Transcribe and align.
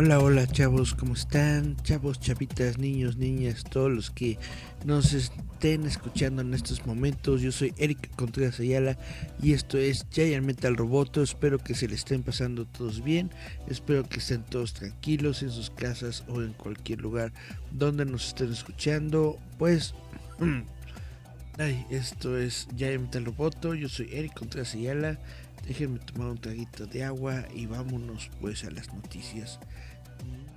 Hola, 0.00 0.20
hola 0.20 0.46
chavos, 0.46 0.94
¿cómo 0.94 1.14
están? 1.14 1.74
Chavos, 1.82 2.20
chavitas, 2.20 2.78
niños, 2.78 3.16
niñas, 3.16 3.64
todos 3.68 3.90
los 3.90 4.12
que 4.12 4.38
nos 4.84 5.12
estén 5.12 5.86
escuchando 5.86 6.40
en 6.40 6.54
estos 6.54 6.86
momentos. 6.86 7.42
Yo 7.42 7.50
soy 7.50 7.74
Eric 7.78 8.14
Contreras 8.14 8.60
Ayala 8.60 8.96
y 9.42 9.54
esto 9.54 9.76
es 9.76 10.06
Giant 10.12 10.46
Metal 10.46 10.76
Roboto. 10.76 11.20
Espero 11.20 11.58
que 11.58 11.74
se 11.74 11.88
le 11.88 11.96
estén 11.96 12.22
pasando 12.22 12.64
todos 12.64 13.02
bien. 13.02 13.32
Espero 13.66 14.08
que 14.08 14.20
estén 14.20 14.44
todos 14.44 14.72
tranquilos 14.72 15.42
en 15.42 15.50
sus 15.50 15.68
casas 15.68 16.22
o 16.28 16.42
en 16.42 16.52
cualquier 16.52 17.00
lugar 17.00 17.32
donde 17.72 18.04
nos 18.04 18.28
estén 18.28 18.52
escuchando. 18.52 19.36
Pues, 19.58 19.96
ay, 21.58 21.84
esto 21.90 22.38
es 22.38 22.68
Giant 22.76 23.02
Metal 23.02 23.24
Roboto. 23.24 23.74
Yo 23.74 23.88
soy 23.88 24.08
Eric 24.12 24.38
Contreras 24.38 24.76
Ayala. 24.76 25.18
Déjenme 25.66 25.98
tomar 25.98 26.28
un 26.28 26.38
traguito 26.38 26.86
de 26.86 27.02
agua 27.02 27.44
y 27.52 27.66
vámonos 27.66 28.30
pues 28.40 28.62
a 28.64 28.70
las 28.70 28.94
noticias 28.94 29.58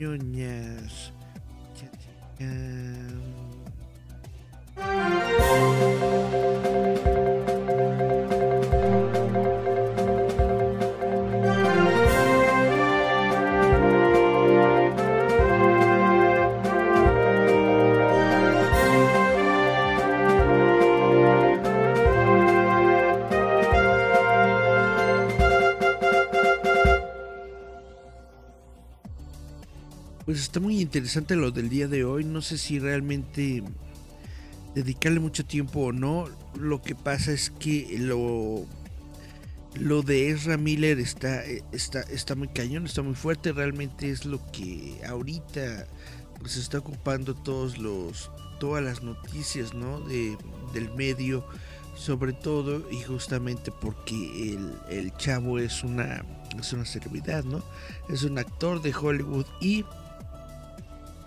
ñoñas. 0.02 1.14
Pues 30.32 30.44
está 30.44 30.62
muy 30.62 30.80
interesante 30.80 31.36
lo 31.36 31.52
del 31.52 31.68
día 31.68 31.90
de 31.90 32.06
hoy. 32.06 32.24
No 32.24 32.42
sé 32.42 32.58
si 32.58 32.80
realmente 32.80 33.62
dedicarle 34.74 35.20
mucho 35.20 35.46
tiempo 35.46 35.82
o 35.82 35.92
no. 35.92 36.30
Lo 36.58 36.82
que 36.82 36.96
pasa 36.96 37.34
es 37.34 37.50
que 37.50 37.98
lo, 38.00 38.66
lo 39.74 40.04
de 40.04 40.30
Ezra 40.30 40.56
Miller 40.56 41.00
está, 41.00 41.44
está, 41.74 42.00
está 42.04 42.36
muy 42.36 42.48
cañón, 42.48 42.86
está 42.86 43.02
muy 43.02 43.14
fuerte. 43.14 43.52
Realmente 43.52 44.10
es 44.10 44.24
lo 44.24 44.40
que 44.54 45.02
ahorita 45.06 45.86
pues 46.40 46.56
está 46.56 46.78
ocupando 46.78 47.36
todos 47.36 47.78
los, 47.78 48.32
todas 48.58 48.82
las 48.82 49.04
noticias 49.04 49.74
¿no? 49.74 50.00
de, 50.00 50.38
del 50.74 50.94
medio. 50.96 51.46
Sobre 51.94 52.32
todo 52.32 52.90
y 52.90 53.02
justamente 53.02 53.70
porque 53.70 54.54
el, 54.54 54.74
el 54.90 55.14
chavo 55.18 55.60
es 55.60 55.84
una, 55.84 56.24
es 56.58 56.72
una 56.72 56.86
celebridad, 56.86 57.44
¿no? 57.44 57.62
Es 58.08 58.24
un 58.24 58.38
actor 58.38 58.82
de 58.82 58.96
Hollywood 58.96 59.46
y 59.60 59.84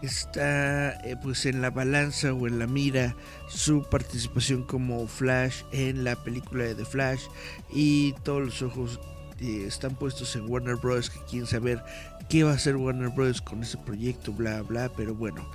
está 0.04 0.92
eh, 1.04 1.16
pues 1.22 1.46
en 1.46 1.60
la 1.62 1.70
balanza 1.70 2.32
o 2.32 2.46
en 2.46 2.58
la 2.58 2.66
mira 2.66 3.16
su 3.48 3.82
participación 3.88 4.64
como 4.64 5.06
Flash 5.06 5.62
en 5.72 6.04
la 6.04 6.16
película 6.16 6.64
de 6.64 6.74
The 6.74 6.84
Flash 6.84 7.22
y 7.72 8.12
todos 8.22 8.42
los 8.42 8.62
ojos 8.62 9.00
eh, 9.40 9.64
están 9.66 9.94
puestos 9.96 10.36
en 10.36 10.48
Warner 10.48 10.76
Bros. 10.76 11.10
que 11.10 11.18
quieren 11.28 11.46
saber 11.46 11.82
qué 12.28 12.44
va 12.44 12.52
a 12.52 12.54
hacer 12.54 12.76
Warner 12.76 13.08
Bros. 13.08 13.42
con 13.42 13.62
ese 13.62 13.78
proyecto, 13.78 14.32
bla 14.32 14.62
bla, 14.62 14.90
pero 14.96 15.14
bueno, 15.14 15.48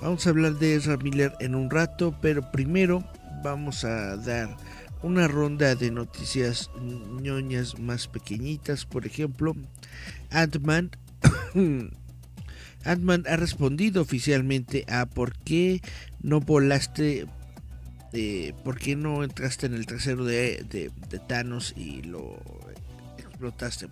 vamos 0.00 0.26
a 0.26 0.30
hablar 0.30 0.54
de 0.54 0.76
Ezra 0.76 0.96
Miller 0.96 1.32
en 1.40 1.54
un 1.54 1.70
rato, 1.70 2.14
pero 2.20 2.50
primero 2.50 3.04
vamos 3.42 3.84
a 3.84 4.16
dar 4.16 4.56
una 5.02 5.28
ronda 5.28 5.74
de 5.74 5.90
noticias 5.90 6.70
ñoñas 7.20 7.78
más 7.78 8.08
pequeñitas, 8.08 8.86
por 8.86 9.06
ejemplo, 9.06 9.54
Ant-Man 10.30 10.90
Ant-Man 12.86 13.24
ha 13.28 13.36
respondido 13.36 14.00
oficialmente 14.00 14.84
a 14.88 15.06
por 15.06 15.36
qué 15.38 15.80
no 16.22 16.40
volaste, 16.40 17.26
eh, 18.12 18.54
por 18.64 18.78
qué 18.78 18.96
no 18.96 19.24
entraste 19.24 19.66
en 19.66 19.74
el 19.74 19.86
trasero 19.86 20.24
de, 20.24 20.64
de, 20.70 21.18
Thanos 21.26 21.74
y 21.76 22.02
lo 22.02 22.38
explotaste. 23.18 23.88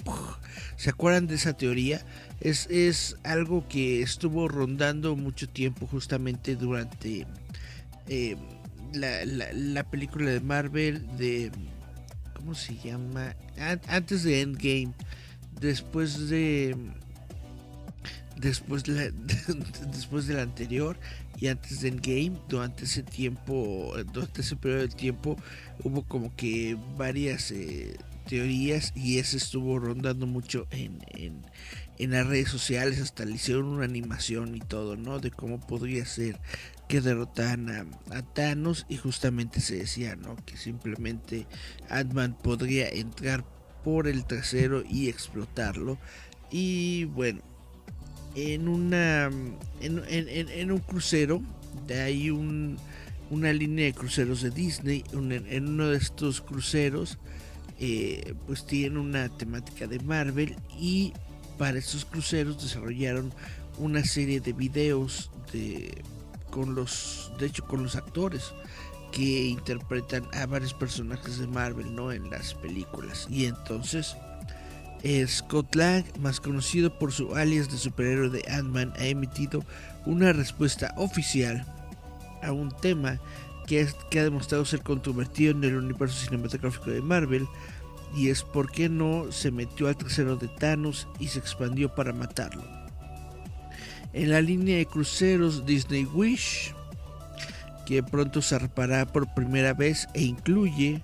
¿Se 0.76 0.90
acuerdan 0.90 1.26
de 1.26 1.34
esa 1.34 1.54
teoría? 1.54 2.04
Es, 2.40 2.68
es, 2.70 3.16
algo 3.24 3.66
que 3.68 4.02
estuvo 4.02 4.48
rondando 4.48 5.16
mucho 5.16 5.48
tiempo 5.48 5.86
justamente 5.86 6.54
durante 6.56 7.26
eh, 8.08 8.36
la, 8.92 9.24
la, 9.24 9.90
película 9.90 10.30
de 10.30 10.40
Marvel 10.40 11.04
de... 11.18 11.50
¿Cómo 12.34 12.54
se 12.54 12.76
llama? 12.76 13.34
Antes 13.88 14.22
de 14.22 14.42
Endgame. 14.42 14.92
Después 15.60 16.28
de 16.28 16.76
después, 18.36 18.84
de 18.84 19.12
después 19.92 20.26
del 20.26 20.38
anterior 20.38 20.98
y 21.38 21.48
antes 21.48 21.80
del 21.80 22.00
game, 22.00 22.38
durante 22.48 22.84
ese 22.84 23.02
tiempo, 23.02 23.94
durante 24.12 24.40
ese 24.40 24.56
periodo 24.56 24.82
de 24.82 24.88
tiempo, 24.88 25.36
hubo 25.82 26.02
como 26.02 26.34
que 26.36 26.76
varias 26.96 27.50
eh, 27.50 27.96
teorías 28.28 28.92
y 28.94 29.18
ese 29.18 29.36
estuvo 29.36 29.78
rondando 29.78 30.26
mucho 30.26 30.66
en, 30.70 30.98
en, 31.98 32.10
las 32.10 32.26
redes 32.26 32.48
sociales, 32.48 33.00
hasta 33.00 33.24
le 33.24 33.32
hicieron 33.32 33.66
una 33.66 33.84
animación 33.84 34.54
y 34.54 34.60
todo, 34.60 34.96
¿no? 34.96 35.18
De 35.20 35.30
cómo 35.30 35.60
podría 35.60 36.04
ser 36.04 36.40
que 36.88 37.00
derrotaran 37.00 37.70
a, 37.70 38.16
a 38.16 38.22
Thanos 38.22 38.84
y 38.88 38.96
justamente 38.96 39.60
se 39.60 39.76
decía, 39.76 40.16
¿no? 40.16 40.36
Que 40.44 40.56
simplemente 40.56 41.46
Ant-Man 41.88 42.36
podría 42.42 42.88
entrar 42.88 43.44
por 43.82 44.08
el 44.08 44.24
trasero 44.24 44.82
y 44.88 45.08
explotarlo. 45.08 45.98
Y 46.50 47.04
bueno, 47.06 47.42
en 48.34 48.68
una 48.68 49.30
en, 49.80 50.72
un 50.72 50.78
crucero 50.78 51.42
de 51.86 52.00
ahí 52.00 52.30
un, 52.30 52.78
una 53.30 53.52
línea 53.52 53.86
de 53.86 53.92
cruceros 53.92 54.42
de 54.42 54.50
Disney 54.50 55.04
en 55.12 55.68
uno 55.68 55.88
de 55.88 55.96
estos 55.96 56.40
cruceros 56.40 57.18
eh, 57.80 58.34
pues 58.46 58.66
tienen 58.66 58.98
una 58.98 59.28
temática 59.28 59.86
de 59.86 59.98
Marvel 60.00 60.56
y 60.78 61.12
para 61.58 61.78
estos 61.78 62.04
cruceros 62.04 62.62
desarrollaron 62.62 63.32
una 63.78 64.04
serie 64.04 64.40
de 64.40 64.52
videos 64.52 65.30
de 65.52 66.02
con 66.50 66.74
los 66.74 67.32
de 67.38 67.46
hecho 67.46 67.64
con 67.66 67.82
los 67.82 67.96
actores 67.96 68.52
que 69.14 69.44
interpretan 69.46 70.26
a 70.32 70.46
varios 70.46 70.74
personajes 70.74 71.38
de 71.38 71.46
Marvel 71.46 71.94
no 71.94 72.10
en 72.10 72.28
las 72.30 72.54
películas. 72.54 73.28
Y 73.30 73.46
entonces 73.46 74.16
Scott 75.26 75.74
Lang, 75.74 76.04
más 76.20 76.40
conocido 76.40 76.98
por 76.98 77.12
su 77.12 77.34
alias 77.36 77.70
de 77.70 77.76
superhéroe 77.76 78.30
de 78.30 78.44
Ant-Man, 78.48 78.94
ha 78.96 79.06
emitido 79.06 79.62
una 80.06 80.32
respuesta 80.32 80.94
oficial 80.96 81.66
a 82.42 82.52
un 82.52 82.70
tema 82.80 83.20
que, 83.66 83.86
ha 84.18 84.22
demostrado 84.22 84.64
ser 84.64 84.82
controvertido 84.82 85.52
en 85.52 85.64
el 85.64 85.76
universo 85.76 86.24
cinematográfico 86.24 86.90
de 86.90 87.02
Marvel 87.02 87.46
y 88.16 88.30
es 88.30 88.42
por 88.42 88.70
qué 88.70 88.88
no 88.88 89.30
se 89.30 89.50
metió 89.50 89.88
al 89.88 89.96
trasero 89.96 90.36
de 90.36 90.48
Thanos 90.48 91.06
y 91.18 91.28
se 91.28 91.38
expandió 91.38 91.94
para 91.94 92.12
matarlo. 92.12 92.62
En 94.12 94.30
la 94.30 94.40
línea 94.40 94.78
de 94.78 94.86
cruceros 94.86 95.66
Disney 95.66 96.04
Wish, 96.04 96.74
que 97.84 98.02
pronto 98.02 98.40
zarpará 98.40 99.04
por 99.04 99.32
primera 99.34 99.74
vez 99.74 100.06
e 100.14 100.22
incluye 100.22 101.02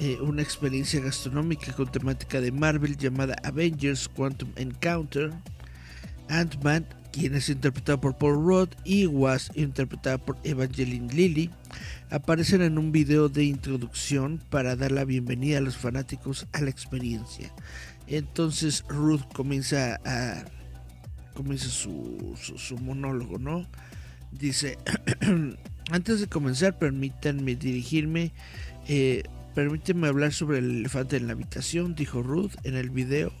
eh, 0.00 0.18
una 0.22 0.40
experiencia 0.40 0.98
gastronómica 0.98 1.74
con 1.74 1.92
temática 1.92 2.40
de 2.40 2.50
Marvel 2.50 2.96
llamada 2.96 3.36
Avengers 3.44 4.08
Quantum 4.08 4.48
Encounter. 4.56 5.30
Ant-Man, 6.30 6.86
quien 7.12 7.34
es 7.34 7.50
interpretado 7.50 8.00
por 8.00 8.16
Paul 8.16 8.42
Rudd, 8.42 8.70
y 8.82 9.04
Was, 9.04 9.50
interpretada 9.54 10.16
por 10.16 10.38
Evangeline 10.42 11.12
Lilly, 11.12 11.50
aparecen 12.08 12.62
en 12.62 12.78
un 12.78 12.92
video 12.92 13.28
de 13.28 13.44
introducción 13.44 14.40
para 14.48 14.74
dar 14.74 14.90
la 14.90 15.04
bienvenida 15.04 15.58
a 15.58 15.60
los 15.60 15.76
fanáticos 15.76 16.46
a 16.52 16.62
la 16.62 16.70
experiencia. 16.70 17.52
Entonces 18.06 18.84
Ruth 18.88 19.30
comienza 19.34 20.00
a 20.06 20.46
comienza 21.34 21.68
su, 21.68 22.38
su 22.38 22.78
monólogo, 22.78 23.38
¿no? 23.38 23.66
Dice, 24.32 24.78
antes 25.90 26.20
de 26.20 26.26
comenzar, 26.26 26.78
permítanme 26.78 27.54
dirigirme 27.54 28.32
eh, 28.88 29.24
Permíteme 29.54 30.08
hablar 30.08 30.32
sobre 30.32 30.58
el 30.58 30.70
elefante 30.78 31.16
en 31.16 31.26
la 31.26 31.32
habitación, 31.32 31.94
dijo 31.94 32.22
Ruth 32.22 32.52
en 32.64 32.76
el 32.76 32.90
video. 32.90 33.32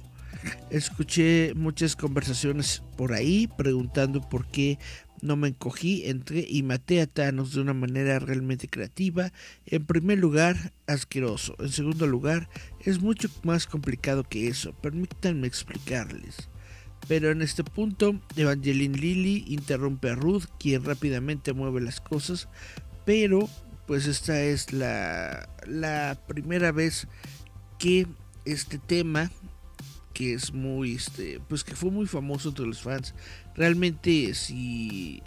Escuché 0.70 1.54
muchas 1.54 1.96
conversaciones 1.96 2.82
por 2.96 3.12
ahí 3.12 3.48
preguntando 3.58 4.20
por 4.20 4.46
qué 4.46 4.78
no 5.22 5.36
me 5.36 5.48
encogí, 5.48 6.04
entré 6.06 6.46
y 6.48 6.62
maté 6.62 7.00
a 7.00 7.06
Thanos 7.06 7.52
de 7.52 7.60
una 7.60 7.74
manera 7.74 8.18
realmente 8.18 8.68
creativa. 8.68 9.32
En 9.66 9.84
primer 9.84 10.18
lugar, 10.18 10.72
asqueroso. 10.86 11.56
En 11.58 11.68
segundo 11.68 12.06
lugar, 12.06 12.48
es 12.84 13.00
mucho 13.00 13.28
más 13.42 13.66
complicado 13.66 14.24
que 14.24 14.48
eso. 14.48 14.72
Permítanme 14.72 15.46
explicarles. 15.46 16.48
Pero 17.06 17.30
en 17.30 17.42
este 17.42 17.64
punto, 17.64 18.20
Evangeline 18.36 18.96
Lilly 18.96 19.44
interrumpe 19.48 20.10
a 20.10 20.14
Ruth, 20.14 20.44
quien 20.58 20.84
rápidamente 20.84 21.52
mueve 21.52 21.80
las 21.80 22.00
cosas. 22.00 22.48
Pero, 23.04 23.48
pues 23.86 24.06
esta 24.06 24.40
es 24.40 24.72
la, 24.72 25.49
la 25.66 26.18
primera 26.26 26.72
vez 26.72 27.06
que 27.78 28.06
este 28.44 28.78
tema 28.78 29.30
que 30.12 30.34
es 30.34 30.52
muy 30.52 30.94
este 30.94 31.40
pues 31.48 31.64
que 31.64 31.74
fue 31.74 31.90
muy 31.90 32.06
famoso 32.06 32.48
entre 32.48 32.66
los 32.66 32.82
fans 32.82 33.14
realmente 33.54 34.34
si 34.34 35.22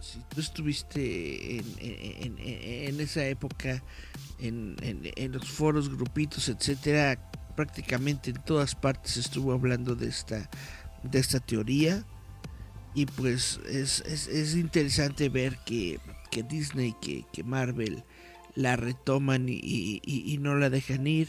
si 0.00 0.18
tú 0.28 0.40
estuviste 0.40 1.58
en, 1.58 1.64
en, 2.38 3.00
esa 3.00 3.26
época 3.26 3.82
en, 4.38 4.76
los 5.32 5.50
foros 5.50 5.88
grupitos 5.88 6.48
etcétera 6.48 7.18
prácticamente 7.56 8.30
en 8.30 8.42
todas 8.44 8.74
partes 8.74 9.16
estuvo 9.16 9.52
hablando 9.52 9.94
de 9.94 10.08
esta 10.08 10.50
de 11.04 11.18
esta 11.18 11.40
teoría. 11.40 12.04
Y 12.94 13.06
pues 13.06 13.60
es, 13.68 14.00
es, 14.06 14.54
interesante 14.54 15.28
ver 15.28 15.58
que, 15.66 15.98
que 16.30 16.44
Disney 16.44 16.94
que, 17.00 17.24
que, 17.32 17.42
Marvel 17.42 18.04
la 18.54 18.76
retoman 18.76 19.48
y, 19.48 20.00
y 20.04 20.38
no 20.38 20.54
la 20.56 20.70
dejan 20.70 21.06
ir 21.06 21.28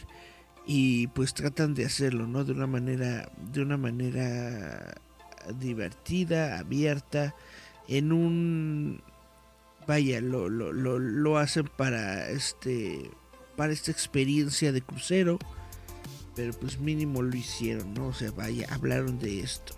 y 0.65 1.07
pues 1.07 1.33
tratan 1.33 1.73
de 1.73 1.85
hacerlo, 1.85 2.27
¿no? 2.27 2.43
De 2.43 2.53
una 2.53 2.67
manera, 2.67 3.31
de 3.51 3.61
una 3.61 3.77
manera 3.77 4.95
divertida, 5.59 6.59
abierta, 6.59 7.35
en 7.87 8.11
un, 8.11 9.01
vaya, 9.87 10.21
lo, 10.21 10.49
lo, 10.49 10.73
lo, 10.73 10.97
lo 10.97 11.37
hacen 11.37 11.69
para 11.77 12.29
este, 12.29 13.11
para 13.55 13.73
esta 13.73 13.91
experiencia 13.91 14.71
de 14.71 14.81
crucero, 14.81 15.37
pero 16.35 16.53
pues 16.53 16.79
mínimo 16.79 17.21
lo 17.21 17.35
hicieron, 17.35 17.93
¿no? 17.93 18.07
O 18.07 18.13
sea, 18.13 18.31
vaya, 18.31 18.67
hablaron 18.71 19.19
de 19.19 19.41
esto. 19.41 19.75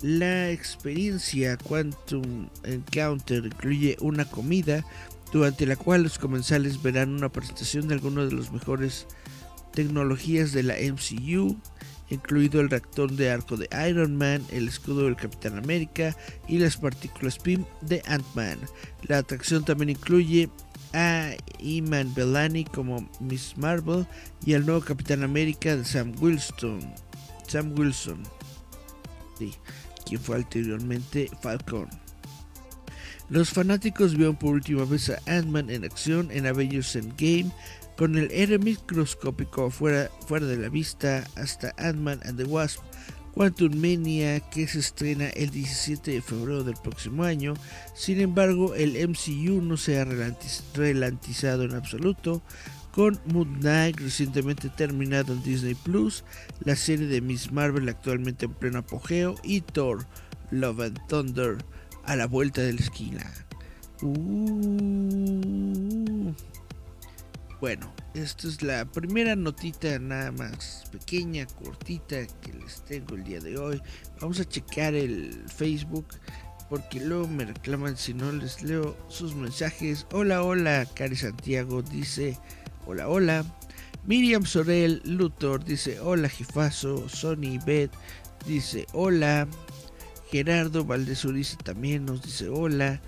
La 0.00 0.50
experiencia 0.50 1.56
Quantum 1.56 2.48
Encounter 2.64 3.46
incluye 3.46 3.96
una 4.00 4.24
comida 4.24 4.84
durante 5.32 5.66
la 5.66 5.76
cual 5.76 6.02
los 6.02 6.18
comensales 6.18 6.82
verán 6.82 7.14
una 7.14 7.30
presentación 7.30 7.88
de 7.88 7.94
algunos 7.94 8.28
de 8.28 8.36
los 8.36 8.52
mejores 8.52 9.06
tecnologías 9.72 10.52
de 10.52 10.62
la 10.62 10.74
MCU, 10.74 11.56
incluido 12.10 12.60
el 12.60 12.68
reactor 12.68 13.10
de 13.12 13.30
arco 13.30 13.56
de 13.56 13.68
Iron 13.88 14.16
Man, 14.16 14.44
el 14.50 14.68
escudo 14.68 15.04
del 15.04 15.16
Capitán 15.16 15.56
América 15.56 16.14
y 16.46 16.58
las 16.58 16.76
partículas 16.76 17.38
PIM 17.38 17.64
de 17.80 18.02
Ant-Man. 18.06 18.58
La 19.04 19.18
atracción 19.18 19.64
también 19.64 19.90
incluye 19.90 20.50
a 20.92 21.30
Iman 21.58 22.12
Bellani 22.14 22.64
como 22.64 23.08
Miss 23.18 23.56
Marvel 23.56 24.06
y 24.44 24.52
al 24.52 24.66
nuevo 24.66 24.82
Capitán 24.82 25.22
América 25.22 25.74
de 25.74 25.84
Sam 25.86 26.12
Wilson. 26.20 26.80
Sam 27.48 27.72
Wilson, 27.78 28.22
quien 30.04 30.20
fue 30.20 30.36
anteriormente 30.36 31.30
Falcon. 31.40 31.88
Los 33.28 33.50
fanáticos 33.50 34.16
vieron 34.16 34.36
por 34.36 34.54
última 34.54 34.84
vez 34.84 35.10
a 35.10 35.18
Ant-Man 35.26 35.70
en 35.70 35.84
acción 35.84 36.30
en 36.30 36.46
Avengers 36.46 36.96
Endgame 36.96 37.50
con 37.96 38.16
el 38.16 38.30
R 38.30 38.58
microscópico 38.58 39.70
fuera, 39.70 40.10
fuera 40.26 40.46
de 40.46 40.56
la 40.56 40.68
vista 40.68 41.24
hasta 41.36 41.74
Ant-Man 41.78 42.20
and 42.24 42.36
the 42.36 42.44
Wasp, 42.44 42.80
Quantum 43.34 43.74
Mania 43.76 44.40
que 44.40 44.66
se 44.66 44.80
estrena 44.80 45.28
el 45.30 45.50
17 45.50 46.10
de 46.10 46.22
febrero 46.22 46.64
del 46.64 46.74
próximo 46.74 47.24
año. 47.24 47.54
Sin 47.94 48.20
embargo, 48.20 48.74
el 48.74 48.96
MCU 49.08 49.62
no 49.62 49.76
se 49.76 49.98
ha 49.98 50.04
relantizado 50.74 51.64
en 51.64 51.74
absoluto. 51.74 52.42
Con 52.92 53.18
Moon 53.24 53.60
Knight 53.60 53.98
recientemente 54.00 54.68
terminado 54.68 55.32
en 55.32 55.42
Disney 55.42 55.74
Plus, 55.74 56.24
la 56.62 56.76
serie 56.76 57.06
de 57.06 57.22
Miss 57.22 57.50
Marvel 57.50 57.88
actualmente 57.88 58.44
en 58.44 58.52
pleno 58.52 58.80
apogeo 58.80 59.34
y 59.42 59.62
Thor 59.62 60.06
Love 60.50 60.80
and 60.80 61.06
Thunder 61.08 61.56
a 62.04 62.16
la 62.16 62.26
vuelta 62.26 62.60
de 62.62 62.72
la 62.72 62.80
esquina. 62.80 63.32
Uh. 64.02 65.52
Bueno, 67.60 67.92
esta 68.14 68.48
es 68.48 68.60
la 68.62 68.84
primera 68.84 69.36
notita 69.36 69.98
nada 70.00 70.32
más 70.32 70.82
pequeña, 70.90 71.46
cortita 71.46 72.26
que 72.40 72.52
les 72.54 72.82
tengo 72.82 73.14
el 73.14 73.22
día 73.22 73.38
de 73.38 73.56
hoy. 73.56 73.80
Vamos 74.20 74.40
a 74.40 74.44
checar 74.44 74.94
el 74.94 75.44
Facebook 75.48 76.08
porque 76.68 77.00
luego 77.00 77.28
me 77.28 77.44
reclaman 77.44 77.96
si 77.96 78.14
no 78.14 78.32
les 78.32 78.62
leo 78.62 78.96
sus 79.08 79.34
mensajes. 79.36 80.06
Hola, 80.10 80.42
hola, 80.42 80.86
Cari 80.94 81.14
Santiago 81.14 81.82
dice 81.82 82.36
hola, 82.86 83.08
hola. 83.08 83.44
Miriam 84.06 84.44
Sorel 84.44 85.00
Luthor 85.04 85.64
dice 85.64 86.00
hola, 86.00 86.28
jefazo. 86.28 87.08
Sony 87.08 87.60
Bet 87.64 87.92
dice 88.46 88.86
hola. 88.92 89.46
Gerardo 90.32 90.86
Valdezuriza 90.86 91.58
también 91.58 92.06
nos 92.06 92.22
dice 92.22 92.48
hola. 92.48 93.02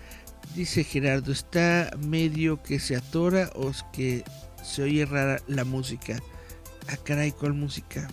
Dice 0.54 0.84
Gerardo, 0.84 1.32
está 1.32 1.90
medio 2.06 2.62
que 2.62 2.78
se 2.78 2.96
atora 2.96 3.50
o 3.54 3.70
es 3.70 3.82
que 3.94 4.22
se 4.62 4.82
oye 4.82 5.06
rara 5.06 5.40
la 5.48 5.64
música. 5.64 6.20
Ah, 6.86 6.98
caray, 7.02 7.32
¿cuál 7.32 7.54
música? 7.54 8.06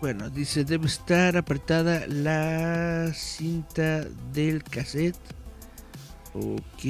Bueno, 0.00 0.30
dice, 0.30 0.64
debe 0.64 0.86
estar 0.86 1.36
apretada 1.36 2.06
la 2.06 3.12
cinta 3.12 4.04
del 4.32 4.64
cassette. 4.64 5.20
Ok, 6.32 6.82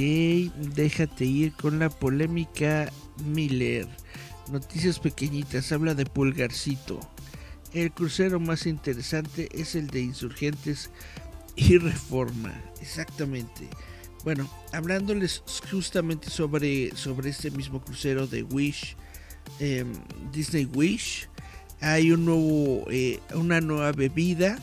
déjate 0.76 1.24
ir 1.24 1.52
con 1.54 1.80
la 1.80 1.90
polémica 1.90 2.88
Miller. 3.24 3.88
Noticias 4.52 4.98
pequeñitas, 4.98 5.72
habla 5.72 5.94
de 5.94 6.04
Pulgarcito. 6.04 7.00
El 7.72 7.90
crucero 7.90 8.38
más 8.38 8.66
interesante 8.66 9.48
es 9.52 9.74
el 9.74 9.86
de 9.86 10.02
Insurgentes 10.02 10.90
y 11.56 11.78
Reforma, 11.78 12.52
exactamente. 12.82 13.66
Bueno, 14.24 14.46
hablándoles 14.74 15.42
justamente 15.70 16.28
sobre, 16.28 16.94
sobre 16.94 17.30
este 17.30 17.50
mismo 17.50 17.80
crucero 17.80 18.26
de 18.26 18.42
Wish, 18.42 18.94
em, 19.58 19.90
Disney 20.32 20.66
Wish, 20.66 21.30
hay 21.80 22.12
un 22.12 22.26
nuevo, 22.26 22.84
eh, 22.90 23.20
una 23.34 23.62
nueva 23.62 23.92
bebida 23.92 24.58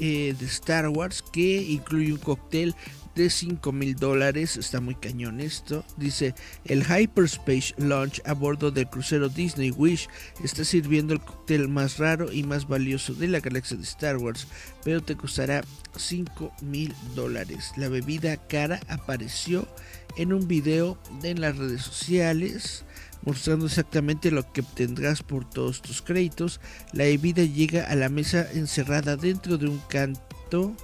eh, 0.00 0.34
de 0.36 0.46
Star 0.46 0.88
Wars 0.88 1.22
que 1.22 1.62
incluye 1.62 2.12
un 2.12 2.18
cóctel 2.18 2.74
de 3.14 3.30
5 3.30 3.72
mil 3.72 3.96
dólares. 3.96 4.56
Está 4.56 4.80
muy 4.80 4.94
cañón 4.94 5.40
esto. 5.40 5.84
Dice, 5.96 6.34
el 6.64 6.84
Hyperspace 6.84 7.74
Launch 7.78 8.20
a 8.24 8.32
bordo 8.32 8.70
del 8.70 8.88
crucero 8.88 9.28
Disney 9.28 9.70
Wish 9.70 10.08
está 10.42 10.64
sirviendo 10.64 11.14
el 11.14 11.20
cóctel 11.20 11.68
más 11.68 11.98
raro 11.98 12.32
y 12.32 12.42
más 12.42 12.68
valioso 12.68 13.14
de 13.14 13.28
la 13.28 13.40
galaxia 13.40 13.76
de 13.76 13.84
Star 13.84 14.16
Wars, 14.16 14.46
pero 14.84 15.02
te 15.02 15.16
costará 15.16 15.62
5 15.96 16.52
mil 16.62 16.94
dólares. 17.14 17.72
La 17.76 17.88
bebida 17.88 18.36
cara 18.36 18.80
apareció 18.88 19.68
en 20.16 20.32
un 20.32 20.48
video 20.48 20.98
en 21.22 21.40
las 21.40 21.56
redes 21.56 21.82
sociales 21.82 22.84
mostrando 23.22 23.66
exactamente 23.66 24.30
lo 24.30 24.50
que 24.52 24.60
obtendrás 24.60 25.22
por 25.22 25.48
todos 25.48 25.82
tus 25.82 26.02
créditos. 26.02 26.60
La 26.92 27.04
bebida 27.04 27.42
llega 27.42 27.84
a 27.84 27.94
la 27.94 28.08
mesa 28.08 28.46
encerrada 28.52 29.16
dentro 29.16 29.58
de 29.58 29.68
un 29.68 29.78
canto 29.88 30.74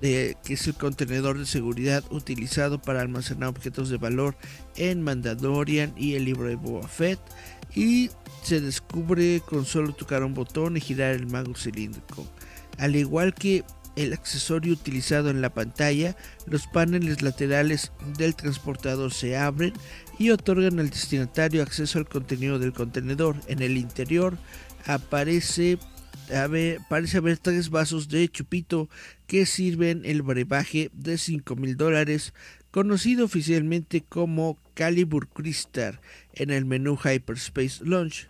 que 0.00 0.36
es 0.48 0.66
el 0.66 0.74
contenedor 0.74 1.38
de 1.38 1.46
seguridad 1.46 2.04
utilizado 2.10 2.80
para 2.80 3.00
almacenar 3.00 3.48
objetos 3.48 3.88
de 3.88 3.96
valor 3.96 4.36
en 4.76 5.02
Mandalorian 5.02 5.94
y 5.96 6.14
el 6.14 6.24
libro 6.24 6.48
de 6.48 6.56
Boba 6.56 6.86
Fett 6.86 7.18
y 7.74 8.10
se 8.42 8.60
descubre 8.60 9.40
con 9.40 9.64
solo 9.64 9.92
tocar 9.92 10.22
un 10.22 10.34
botón 10.34 10.76
y 10.76 10.80
girar 10.80 11.12
el 11.14 11.26
mago 11.26 11.54
cilíndrico. 11.54 12.26
Al 12.78 12.94
igual 12.94 13.34
que 13.34 13.64
el 13.96 14.12
accesorio 14.12 14.74
utilizado 14.74 15.30
en 15.30 15.40
la 15.40 15.54
pantalla, 15.54 16.16
los 16.46 16.66
paneles 16.66 17.22
laterales 17.22 17.92
del 18.18 18.36
transportador 18.36 19.12
se 19.12 19.36
abren 19.36 19.72
y 20.18 20.30
otorgan 20.30 20.78
al 20.78 20.90
destinatario 20.90 21.62
acceso 21.62 21.98
al 21.98 22.08
contenido 22.08 22.58
del 22.58 22.74
contenedor. 22.74 23.36
En 23.46 23.62
el 23.62 23.78
interior 23.78 24.36
aparece 24.84 25.78
parece 26.88 27.18
haber 27.18 27.38
tres 27.38 27.70
vasos 27.70 28.08
de 28.08 28.28
chupito 28.28 28.88
que 29.26 29.46
sirven 29.46 30.02
el 30.04 30.22
brebaje 30.22 30.90
de 30.92 31.18
5 31.18 31.56
mil 31.56 31.76
dólares, 31.76 32.32
conocido 32.70 33.24
oficialmente 33.24 34.02
como 34.02 34.58
Calibur 34.74 35.28
Crystal 35.28 36.00
en 36.32 36.50
el 36.50 36.64
menú 36.64 36.96
Hyperspace 36.96 37.84
Launch, 37.84 38.28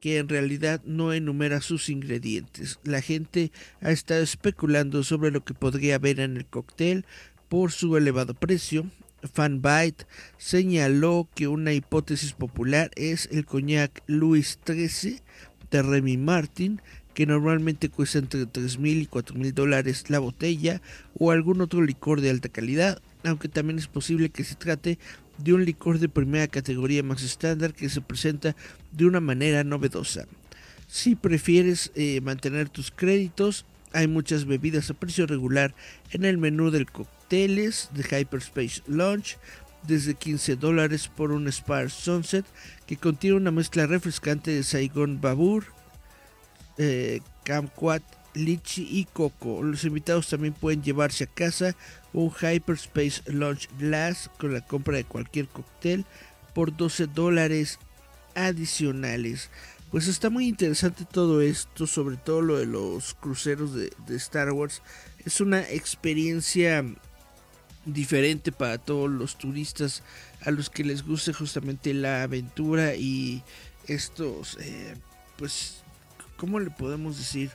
que 0.00 0.18
en 0.18 0.28
realidad 0.28 0.82
no 0.84 1.12
enumera 1.12 1.60
sus 1.60 1.88
ingredientes. 1.88 2.78
La 2.84 3.02
gente 3.02 3.52
ha 3.80 3.90
estado 3.90 4.22
especulando 4.22 5.02
sobre 5.02 5.30
lo 5.30 5.44
que 5.44 5.54
podría 5.54 5.96
haber 5.96 6.20
en 6.20 6.36
el 6.36 6.46
cóctel 6.46 7.04
por 7.48 7.72
su 7.72 7.96
elevado 7.96 8.34
precio. 8.34 8.86
Fanbyte 9.34 10.06
señaló 10.36 11.28
que 11.34 11.48
una 11.48 11.72
hipótesis 11.72 12.32
popular 12.32 12.90
es 12.94 13.28
el 13.32 13.44
coñac 13.46 14.02
Louis 14.06 14.60
XIII 14.64 15.22
de 15.70 15.82
Remy 15.82 16.16
Martin, 16.16 16.80
que 17.14 17.26
normalmente 17.26 17.88
cuesta 17.88 18.18
entre 18.18 18.42
3.000 18.42 19.02
y 19.02 19.06
4.000 19.06 19.52
dólares 19.52 20.04
la 20.08 20.18
botella, 20.18 20.80
o 21.18 21.30
algún 21.30 21.60
otro 21.60 21.82
licor 21.82 22.20
de 22.20 22.30
alta 22.30 22.48
calidad, 22.48 23.02
aunque 23.24 23.48
también 23.48 23.78
es 23.78 23.88
posible 23.88 24.30
que 24.30 24.44
se 24.44 24.54
trate 24.54 24.98
de 25.38 25.52
un 25.52 25.64
licor 25.64 25.98
de 25.98 26.08
primera 26.08 26.48
categoría 26.48 27.02
más 27.02 27.22
estándar 27.22 27.74
que 27.74 27.88
se 27.88 28.00
presenta 28.00 28.54
de 28.92 29.06
una 29.06 29.20
manera 29.20 29.64
novedosa. 29.64 30.26
Si 30.86 31.14
prefieres 31.14 31.92
eh, 31.94 32.20
mantener 32.20 32.68
tus 32.68 32.90
créditos, 32.90 33.64
hay 33.92 34.06
muchas 34.06 34.44
bebidas 34.44 34.90
a 34.90 34.94
precio 34.94 35.26
regular 35.26 35.74
en 36.10 36.24
el 36.24 36.38
menú 36.38 36.70
del 36.70 36.90
cócteles 36.90 37.90
de 37.94 38.02
Hyperspace 38.02 38.82
Launch, 38.86 39.38
desde 39.82 40.14
15 40.14 40.56
dólares 40.56 41.08
por 41.08 41.32
un 41.32 41.50
Spar 41.50 41.90
Sunset 41.90 42.44
que 42.86 42.96
contiene 42.96 43.36
una 43.36 43.50
mezcla 43.50 43.86
refrescante 43.86 44.50
de 44.50 44.62
Saigon 44.62 45.20
Babur, 45.20 45.64
eh, 46.76 47.20
Kamquat, 47.44 48.02
Lichi 48.34 48.86
y 48.90 49.04
Coco. 49.04 49.62
Los 49.62 49.84
invitados 49.84 50.28
también 50.28 50.54
pueden 50.54 50.82
llevarse 50.82 51.24
a 51.24 51.28
casa 51.28 51.74
un 52.12 52.30
Hyperspace 52.30 53.22
Launch 53.26 53.68
Glass 53.78 54.30
con 54.38 54.52
la 54.52 54.60
compra 54.60 54.96
de 54.96 55.04
cualquier 55.04 55.48
cóctel 55.48 56.04
por 56.54 56.76
12 56.76 57.06
dólares 57.06 57.78
adicionales. 58.34 59.50
Pues 59.90 60.06
está 60.06 60.28
muy 60.28 60.46
interesante 60.46 61.06
todo 61.10 61.40
esto, 61.40 61.86
sobre 61.86 62.16
todo 62.16 62.42
lo 62.42 62.58
de 62.58 62.66
los 62.66 63.14
cruceros 63.14 63.74
de, 63.74 63.90
Star 64.16 64.52
Wars. 64.52 64.82
Es 65.24 65.40
una 65.40 65.62
experiencia 65.62 66.84
diferente 67.92 68.52
para 68.52 68.78
todos 68.78 69.10
los 69.10 69.36
turistas 69.36 70.02
a 70.42 70.50
los 70.50 70.70
que 70.70 70.84
les 70.84 71.04
guste 71.04 71.32
justamente 71.32 71.94
la 71.94 72.22
aventura 72.22 72.94
y 72.94 73.42
estos, 73.86 74.56
eh, 74.60 74.94
pues, 75.36 75.82
¿cómo 76.36 76.60
le 76.60 76.70
podemos 76.70 77.18
decir? 77.18 77.50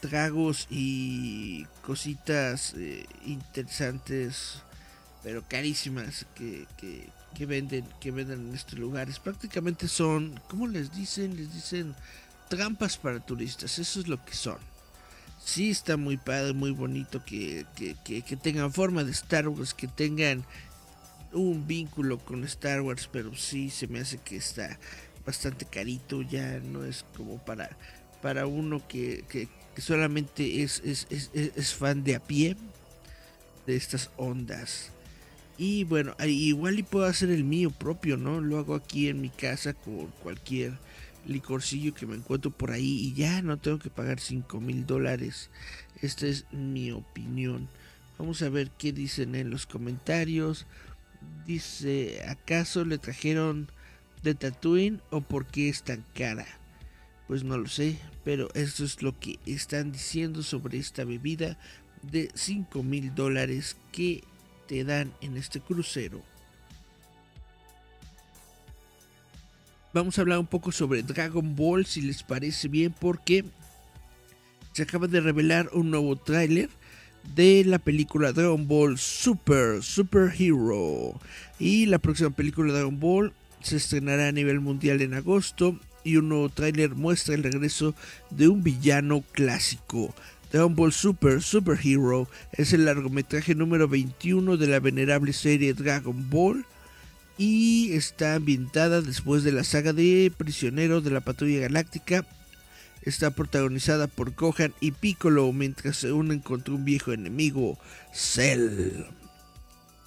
Tragos 0.00 0.66
y 0.70 1.66
cositas 1.82 2.74
eh, 2.76 3.06
interesantes, 3.24 4.62
pero 5.22 5.42
carísimas 5.48 6.26
que, 6.36 6.66
que, 6.76 7.08
que 7.34 7.46
venden, 7.46 7.84
que 8.00 8.12
venden 8.12 8.48
en 8.48 8.54
estos 8.54 8.78
lugares. 8.78 9.18
Prácticamente 9.18 9.88
son, 9.88 10.40
¿cómo 10.48 10.68
les 10.68 10.92
dicen? 10.92 11.36
Les 11.36 11.52
dicen 11.52 11.96
trampas 12.48 12.96
para 12.96 13.18
turistas. 13.18 13.78
Eso 13.78 14.00
es 14.00 14.06
lo 14.06 14.24
que 14.24 14.34
son. 14.34 14.58
Sí 15.48 15.70
está 15.70 15.96
muy 15.96 16.18
padre, 16.18 16.52
muy 16.52 16.72
bonito 16.72 17.24
que, 17.24 17.64
que, 18.04 18.36
tengan 18.36 18.70
forma 18.70 19.02
de 19.02 19.12
Star 19.12 19.48
Wars, 19.48 19.72
que 19.72 19.88
tengan 19.88 20.44
un 21.32 21.66
vínculo 21.66 22.18
con 22.18 22.44
Star 22.44 22.82
Wars, 22.82 23.08
pero 23.10 23.34
sí 23.34 23.70
se 23.70 23.86
me 23.86 24.00
hace 24.00 24.18
que 24.18 24.36
está 24.36 24.78
bastante 25.24 25.64
carito, 25.64 26.20
ya 26.20 26.60
no 26.60 26.84
es 26.84 27.06
como 27.16 27.38
para, 27.38 27.70
para 28.20 28.46
uno 28.46 28.86
que, 28.86 29.24
que, 29.30 29.48
solamente 29.80 30.62
es, 30.62 30.82
es, 30.84 31.06
es, 31.08 31.72
fan 31.72 32.04
de 32.04 32.16
a 32.16 32.20
pie 32.20 32.54
de 33.66 33.74
estas 33.74 34.10
ondas. 34.18 34.90
Y 35.56 35.84
bueno, 35.84 36.14
igual 36.26 36.78
y 36.78 36.82
puedo 36.82 37.06
hacer 37.06 37.30
el 37.30 37.44
mío 37.44 37.70
propio, 37.70 38.18
¿no? 38.18 38.42
Lo 38.42 38.58
hago 38.58 38.74
aquí 38.74 39.08
en 39.08 39.22
mi 39.22 39.30
casa 39.30 39.72
con 39.72 40.08
cualquier 40.22 40.74
licorcillo 41.26 41.94
que 41.94 42.06
me 42.06 42.16
encuentro 42.16 42.50
por 42.50 42.70
ahí 42.70 42.98
y 43.00 43.14
ya 43.14 43.42
no 43.42 43.56
tengo 43.56 43.78
que 43.78 43.90
pagar 43.90 44.20
5 44.20 44.60
mil 44.60 44.86
dólares. 44.86 45.50
Esta 46.00 46.26
es 46.26 46.46
mi 46.52 46.90
opinión. 46.90 47.68
Vamos 48.18 48.42
a 48.42 48.48
ver 48.48 48.70
qué 48.70 48.92
dicen 48.92 49.34
en 49.34 49.50
los 49.50 49.66
comentarios. 49.66 50.66
Dice, 51.46 52.24
¿acaso 52.28 52.84
le 52.84 52.98
trajeron 52.98 53.70
de 54.22 54.34
Tatooine 54.34 55.00
o 55.10 55.20
por 55.20 55.46
qué 55.46 55.68
es 55.68 55.82
tan 55.82 56.04
cara? 56.14 56.46
Pues 57.26 57.44
no 57.44 57.58
lo 57.58 57.68
sé, 57.68 57.98
pero 58.24 58.48
esto 58.54 58.84
es 58.84 59.02
lo 59.02 59.18
que 59.18 59.38
están 59.46 59.92
diciendo 59.92 60.42
sobre 60.42 60.78
esta 60.78 61.04
bebida 61.04 61.58
de 62.02 62.30
5 62.34 62.82
mil 62.82 63.14
dólares 63.14 63.76
que 63.92 64.24
te 64.66 64.84
dan 64.84 65.12
en 65.20 65.36
este 65.36 65.60
crucero. 65.60 66.22
Vamos 69.98 70.16
a 70.16 70.20
hablar 70.20 70.38
un 70.38 70.46
poco 70.46 70.70
sobre 70.70 71.02
Dragon 71.02 71.56
Ball, 71.56 71.84
si 71.84 72.00
les 72.02 72.22
parece 72.22 72.68
bien, 72.68 72.94
porque 73.00 73.44
se 74.72 74.84
acaba 74.84 75.08
de 75.08 75.20
revelar 75.20 75.70
un 75.72 75.90
nuevo 75.90 76.14
tráiler 76.14 76.68
de 77.34 77.64
la 77.64 77.80
película 77.80 78.32
Dragon 78.32 78.68
Ball 78.68 78.96
Super, 78.96 79.82
Super 79.82 80.32
Hero. 80.38 81.20
Y 81.58 81.86
la 81.86 81.98
próxima 81.98 82.30
película 82.30 82.72
Dragon 82.72 83.00
Ball 83.00 83.32
se 83.60 83.74
estrenará 83.74 84.28
a 84.28 84.32
nivel 84.32 84.60
mundial 84.60 85.02
en 85.02 85.14
agosto 85.14 85.76
y 86.04 86.16
un 86.16 86.28
nuevo 86.28 86.48
tráiler 86.48 86.94
muestra 86.94 87.34
el 87.34 87.42
regreso 87.42 87.92
de 88.30 88.46
un 88.46 88.62
villano 88.62 89.24
clásico. 89.32 90.14
Dragon 90.52 90.76
Ball 90.76 90.92
Super 90.92 91.42
Super 91.42 91.76
Hero 91.82 92.28
es 92.52 92.72
el 92.72 92.84
largometraje 92.84 93.56
número 93.56 93.88
21 93.88 94.58
de 94.58 94.66
la 94.68 94.78
venerable 94.78 95.32
serie 95.32 95.74
Dragon 95.74 96.30
Ball 96.30 96.64
y 97.38 97.92
está 97.92 98.34
ambientada 98.34 99.00
después 99.00 99.44
de 99.44 99.52
la 99.52 99.62
saga 99.62 99.92
de 99.92 100.32
Prisionero 100.36 101.00
de 101.00 101.10
la 101.10 101.20
Patrulla 101.20 101.60
Galáctica. 101.60 102.26
Está 103.02 103.30
protagonizada 103.30 104.08
por 104.08 104.34
Gohan 104.34 104.74
y 104.80 104.90
Piccolo 104.90 105.50
mientras 105.52 105.96
se 105.96 106.12
unen 106.12 106.40
contra 106.40 106.74
un 106.74 106.84
viejo 106.84 107.12
enemigo, 107.12 107.78
Cell. 108.12 109.04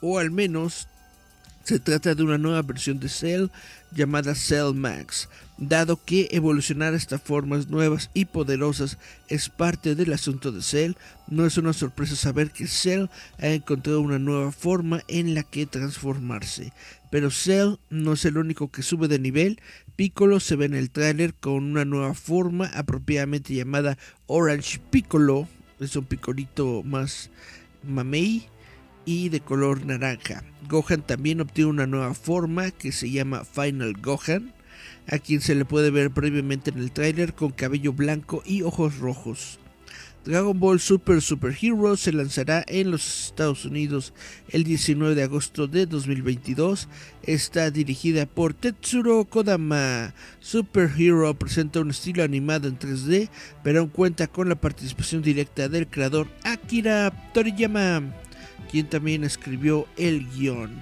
O 0.01 0.19
al 0.19 0.29
menos 0.29 0.89
se 1.63 1.79
trata 1.79 2.15
de 2.15 2.23
una 2.23 2.37
nueva 2.37 2.61
versión 2.63 2.99
de 2.99 3.07
Cell 3.07 3.47
llamada 3.91 4.35
Cell 4.35 4.73
Max, 4.73 5.29
dado 5.57 6.03
que 6.03 6.27
evolucionar 6.31 6.93
hasta 6.93 7.19
formas 7.19 7.67
nuevas 7.67 8.09
y 8.13 8.25
poderosas 8.25 8.97
es 9.27 9.49
parte 9.49 9.95
del 9.95 10.11
asunto 10.13 10.51
de 10.51 10.61
Cell, 10.61 10.93
no 11.27 11.45
es 11.45 11.57
una 11.57 11.73
sorpresa 11.73 12.15
saber 12.15 12.51
que 12.51 12.67
Cell 12.67 13.05
ha 13.39 13.47
encontrado 13.47 14.01
una 14.01 14.19
nueva 14.19 14.51
forma 14.51 15.01
en 15.07 15.33
la 15.33 15.43
que 15.43 15.65
transformarse. 15.65 16.73
Pero 17.11 17.29
Cell 17.29 17.75
no 17.91 18.13
es 18.13 18.25
el 18.25 18.37
único 18.37 18.71
que 18.71 18.81
sube 18.81 19.07
de 19.07 19.19
nivel, 19.19 19.59
Piccolo 19.95 20.39
se 20.39 20.55
ve 20.55 20.65
en 20.65 20.73
el 20.73 20.89
tráiler 20.89 21.35
con 21.35 21.63
una 21.63 21.85
nueva 21.85 22.15
forma 22.15 22.65
apropiadamente 22.73 23.53
llamada 23.53 23.99
Orange 24.25 24.79
Piccolo, 24.89 25.47
es 25.79 25.95
un 25.95 26.05
picolito 26.05 26.83
más 26.83 27.29
mamey 27.83 28.47
y 29.05 29.29
de 29.29 29.41
color 29.41 29.85
naranja. 29.85 30.43
Gohan 30.69 31.05
también 31.05 31.41
obtiene 31.41 31.69
una 31.69 31.85
nueva 31.85 32.13
forma 32.13 32.71
que 32.71 32.91
se 32.91 33.11
llama 33.11 33.43
Final 33.43 33.93
Gohan, 34.01 34.53
a 35.07 35.19
quien 35.19 35.41
se 35.41 35.53
le 35.53 35.65
puede 35.65 35.91
ver 35.91 36.11
previamente 36.11 36.71
en 36.71 36.77
el 36.77 36.91
tráiler 36.91 37.33
con 37.33 37.51
cabello 37.51 37.93
blanco 37.93 38.41
y 38.45 38.61
ojos 38.61 38.99
rojos. 38.99 39.59
Dragon 40.23 40.59
Ball 40.59 40.79
Super 40.79 41.19
Super 41.19 41.55
Hero 41.59 41.97
se 41.97 42.13
lanzará 42.13 42.63
en 42.67 42.91
los 42.91 43.25
Estados 43.25 43.65
Unidos 43.65 44.13
el 44.49 44.63
19 44.63 45.15
de 45.15 45.23
agosto 45.23 45.65
de 45.65 45.87
2022. 45.87 46.87
Está 47.23 47.71
dirigida 47.71 48.27
por 48.27 48.53
Tetsuro 48.53 49.25
Kodama. 49.25 50.13
Super 50.39 50.91
Hero 50.95 51.33
presenta 51.33 51.79
un 51.79 51.89
estilo 51.89 52.23
animado 52.23 52.67
en 52.67 52.77
3D, 52.77 53.29
pero 53.63 53.79
aún 53.79 53.89
cuenta 53.89 54.27
con 54.27 54.47
la 54.47 54.55
participación 54.55 55.23
directa 55.23 55.67
del 55.69 55.87
creador 55.87 56.27
Akira 56.43 57.11
Toriyama 57.33 58.03
quien 58.69 58.87
también 58.87 59.25
escribió 59.25 59.85
el 59.97 60.25
guion. 60.29 60.81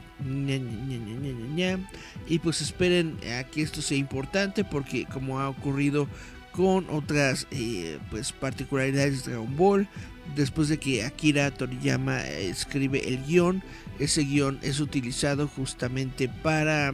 y 2.28 2.40
pues 2.40 2.62
esperen 2.62 3.18
a 3.40 3.44
que 3.46 3.64
esto 3.64 3.82
sea 3.82 3.98
importante 3.98 4.64
porque 4.64 5.06
como 5.06 5.40
ha 5.40 5.50
ocurrido 5.50 6.08
con 6.52 6.90
otras 6.90 7.48
eh, 7.52 8.00
pues 8.10 8.32
particularidades 8.32 9.26
de 9.26 9.32
Dragon 9.32 9.56
Ball, 9.56 9.88
después 10.36 10.70
de 10.70 10.78
que 10.78 11.04
Akira 11.04 11.52
Toriyama 11.52 12.22
escribe 12.28 13.08
el 13.08 13.24
guion, 13.26 13.64
ese 14.00 14.24
guion 14.24 14.60
es 14.62 14.80
utilizado 14.80 15.48
justamente 15.48 16.30
para, 16.30 16.94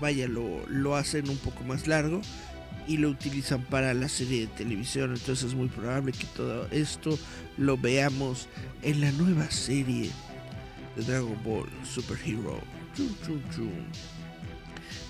vaya, 0.00 0.28
lo, 0.28 0.96
hacen 0.96 1.28
un 1.28 1.38
poco 1.38 1.64
más 1.64 1.86
largo 1.86 2.20
y 2.86 2.96
lo 2.96 3.08
utilizan 3.08 3.62
para 3.62 3.94
la 3.94 4.08
serie 4.08 4.42
de 4.42 4.46
televisión. 4.48 5.12
Entonces 5.14 5.50
es 5.50 5.54
muy 5.54 5.68
probable 5.68 6.12
que 6.12 6.26
todo 6.36 6.66
esto 6.70 7.18
lo 7.56 7.76
veamos 7.76 8.48
en 8.82 9.00
la 9.00 9.12
nueva 9.12 9.50
serie 9.50 10.10
de 10.96 11.02
Dragon 11.04 11.38
Ball 11.44 11.68
Super 11.84 12.18
Hero. 12.24 12.60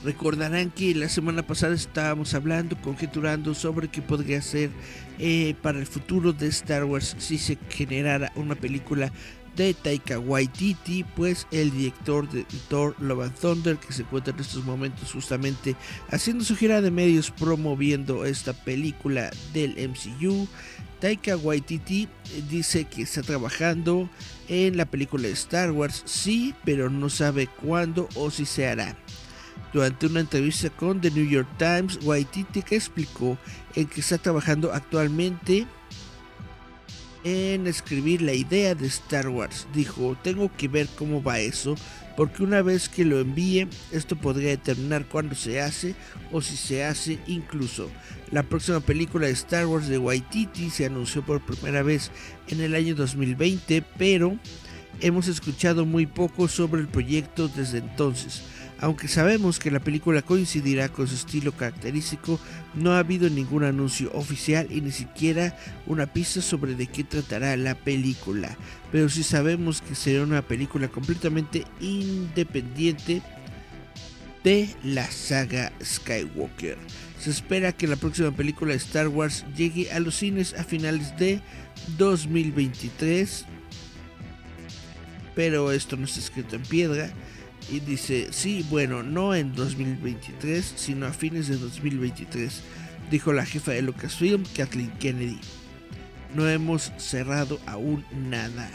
Recordarán 0.04 0.70
que 0.70 0.94
la 0.94 1.10
semana 1.10 1.46
pasada 1.46 1.74
estábamos 1.74 2.32
hablando, 2.32 2.80
conjeturando 2.80 3.54
sobre 3.54 3.88
qué 3.88 4.00
podría 4.00 4.40
ser 4.40 4.70
eh, 5.18 5.54
para 5.60 5.78
el 5.78 5.86
futuro 5.86 6.32
de 6.32 6.46
Star 6.48 6.84
Wars 6.84 7.16
si 7.18 7.36
se 7.36 7.58
generara 7.68 8.32
una 8.34 8.54
película 8.54 9.12
de 9.56 9.74
Taika 9.74 10.18
Waititi, 10.18 11.04
pues 11.04 11.46
el 11.50 11.70
director 11.70 12.30
de 12.30 12.46
Thor 12.68 12.94
Love 12.98 13.24
and 13.24 13.38
Thunder, 13.38 13.76
que 13.76 13.92
se 13.92 14.02
encuentra 14.02 14.32
en 14.32 14.40
estos 14.40 14.64
momentos 14.64 15.12
justamente 15.12 15.76
haciendo 16.10 16.44
su 16.44 16.56
gira 16.56 16.80
de 16.80 16.90
medios 16.90 17.30
promoviendo 17.30 18.24
esta 18.24 18.54
película 18.54 19.30
del 19.52 19.76
MCU. 19.90 20.48
Taika 21.00 21.36
Waititi 21.36 22.08
dice 22.48 22.84
que 22.84 23.02
está 23.02 23.22
trabajando 23.22 24.08
en 24.48 24.78
la 24.78 24.86
película 24.86 25.28
de 25.28 25.34
Star 25.34 25.72
Wars, 25.72 26.02
sí, 26.06 26.54
pero 26.64 26.88
no 26.88 27.10
sabe 27.10 27.46
cuándo 27.46 28.08
o 28.14 28.30
si 28.30 28.46
se 28.46 28.66
hará. 28.66 28.96
Durante 29.72 30.06
una 30.06 30.20
entrevista 30.20 30.68
con 30.70 31.00
The 31.00 31.10
New 31.10 31.28
York 31.28 31.48
Times, 31.56 31.98
Waititi 32.02 32.64
explicó 32.70 33.38
en 33.74 33.86
que 33.86 34.00
está 34.00 34.18
trabajando 34.18 34.72
actualmente 34.72 35.66
en 37.22 37.66
escribir 37.66 38.22
la 38.22 38.32
idea 38.32 38.74
de 38.74 38.86
Star 38.86 39.28
Wars. 39.28 39.66
Dijo, 39.74 40.16
tengo 40.22 40.50
que 40.56 40.68
ver 40.68 40.88
cómo 40.96 41.22
va 41.22 41.38
eso, 41.38 41.74
porque 42.16 42.42
una 42.42 42.62
vez 42.62 42.88
que 42.88 43.04
lo 43.04 43.20
envíe, 43.20 43.68
esto 43.92 44.16
podría 44.16 44.50
determinar 44.50 45.06
cuándo 45.06 45.34
se 45.34 45.60
hace 45.60 45.94
o 46.32 46.40
si 46.40 46.56
se 46.56 46.84
hace 46.84 47.18
incluso. 47.26 47.90
La 48.30 48.42
próxima 48.42 48.80
película 48.80 49.26
de 49.26 49.32
Star 49.32 49.66
Wars 49.66 49.88
de 49.88 49.98
Waititi 49.98 50.70
se 50.70 50.86
anunció 50.86 51.24
por 51.24 51.40
primera 51.40 51.82
vez 51.82 52.10
en 52.48 52.60
el 52.60 52.74
año 52.74 52.94
2020, 52.94 53.82
pero 53.98 54.36
hemos 55.00 55.28
escuchado 55.28 55.84
muy 55.86 56.06
poco 56.06 56.48
sobre 56.48 56.80
el 56.80 56.88
proyecto 56.88 57.48
desde 57.48 57.78
entonces. 57.78 58.42
Aunque 58.82 59.08
sabemos 59.08 59.58
que 59.58 59.70
la 59.70 59.78
película 59.78 60.22
coincidirá 60.22 60.88
con 60.88 61.06
su 61.06 61.14
estilo 61.14 61.52
característico, 61.52 62.40
no 62.74 62.92
ha 62.92 63.00
habido 63.00 63.28
ningún 63.28 63.62
anuncio 63.64 64.10
oficial 64.14 64.68
y 64.70 64.80
ni 64.80 64.90
siquiera 64.90 65.54
una 65.86 66.06
pista 66.06 66.40
sobre 66.40 66.74
de 66.74 66.86
qué 66.86 67.04
tratará 67.04 67.54
la 67.58 67.74
película. 67.74 68.56
Pero 68.90 69.10
sí 69.10 69.22
sabemos 69.22 69.82
que 69.82 69.94
será 69.94 70.22
una 70.22 70.40
película 70.40 70.88
completamente 70.88 71.64
independiente 71.80 73.20
de 74.44 74.70
la 74.82 75.10
saga 75.10 75.72
Skywalker. 75.84 76.78
Se 77.18 77.28
espera 77.28 77.72
que 77.72 77.86
la 77.86 77.96
próxima 77.96 78.30
película 78.30 78.70
de 78.70 78.78
Star 78.78 79.08
Wars 79.08 79.44
llegue 79.54 79.92
a 79.92 80.00
los 80.00 80.16
cines 80.16 80.54
a 80.54 80.64
finales 80.64 81.14
de 81.18 81.42
2023. 81.98 83.44
Pero 85.34 85.70
esto 85.70 85.98
no 85.98 86.06
está 86.06 86.20
escrito 86.20 86.56
en 86.56 86.62
piedra 86.62 87.12
y 87.68 87.80
dice, 87.80 88.28
sí, 88.30 88.64
bueno, 88.70 89.02
no 89.02 89.34
en 89.34 89.54
2023, 89.54 90.74
sino 90.76 91.06
a 91.06 91.12
fines 91.12 91.48
de 91.48 91.56
2023, 91.56 92.62
dijo 93.10 93.32
la 93.32 93.44
jefa 93.44 93.72
de 93.72 93.82
Lucasfilm, 93.82 94.44
Kathleen 94.56 94.90
Kennedy. 94.98 95.38
No 96.34 96.48
hemos 96.48 96.92
cerrado 96.96 97.60
aún 97.66 98.04
nada. 98.28 98.70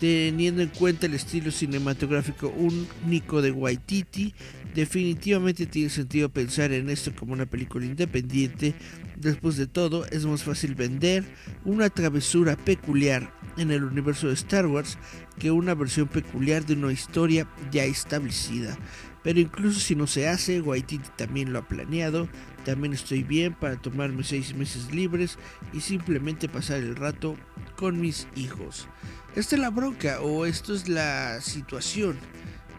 Teniendo 0.00 0.60
en 0.60 0.68
cuenta 0.68 1.06
el 1.06 1.14
estilo 1.14 1.50
cinematográfico 1.50 2.48
único 2.48 3.40
de 3.40 3.52
Waititi, 3.52 4.34
definitivamente 4.74 5.66
tiene 5.66 5.88
sentido 5.88 6.28
pensar 6.28 6.72
en 6.72 6.90
esto 6.90 7.12
como 7.14 7.32
una 7.32 7.46
película 7.46 7.86
independiente. 7.86 8.74
Después 9.16 9.56
de 9.56 9.66
todo, 9.66 10.04
es 10.06 10.26
más 10.26 10.42
fácil 10.42 10.74
vender 10.74 11.24
una 11.64 11.88
travesura 11.90 12.56
peculiar 12.56 13.32
en 13.56 13.70
el 13.70 13.84
universo 13.84 14.28
de 14.28 14.34
Star 14.34 14.66
Wars 14.66 14.98
que 15.38 15.50
una 15.50 15.74
versión 15.74 16.08
peculiar 16.08 16.66
de 16.66 16.74
una 16.74 16.92
historia 16.92 17.48
ya 17.70 17.84
establecida. 17.84 18.76
Pero 19.22 19.40
incluso 19.40 19.80
si 19.80 19.94
no 19.94 20.06
se 20.06 20.28
hace, 20.28 20.60
Waititi 20.60 21.08
también 21.16 21.52
lo 21.52 21.60
ha 21.60 21.68
planeado. 21.68 22.28
También 22.64 22.92
estoy 22.92 23.22
bien 23.22 23.54
para 23.54 23.80
tomarme 23.80 24.22
seis 24.24 24.54
meses 24.54 24.92
libres 24.92 25.38
y 25.72 25.80
simplemente 25.80 26.48
pasar 26.48 26.78
el 26.78 26.96
rato 26.96 27.36
con 27.76 28.00
mis 28.00 28.26
hijos. 28.36 28.86
Esta 29.34 29.56
es 29.56 29.60
la 29.60 29.70
bronca 29.70 30.20
o 30.20 30.44
esto 30.44 30.74
es 30.74 30.88
la 30.88 31.40
situación. 31.40 32.16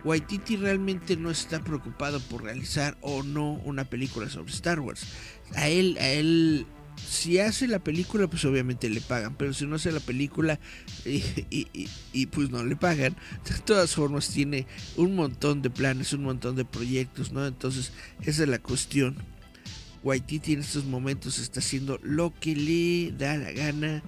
Waititi 0.06 0.56
realmente 0.56 1.18
no 1.18 1.32
está 1.32 1.62
preocupado 1.64 2.20
por 2.22 2.44
realizar 2.44 2.96
o 3.02 3.24
no 3.24 3.54
una 3.66 3.86
película 3.86 4.30
sobre 4.30 4.54
Star 4.54 4.80
Wars. 4.80 5.06
A 5.56 5.68
él, 5.68 5.98
a 6.00 6.08
él 6.10 6.68
si 6.98 7.40
hace 7.40 7.68
la 7.68 7.80
película, 7.80 8.28
pues 8.28 8.46
obviamente 8.46 8.90
le 8.90 9.02
pagan, 9.02 9.36
pero 9.36 9.54
si 9.54 9.66
no 9.66 9.76
hace 9.76 9.92
la 9.92 10.00
película 10.00 10.60
y, 11.06 12.26
pues 12.28 12.50
no 12.52 12.64
le 12.64 12.76
pagan, 12.76 13.16
de 13.50 13.60
todas 13.66 13.96
formas 13.96 14.30
tiene 14.30 14.68
un 14.96 15.16
montón 15.16 15.62
de 15.62 15.70
planes, 15.70 16.14
un 16.14 16.24
montón 16.24 16.56
de 16.56 16.66
proyectos, 16.66 17.32
¿no? 17.32 17.46
Entonces, 17.46 17.92
esa 18.22 18.44
es 18.44 18.50
la 18.50 18.60
cuestión. 18.60 19.16
Waititi 20.04 20.54
en 20.54 20.60
estos 20.60 20.86
momentos 20.86 21.40
está 21.40 21.60
haciendo 21.62 22.00
lo 22.04 22.32
que 22.40 22.56
le 22.56 23.12
da 23.18 23.38
la 23.38 23.52
gana 23.52 24.04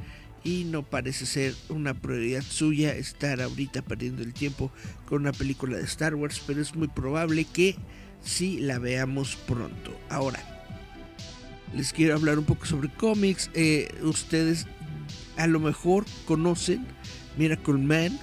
y 0.48 0.64
no 0.64 0.82
parece 0.82 1.26
ser 1.26 1.54
una 1.68 1.94
prioridad 1.94 2.42
suya 2.42 2.96
estar 2.96 3.42
ahorita 3.42 3.82
perdiendo 3.82 4.24
el 4.24 4.34
tiempo 4.34 4.72
con 5.06 5.24
una 5.24 5.34
película 5.34 5.76
de 5.76 5.84
Star 5.84 6.16
Wars, 6.16 6.42
pero 6.48 6.62
es 6.62 6.74
muy 6.74 6.88
probable 6.88 7.44
que 7.44 7.76
sí 8.24 8.58
la 8.60 8.80
veamos 8.80 9.36
pronto. 9.36 9.94
Ahora, 10.10 10.40
les 11.76 11.92
quiero 11.92 12.16
hablar 12.16 12.40
un 12.40 12.46
poco 12.46 12.66
sobre 12.66 12.88
cómics. 12.88 13.52
Eh, 13.56 13.94
ustedes 14.04 14.68
a 15.36 15.48
lo 15.48 15.60
mejor 15.60 16.06
conocen 16.26 16.88
Miracle 17.38 17.74
Man. 17.74 18.18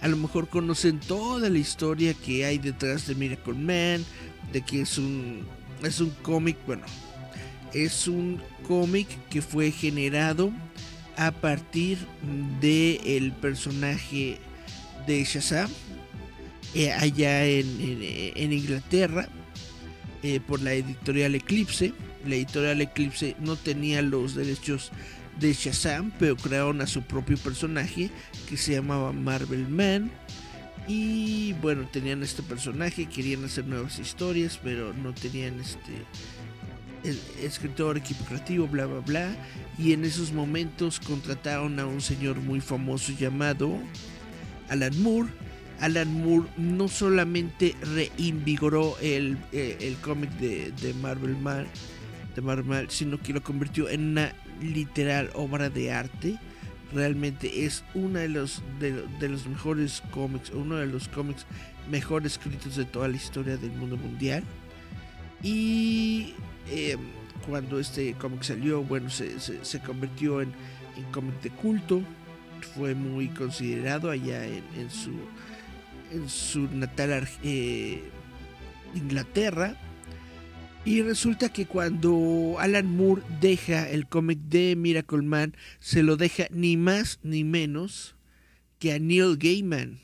A 0.00 0.08
lo 0.08 0.16
mejor 0.16 0.48
conocen 0.48 1.00
toda 1.00 1.50
la 1.50 1.58
historia 1.58 2.14
que 2.14 2.46
hay 2.46 2.56
detrás 2.56 3.06
de 3.06 3.14
Miracle 3.14 3.52
Man. 3.52 4.06
De 4.54 4.62
que 4.62 4.80
es 4.80 4.96
un, 4.96 5.44
es 5.82 6.00
un 6.00 6.10
cómic, 6.22 6.56
bueno, 6.66 6.84
es 7.74 8.08
un 8.08 8.40
cómic 8.66 9.06
que 9.28 9.42
fue 9.42 9.70
generado 9.70 10.50
a 11.26 11.32
partir 11.32 11.98
de 12.60 13.00
el 13.16 13.32
personaje 13.32 14.38
de 15.06 15.24
Shazam 15.24 15.70
eh, 16.74 16.92
allá 16.92 17.44
en, 17.44 17.66
en, 17.80 18.52
Inglaterra 18.52 19.28
eh, 20.22 20.40
por 20.40 20.62
la 20.62 20.72
editorial 20.72 21.34
Eclipse 21.34 21.92
la 22.26 22.36
editorial 22.36 22.80
Eclipse 22.80 23.36
no 23.40 23.56
tenía 23.56 24.00
los 24.02 24.34
derechos 24.34 24.92
de 25.40 25.52
Shazam, 25.52 26.12
pero 26.18 26.36
crearon 26.36 26.80
a 26.80 26.86
su 26.86 27.02
propio 27.02 27.36
personaje 27.36 28.10
que 28.48 28.56
se 28.56 28.74
llamaba 28.74 29.12
Marvel 29.12 29.68
Man. 29.68 30.10
Y 30.86 31.52
bueno, 31.54 31.88
tenían 31.90 32.22
este 32.22 32.42
personaje, 32.42 33.06
querían 33.06 33.44
hacer 33.44 33.66
nuevas 33.66 33.98
historias, 33.98 34.58
pero 34.62 34.92
no 34.92 35.12
tenían 35.14 35.60
este 35.60 35.92
escritor, 37.40 37.96
equipo 37.96 38.24
creativo, 38.24 38.66
bla 38.66 38.86
bla 38.86 39.00
bla. 39.00 39.36
Y 39.78 39.92
en 39.92 40.04
esos 40.04 40.32
momentos 40.32 41.00
contrataron 41.00 41.78
a 41.80 41.86
un 41.86 42.00
señor 42.00 42.36
muy 42.36 42.60
famoso 42.60 43.12
llamado 43.12 43.78
Alan 44.68 45.02
Moore. 45.02 45.28
Alan 45.80 46.12
Moore 46.22 46.48
no 46.56 46.86
solamente 46.88 47.74
reinvigoró 47.82 48.96
el, 49.00 49.36
eh, 49.52 49.78
el 49.80 49.96
cómic 49.96 50.30
de, 50.38 50.70
de 50.70 50.94
Marvel 50.94 51.36
Man, 51.36 51.66
de 52.36 52.42
Marvel, 52.42 52.88
sino 52.88 53.20
que 53.20 53.32
lo 53.32 53.42
convirtió 53.42 53.88
en 53.88 54.10
una 54.10 54.32
literal 54.60 55.30
obra 55.34 55.70
de 55.70 55.92
arte. 55.92 56.38
Realmente 56.92 57.64
es 57.64 57.84
uno 57.94 58.18
de 58.18 58.28
los, 58.28 58.62
de, 58.78 59.28
los 59.28 59.46
mejores 59.46 60.02
cómics, 60.10 60.50
uno 60.50 60.76
de 60.76 60.86
los 60.86 61.08
cómics 61.08 61.46
mejor 61.90 62.26
escritos 62.26 62.76
de 62.76 62.84
toda 62.84 63.08
la 63.08 63.16
historia 63.16 63.56
del 63.56 63.72
mundo 63.72 63.96
mundial. 63.96 64.44
Y 65.42 66.34
em, 66.70 67.00
cuando 67.46 67.78
este 67.78 68.14
cómic 68.14 68.42
salió, 68.42 68.82
bueno, 68.82 69.10
se, 69.10 69.38
se, 69.40 69.80
convirtió 69.80 70.40
en, 70.40 70.52
cómic 71.12 71.40
de 71.42 71.50
culto. 71.50 72.02
Fue 72.76 72.94
muy 72.94 73.28
considerado 73.28 74.10
allá 74.10 74.46
en, 74.46 74.62
en 74.76 74.90
su, 74.90 75.12
en 76.12 76.28
su 76.28 76.68
natal 76.68 77.28
eh, 77.42 78.02
Inglaterra 78.94 79.76
y 80.84 81.02
resulta 81.02 81.52
que 81.52 81.66
cuando 81.66 82.56
Alan 82.58 82.96
Moore 82.96 83.22
deja 83.40 83.88
el 83.88 84.08
cómic 84.08 84.38
de 84.40 84.74
Miracle 84.74 85.22
Man, 85.22 85.54
se 85.78 86.02
lo 86.02 86.16
deja 86.16 86.46
ni 86.50 86.76
más 86.76 87.20
ni 87.22 87.44
menos 87.44 88.16
que 88.80 88.92
a 88.92 88.98
Neil 88.98 89.36
Gaiman. 89.38 90.00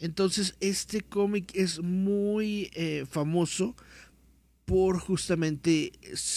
Entonces 0.00 0.54
este 0.60 1.02
cómic 1.02 1.52
es 1.54 1.80
muy 1.80 2.70
eh, 2.74 3.04
famoso 3.10 3.76
por 4.68 4.98
justamente 4.98 5.92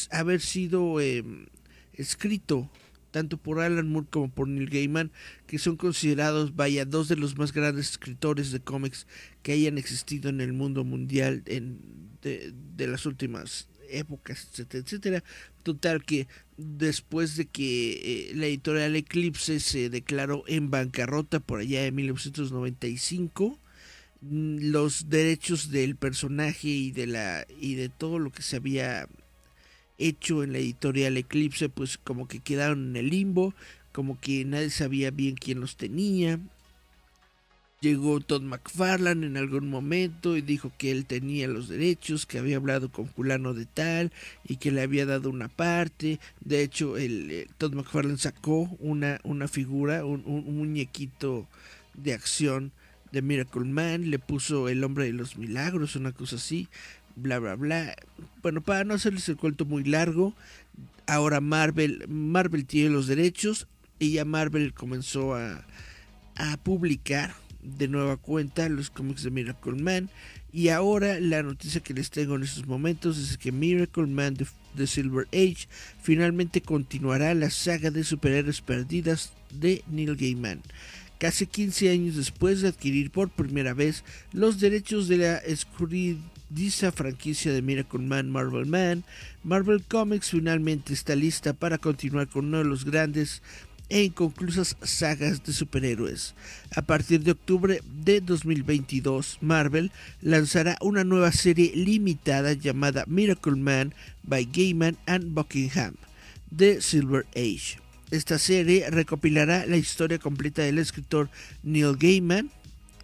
haber 0.09 0.39
sido 0.39 1.01
em, 1.01 1.47
escrito 1.91 2.71
tanto 3.11 3.35
por 3.35 3.59
Alan 3.59 3.89
Moore 3.89 4.07
como 4.09 4.31
por 4.31 4.47
Neil 4.47 4.69
Gaiman, 4.69 5.11
que 5.45 5.59
son 5.59 5.75
considerados, 5.75 6.55
vaya, 6.55 6.85
dos 6.85 7.09
de 7.09 7.17
los 7.17 7.37
más 7.37 7.51
grandes 7.51 7.89
escritores 7.89 8.53
de 8.53 8.61
cómics 8.61 9.05
que 9.43 9.51
hayan 9.51 9.77
existido 9.77 10.29
en 10.29 10.39
el 10.39 10.53
mundo 10.53 10.85
mundial 10.85 11.43
en 11.45 11.77
de, 12.21 12.87
las 12.87 13.05
últimas 13.05 13.67
épocas, 13.89 14.47
etcétera, 14.51 14.83
etcétera. 14.85 15.23
Total 15.63 16.05
que 16.05 16.29
después 16.55 17.35
de 17.35 17.47
que 17.47 18.29
eh, 18.29 18.35
la 18.35 18.45
editorial 18.45 18.95
Eclipse 18.95 19.59
se 19.59 19.89
declaró 19.89 20.45
en 20.47 20.71
bancarrota 20.71 21.41
por 21.41 21.59
allá 21.59 21.85
en 21.85 21.95
1995, 21.95 23.49
mm, 23.49 23.60
los 24.21 25.09
derechos 25.09 25.71
del 25.71 25.95
personaje 25.95 26.67
y 26.67 26.91
de 26.91 27.07
la 27.07 27.45
y 27.59 27.75
de 27.75 27.89
todo 27.89 28.19
lo 28.19 28.31
que 28.31 28.43
se 28.43 28.57
había 28.57 29.07
hecho 29.97 30.43
en 30.43 30.53
la 30.53 30.59
editorial 30.59 31.17
Eclipse 31.17 31.69
pues 31.69 31.97
como 31.97 32.27
que 32.27 32.39
quedaron 32.39 32.89
en 32.89 32.95
el 32.97 33.09
limbo, 33.09 33.53
como 33.91 34.19
que 34.19 34.45
nadie 34.45 34.69
sabía 34.69 35.11
bien 35.11 35.35
quién 35.35 35.59
los 35.59 35.75
tenía 35.75 36.39
Llegó 37.81 38.19
Todd 38.19 38.43
McFarlane 38.43 39.25
en 39.25 39.37
algún 39.37 39.67
momento 39.67 40.37
y 40.37 40.41
dijo 40.41 40.71
que 40.77 40.91
él 40.91 41.07
tenía 41.07 41.47
los 41.47 41.67
derechos, 41.67 42.27
que 42.27 42.37
había 42.37 42.57
hablado 42.57 42.91
con 42.91 43.07
fulano 43.07 43.55
de 43.55 43.65
tal 43.65 44.11
y 44.47 44.57
que 44.57 44.69
le 44.69 44.83
había 44.83 45.07
dado 45.07 45.31
una 45.31 45.47
parte. 45.47 46.19
De 46.41 46.61
hecho, 46.61 46.95
el, 46.95 47.47
Todd 47.57 47.73
McFarlane 47.73 48.19
sacó 48.19 48.69
una, 48.79 49.19
una 49.23 49.47
figura, 49.47 50.05
un, 50.05 50.21
un, 50.27 50.55
muñequito 50.55 51.47
de 51.95 52.13
acción 52.13 52.71
de 53.11 53.21
Miracle 53.21 53.65
Man, 53.65 54.09
le 54.09 54.19
puso 54.19 54.69
el 54.69 54.83
hombre 54.83 55.05
de 55.05 55.13
los 55.13 55.37
milagros, 55.37 55.95
una 55.95 56.11
cosa 56.11 56.37
así, 56.37 56.67
bla 57.15 57.39
bla 57.39 57.55
bla. 57.55 57.95
Bueno, 58.41 58.61
para 58.61 58.83
no 58.83 58.93
hacerles 58.93 59.27
el 59.29 59.37
cuento 59.37 59.65
muy 59.65 59.83
largo, 59.83 60.33
ahora 61.07 61.41
Marvel, 61.41 62.05
Marvel 62.07 62.65
tiene 62.65 62.89
los 62.89 63.07
derechos 63.07 63.67
y 63.99 64.13
ya 64.13 64.25
Marvel 64.25 64.73
comenzó 64.73 65.35
a, 65.35 65.65
a 66.35 66.57
publicar 66.57 67.33
de 67.61 67.87
nueva 67.87 68.17
cuenta 68.17 68.67
los 68.69 68.89
cómics 68.89 69.23
de 69.23 69.31
Miracle 69.31 69.81
Man. 69.81 70.09
Y 70.53 70.69
ahora 70.69 71.19
la 71.19 71.43
noticia 71.43 71.81
que 71.81 71.93
les 71.93 72.09
tengo 72.09 72.35
en 72.35 72.43
estos 72.43 72.67
momentos 72.67 73.17
es 73.17 73.37
que 73.37 73.51
Miracle 73.51 74.07
Man 74.07 74.35
de, 74.35 74.87
Silver 74.87 75.27
Age 75.27 75.67
finalmente 76.01 76.61
continuará 76.61 77.33
la 77.33 77.49
saga 77.49 77.91
de 77.91 78.03
superhéroes 78.03 78.61
perdidas 78.61 79.33
de 79.53 79.83
Neil 79.89 80.15
Gaiman. 80.15 80.61
Casi 81.21 81.45
15 81.45 81.91
años 81.91 82.15
después 82.15 82.61
de 82.61 82.69
adquirir 82.69 83.11
por 83.11 83.29
primera 83.29 83.75
vez 83.75 84.03
los 84.33 84.59
derechos 84.59 85.07
de 85.07 85.17
la 85.17 85.37
escurridiza 85.37 86.91
franquicia 86.91 87.53
de 87.53 87.61
Miracle 87.61 87.99
Man 87.99 88.31
Marvel 88.31 88.65
Man, 88.65 89.03
Marvel 89.43 89.83
Comics 89.83 90.31
finalmente 90.31 90.93
está 90.93 91.15
lista 91.15 91.53
para 91.53 91.77
continuar 91.77 92.27
con 92.27 92.45
uno 92.45 92.57
de 92.57 92.63
los 92.63 92.85
grandes 92.85 93.43
e 93.89 94.01
inconclusas 94.01 94.77
sagas 94.81 95.43
de 95.43 95.53
superhéroes. 95.53 96.33
A 96.75 96.81
partir 96.81 97.21
de 97.21 97.33
octubre 97.33 97.83
de 98.03 98.19
2022, 98.19 99.37
Marvel 99.41 99.91
lanzará 100.21 100.75
una 100.81 101.03
nueva 101.03 101.31
serie 101.31 101.71
limitada 101.75 102.53
llamada 102.53 103.05
Miracle 103.05 103.57
Man 103.57 103.93
by 104.23 104.49
Gaiman 104.51 104.97
and 105.05 105.35
Buckingham, 105.35 105.93
de 106.49 106.81
Silver 106.81 107.27
Age. 107.35 107.80
Esta 108.11 108.37
serie 108.39 108.89
recopilará 108.89 109.65
la 109.65 109.77
historia 109.77 110.19
completa 110.19 110.61
del 110.61 110.79
escritor 110.79 111.29
Neil 111.63 111.95
Gaiman, 111.97 112.51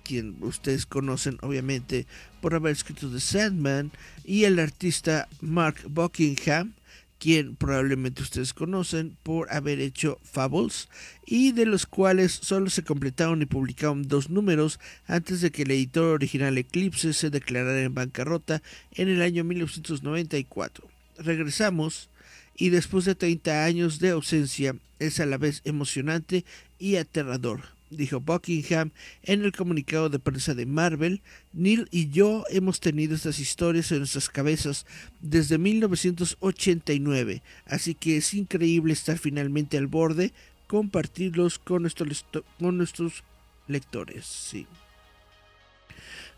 quien 0.04 0.36
ustedes 0.42 0.86
conocen 0.86 1.38
obviamente 1.42 2.06
por 2.42 2.54
haber 2.54 2.74
escrito 2.74 3.10
The 3.10 3.22
Sandman, 3.22 3.92
y 4.26 4.44
el 4.44 4.60
artista 4.60 5.30
Mark 5.40 5.78
Buckingham, 5.88 6.74
quien 7.20 7.56
probablemente 7.56 8.22
ustedes 8.22 8.54
conocen 8.54 9.16
por 9.24 9.50
haber 9.50 9.80
hecho 9.80 10.20
Fables 10.24 10.90
y 11.26 11.54
de 11.54 11.66
los 11.66 11.86
cuales 11.86 12.34
solo 12.34 12.70
se 12.70 12.84
completaron 12.84 13.42
y 13.42 13.46
publicaron 13.46 14.10
dos 14.10 14.30
números 14.30 14.78
antes 15.08 15.40
de 15.40 15.52
que 15.52 15.64
el 15.64 15.72
editor 15.72 16.16
original 16.16 16.58
Eclipse 16.58 17.14
se 17.14 17.30
declarara 17.30 17.82
en 17.82 17.94
bancarrota 17.94 18.62
en 18.92 19.08
el 19.08 19.22
año 19.22 19.46
1994. 19.46 20.86
Regresamos 21.18 22.10
y 22.58 22.70
después 22.70 23.06
de 23.06 23.16
30 23.16 23.64
años 23.64 24.00
de 24.00 24.10
ausencia 24.10 24.76
es 25.00 25.20
a 25.20 25.26
la 25.26 25.38
vez 25.38 25.62
emocionante 25.64 26.44
y 26.80 26.96
aterrador 26.96 27.78
dijo 27.90 28.20
Buckingham 28.20 28.92
en 29.24 29.44
el 29.44 29.52
comunicado 29.52 30.10
de 30.10 30.20
prensa 30.20 30.54
de 30.54 30.66
Marvel, 30.66 31.22
Neil 31.54 31.88
y 31.92 32.10
yo 32.10 32.44
hemos 32.50 32.80
tenido 32.80 33.16
estas 33.16 33.40
historias 33.40 33.92
en 33.92 34.00
nuestras 34.00 34.30
cabezas 34.30 34.86
desde 35.22 35.58
1989, 35.58 37.42
así 37.66 37.96
que 37.96 38.18
es 38.18 38.34
increíble 38.34 38.94
estar 38.94 39.18
finalmente 39.18 39.78
al 39.78 39.88
borde, 39.88 40.34
compartirlos 40.68 41.60
con 41.60 41.84
nuestros, 41.84 42.26
con 42.60 42.78
nuestros 42.78 43.24
lectores. 43.68 44.54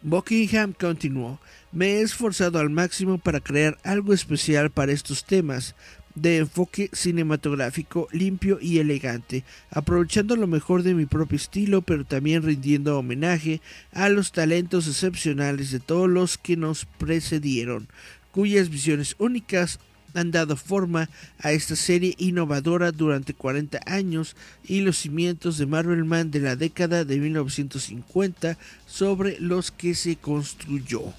Buckingham 0.02 0.72
continuó, 0.72 1.42
me 1.74 1.96
he 1.96 2.02
esforzado 2.02 2.60
al 2.60 2.70
máximo 2.70 3.18
para 3.18 3.42
crear 3.42 3.78
algo 3.84 4.14
especial 4.14 4.70
para 4.70 4.94
estos 4.94 5.26
temas, 5.26 5.76
de 6.16 6.38
enfoque 6.38 6.90
cinematográfico 6.94 8.08
limpio 8.12 8.60
y 8.62 8.80
elegante, 8.80 9.44
aprovechando 9.72 10.36
lo 10.36 10.48
mejor 10.48 10.84
de 10.84 10.94
mi 10.94 11.06
propio 11.06 11.38
estilo, 11.38 11.82
pero 11.82 12.06
también 12.06 12.44
rindiendo 12.44 12.98
homenaje 12.98 13.62
a 13.92 14.10
los 14.10 14.32
talentos 14.32 14.88
excepcionales 14.88 15.72
de 15.72 15.80
todos 15.80 16.10
los 16.10 16.38
que 16.38 16.58
nos 16.58 16.86
precedieron, 16.86 17.88
cuyas 18.32 18.70
visiones 18.70 19.16
únicas 19.20 19.80
han 20.14 20.32
dado 20.32 20.56
forma 20.56 21.10
a 21.40 21.52
esta 21.52 21.76
serie 21.76 22.16
innovadora 22.18 22.92
durante 22.92 23.34
40 23.34 23.80
años 23.86 24.36
y 24.64 24.82
los 24.82 24.98
cimientos 24.98 25.58
de 25.58 25.66
Marvel 25.66 26.06
Man 26.06 26.32
de 26.32 26.40
la 26.40 26.56
década 26.56 27.06
de 27.06 27.18
1950 27.18 28.58
sobre 28.88 29.40
los 29.40 29.72
que 29.72 29.96
se 29.96 30.16
construyó. 30.16 31.14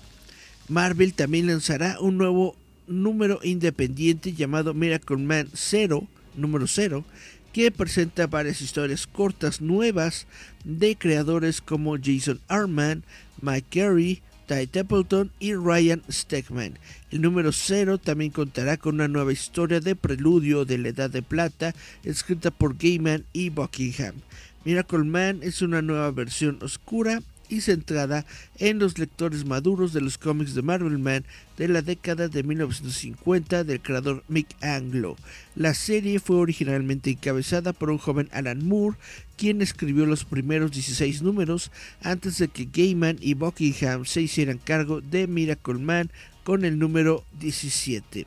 Marvel 0.68 1.14
también 1.14 1.46
lanzará 1.46 1.98
un 2.00 2.16
nuevo 2.16 2.56
número 2.90 3.40
independiente 3.42 4.32
llamado 4.32 4.74
Miracle 4.74 5.16
Man 5.16 5.48
0, 5.54 6.06
número 6.36 6.66
0, 6.66 7.04
que 7.52 7.70
presenta 7.70 8.26
varias 8.26 8.60
historias 8.60 9.06
cortas 9.06 9.60
nuevas 9.60 10.26
de 10.64 10.96
creadores 10.96 11.60
como 11.60 11.96
Jason 11.96 12.40
Arman, 12.48 13.02
Mike 13.40 13.80
Carey, 13.80 14.22
Ty 14.46 14.66
Templeton 14.66 15.30
y 15.38 15.54
Ryan 15.54 16.02
Stegman. 16.10 16.78
El 17.10 17.22
número 17.22 17.52
0 17.52 17.98
también 17.98 18.32
contará 18.32 18.76
con 18.76 18.96
una 18.96 19.08
nueva 19.08 19.32
historia 19.32 19.80
de 19.80 19.94
preludio 19.94 20.64
de 20.64 20.78
la 20.78 20.88
Edad 20.88 21.10
de 21.10 21.22
Plata 21.22 21.74
escrita 22.02 22.50
por 22.50 22.76
Gaiman 22.76 23.24
y 23.32 23.50
Buckingham. 23.50 24.16
Miracle 24.64 25.04
Man 25.04 25.40
es 25.42 25.62
una 25.62 25.82
nueva 25.82 26.10
versión 26.10 26.58
oscura 26.62 27.22
y 27.50 27.60
centrada 27.60 28.24
en 28.58 28.78
los 28.78 28.98
lectores 28.98 29.44
maduros 29.44 29.92
de 29.92 30.00
los 30.00 30.16
cómics 30.16 30.54
de 30.54 30.62
Marvel 30.62 30.98
Man 30.98 31.24
de 31.58 31.68
la 31.68 31.82
década 31.82 32.28
de 32.28 32.42
1950 32.42 33.64
del 33.64 33.80
creador 33.80 34.24
Mick 34.28 34.48
Anglo. 34.62 35.16
La 35.54 35.74
serie 35.74 36.20
fue 36.20 36.36
originalmente 36.36 37.10
encabezada 37.10 37.72
por 37.72 37.90
un 37.90 37.98
joven 37.98 38.28
Alan 38.32 38.64
Moore, 38.64 38.96
quien 39.36 39.60
escribió 39.60 40.06
los 40.06 40.24
primeros 40.24 40.70
16 40.70 41.22
números 41.22 41.70
antes 42.02 42.38
de 42.38 42.48
que 42.48 42.68
Gaiman 42.72 43.18
y 43.20 43.34
Buckingham 43.34 44.04
se 44.06 44.22
hicieran 44.22 44.58
cargo 44.58 45.00
de 45.00 45.26
Miracle 45.26 45.74
Man 45.74 46.10
con 46.44 46.64
el 46.64 46.78
número 46.78 47.24
17 47.40 48.26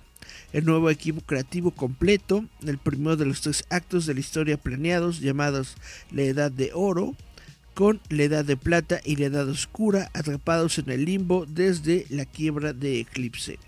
el 0.54 0.66
nuevo 0.66 0.90
equipo 0.90 1.22
creativo 1.22 1.72
completo, 1.72 2.46
el 2.66 2.78
primero 2.78 3.18
de 3.18 3.26
los 3.26 3.42
tres 3.42 3.66
actos 3.70 4.06
de 4.06 4.14
la 4.14 4.20
historia 4.20 4.58
planeados 4.58 5.20
llamados 5.20 5.76
La 6.12 6.22
Edad 6.22 6.52
de 6.52 6.72
Oro, 6.74 7.16
con 7.74 8.02
la 8.10 8.24
Edad 8.24 8.46
de 8.46 8.58
Plata 8.58 9.00
y 9.04 9.16
la 9.16 9.26
Edad 9.26 9.50
Oscura 9.50 10.10
atrapados 10.14 10.78
en 10.78 10.90
el 10.90 11.06
limbo 11.06 11.46
desde 11.46 12.06
la 12.10 12.26
quiebra 12.26 12.74
de 12.74 13.00
Eclipse. 13.00 13.60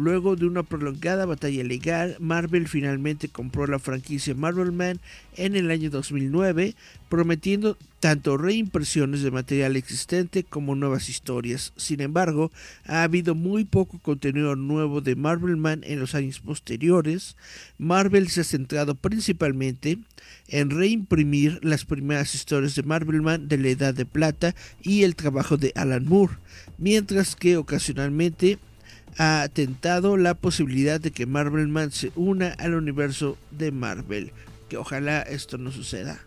Luego 0.00 0.34
de 0.34 0.46
una 0.46 0.62
prolongada 0.62 1.26
batalla 1.26 1.62
legal, 1.62 2.16
Marvel 2.20 2.68
finalmente 2.68 3.28
compró 3.28 3.66
la 3.66 3.78
franquicia 3.78 4.34
Marvel 4.34 4.72
Man 4.72 4.98
en 5.36 5.56
el 5.56 5.70
año 5.70 5.90
2009, 5.90 6.74
prometiendo 7.10 7.76
tanto 8.00 8.38
reimpresiones 8.38 9.20
de 9.20 9.30
material 9.30 9.76
existente 9.76 10.42
como 10.42 10.74
nuevas 10.74 11.10
historias. 11.10 11.74
Sin 11.76 12.00
embargo, 12.00 12.50
ha 12.86 13.02
habido 13.02 13.34
muy 13.34 13.66
poco 13.66 13.98
contenido 13.98 14.56
nuevo 14.56 15.02
de 15.02 15.16
Marvel 15.16 15.58
Man 15.58 15.82
en 15.84 16.00
los 16.00 16.14
años 16.14 16.40
posteriores. 16.40 17.36
Marvel 17.76 18.30
se 18.30 18.40
ha 18.40 18.44
centrado 18.44 18.94
principalmente 18.94 19.98
en 20.48 20.70
reimprimir 20.70 21.60
las 21.62 21.84
primeras 21.84 22.34
historias 22.34 22.74
de 22.74 22.84
Marvel 22.84 23.20
Man 23.20 23.48
de 23.48 23.58
la 23.58 23.68
Edad 23.68 23.92
de 23.92 24.06
Plata 24.06 24.54
y 24.82 25.02
el 25.02 25.14
trabajo 25.14 25.58
de 25.58 25.72
Alan 25.76 26.06
Moore, 26.06 26.38
mientras 26.78 27.36
que 27.36 27.58
ocasionalmente 27.58 28.58
ha 29.18 29.48
tentado 29.52 30.16
la 30.16 30.34
posibilidad 30.34 31.00
de 31.00 31.10
que 31.10 31.26
Marvel 31.26 31.68
Man 31.68 31.92
se 31.92 32.12
una 32.14 32.48
al 32.54 32.74
universo 32.74 33.36
de 33.50 33.72
Marvel, 33.72 34.32
que 34.68 34.76
ojalá 34.76 35.22
esto 35.22 35.58
no 35.58 35.72
suceda. 35.72 36.20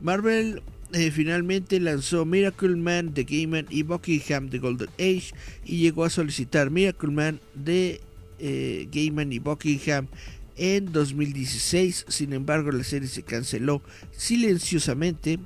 Marvel 0.00 0.62
eh, 0.92 1.10
finalmente 1.10 1.78
lanzó 1.78 2.24
Miracle 2.24 2.76
Man 2.76 3.14
de 3.14 3.24
Gaiman 3.24 3.66
y 3.70 3.82
Buckingham 3.82 4.48
de 4.48 4.58
Golden 4.58 4.88
Age 4.94 5.32
y 5.64 5.78
llegó 5.78 6.04
a 6.04 6.10
solicitar 6.10 6.70
Miracle 6.70 7.10
Man 7.10 7.40
de 7.54 8.00
eh, 8.38 8.88
Gaiman 8.90 9.32
y 9.32 9.38
Buckingham 9.38 10.08
en 10.56 10.92
2016. 10.92 12.06
Sin 12.08 12.32
embargo, 12.32 12.72
la 12.72 12.84
serie 12.84 13.08
se 13.08 13.22
canceló 13.22 13.82
silenciosamente 14.10 15.38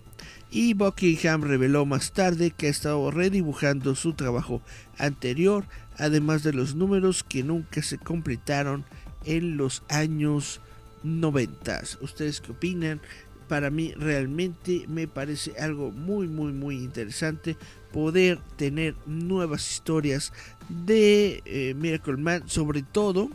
y 0.51 0.73
Buckingham 0.75 1.43
reveló 1.43 1.85
más 1.85 2.13
tarde 2.13 2.53
que 2.53 2.69
ha 2.69 2.71
estado 2.71 3.11
redibujando 3.11 3.95
su 3.97 4.15
trabajo 4.15 4.63
anterior 4.99 5.67
además 5.99 6.43
de 6.43 6.53
los 6.53 6.75
números 6.75 7.25
que 7.25 7.43
nunca 7.43 7.83
se 7.83 7.99
completaron 7.99 8.85
en 9.25 9.57
los 9.57 9.83
años 9.89 10.61
90. 11.03 11.83
¿Ustedes 12.01 12.41
qué 12.41 12.53
opinan? 12.53 13.01
Para 13.49 13.71
mí 13.71 13.93
realmente 13.97 14.87
me 14.89 15.07
parece 15.07 15.55
algo 15.59 15.91
muy 15.91 16.29
muy 16.29 16.53
muy 16.53 16.77
interesante 16.77 17.57
poder 17.93 18.39
tener 18.57 18.95
nuevas 19.07 19.71
historias 19.71 20.33
de 20.69 21.43
eh, 21.45 21.75
Miracle 21.75 22.17
Man, 22.17 22.43
sobre 22.47 22.83
todo 22.83 23.31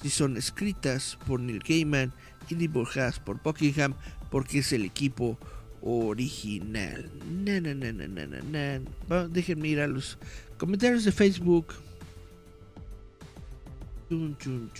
si 0.00 0.10
son 0.10 0.36
escritas 0.36 1.18
por 1.26 1.40
Neil 1.40 1.62
Gaiman 1.66 2.12
y 2.50 2.54
dibujadas 2.56 3.18
por 3.18 3.42
Buckingham, 3.42 3.94
porque 4.30 4.58
es 4.58 4.72
el 4.72 4.84
equipo 4.84 5.38
original. 5.80 7.10
Na, 7.30 7.60
na, 7.60 7.74
na, 7.74 9.28
déjenme 9.28 9.68
ir 9.68 9.80
a 9.80 9.86
los 9.86 10.18
comentarios 10.58 11.04
de 11.04 11.12
Facebook. 11.12 11.74
Chun. 14.08 14.70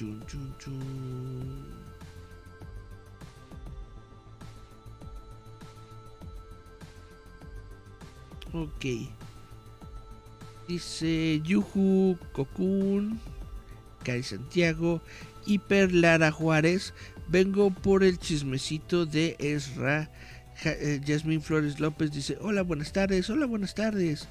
Ok. 8.53 8.87
Dice 10.69 11.41
Yuhu 11.45 12.17
Kokun, 12.33 13.19
Cari 14.05 14.23
Santiago, 14.23 15.03
Hiper 15.45 15.93
Lara 15.93 16.31
Juárez. 16.31 16.95
Vengo 17.29 17.71
por 17.71 18.05
el 18.05 18.19
chismecito 18.19 19.07
de 19.07 19.37
Ezra. 19.41 20.11
Jasmine 21.05 21.41
eh, 21.41 21.45
Flores 21.45 21.81
López 21.81 22.13
dice: 22.13 22.39
Hola, 22.41 22.63
buenas 22.63 22.93
tardes. 22.93 23.29
Hola, 23.29 23.47
buenas 23.47 23.75
tardes. 23.75 24.29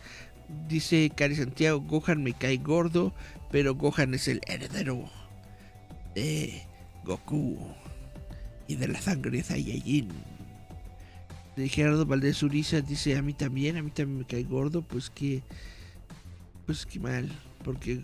Dice 0.68 1.12
Cari 1.16 1.36
Santiago: 1.36 1.82
Gohan 1.82 2.24
me 2.24 2.34
cae 2.34 2.58
gordo, 2.58 3.14
pero 3.52 3.76
Gohan 3.76 4.14
es 4.14 4.28
el 4.28 4.42
heredero 4.48 5.10
de 6.16 6.64
Goku 7.04 7.58
y 8.68 8.76
de 8.76 8.88
la 8.88 9.02
sangre 9.02 9.38
de 9.38 9.44
Saiyajin 9.44 10.10
Gerardo 11.56 12.06
Valdés 12.06 12.42
Uriza 12.42 12.82
dice 12.82 13.16
a 13.16 13.22
mí 13.22 13.34
también, 13.34 13.78
a 13.78 13.84
mí 13.84 13.92
también 13.92 14.20
me 14.20 14.26
cae 14.26 14.44
gordo, 14.44 14.82
pues 14.82 15.10
que 15.10 15.44
pues 16.66 16.86
que 16.86 17.00
mal, 17.00 17.30
porque 17.64 18.00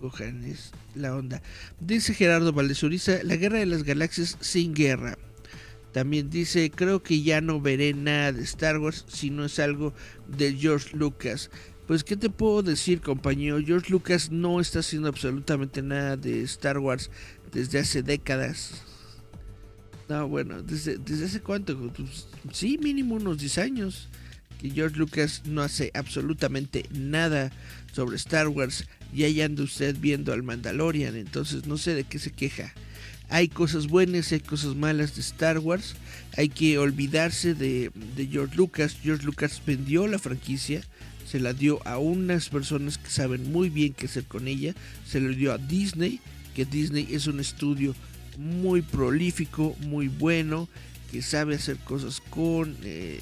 Gohan 0.00 0.44
es 0.44 0.72
la 0.94 1.14
onda. 1.14 1.42
Dice 1.80 2.14
Gerardo 2.14 2.52
Valdés 2.52 2.82
Uriza, 2.82 3.22
la 3.24 3.36
guerra 3.36 3.58
de 3.58 3.66
las 3.66 3.82
galaxias 3.82 4.38
sin 4.40 4.74
guerra. 4.74 5.18
También 5.96 6.28
dice, 6.28 6.70
creo 6.70 7.02
que 7.02 7.22
ya 7.22 7.40
no 7.40 7.58
veré 7.58 7.94
nada 7.94 8.30
de 8.30 8.42
Star 8.42 8.78
Wars 8.78 9.06
si 9.08 9.30
no 9.30 9.46
es 9.46 9.58
algo 9.58 9.94
de 10.28 10.52
George 10.52 10.94
Lucas. 10.94 11.50
Pues, 11.86 12.04
¿qué 12.04 12.18
te 12.18 12.28
puedo 12.28 12.62
decir, 12.62 13.00
compañero? 13.00 13.58
George 13.64 13.90
Lucas 13.90 14.30
no 14.30 14.60
está 14.60 14.80
haciendo 14.80 15.08
absolutamente 15.08 15.80
nada 15.80 16.18
de 16.18 16.42
Star 16.42 16.80
Wars 16.80 17.10
desde 17.50 17.78
hace 17.78 18.02
décadas. 18.02 18.82
No, 20.10 20.28
bueno, 20.28 20.60
¿desde, 20.62 20.98
desde 20.98 21.24
hace 21.24 21.40
cuánto? 21.40 21.74
Pues, 21.78 22.28
sí, 22.52 22.76
mínimo 22.76 23.14
unos 23.14 23.38
10 23.38 23.56
años. 23.56 24.10
Que 24.60 24.68
George 24.68 24.98
Lucas 24.98 25.44
no 25.46 25.62
hace 25.62 25.92
absolutamente 25.94 26.84
nada 26.90 27.52
sobre 27.94 28.16
Star 28.16 28.48
Wars. 28.48 28.86
Y 29.14 29.24
ahí 29.24 29.40
anda 29.40 29.62
usted 29.62 29.96
viendo 29.98 30.34
al 30.34 30.42
Mandalorian. 30.42 31.16
Entonces 31.16 31.66
no 31.66 31.78
sé 31.78 31.94
de 31.94 32.04
qué 32.04 32.18
se 32.18 32.32
queja. 32.32 32.74
Hay 33.28 33.48
cosas 33.48 33.88
buenas, 33.88 34.30
hay 34.32 34.40
cosas 34.40 34.74
malas 34.76 35.14
de 35.14 35.20
Star 35.20 35.58
Wars. 35.58 35.96
Hay 36.36 36.48
que 36.48 36.78
olvidarse 36.78 37.54
de, 37.54 37.90
George 38.30 38.56
Lucas. 38.56 38.96
George 39.02 39.24
Lucas 39.24 39.60
vendió 39.66 40.06
la 40.06 40.18
franquicia 40.18 40.82
se 41.26 41.40
la 41.40 41.52
dio 41.52 41.80
a 41.86 41.98
unas 41.98 42.48
personas 42.48 42.98
que 42.98 43.10
saben 43.10 43.50
muy 43.50 43.68
bien 43.68 43.92
qué 43.92 44.06
hacer 44.06 44.24
con 44.24 44.46
ella, 44.46 44.74
se 45.04 45.20
la 45.20 45.30
dio 45.30 45.52
a 45.52 45.58
Disney, 45.58 46.20
que 46.54 46.64
Disney 46.64 47.08
es 47.10 47.26
un 47.26 47.40
estudio 47.40 47.94
muy 48.38 48.80
prolífico, 48.82 49.76
muy 49.80 50.08
bueno, 50.08 50.68
que 51.10 51.22
sabe 51.22 51.56
hacer 51.56 51.78
cosas 51.78 52.20
con, 52.30 52.76
eh, 52.82 53.20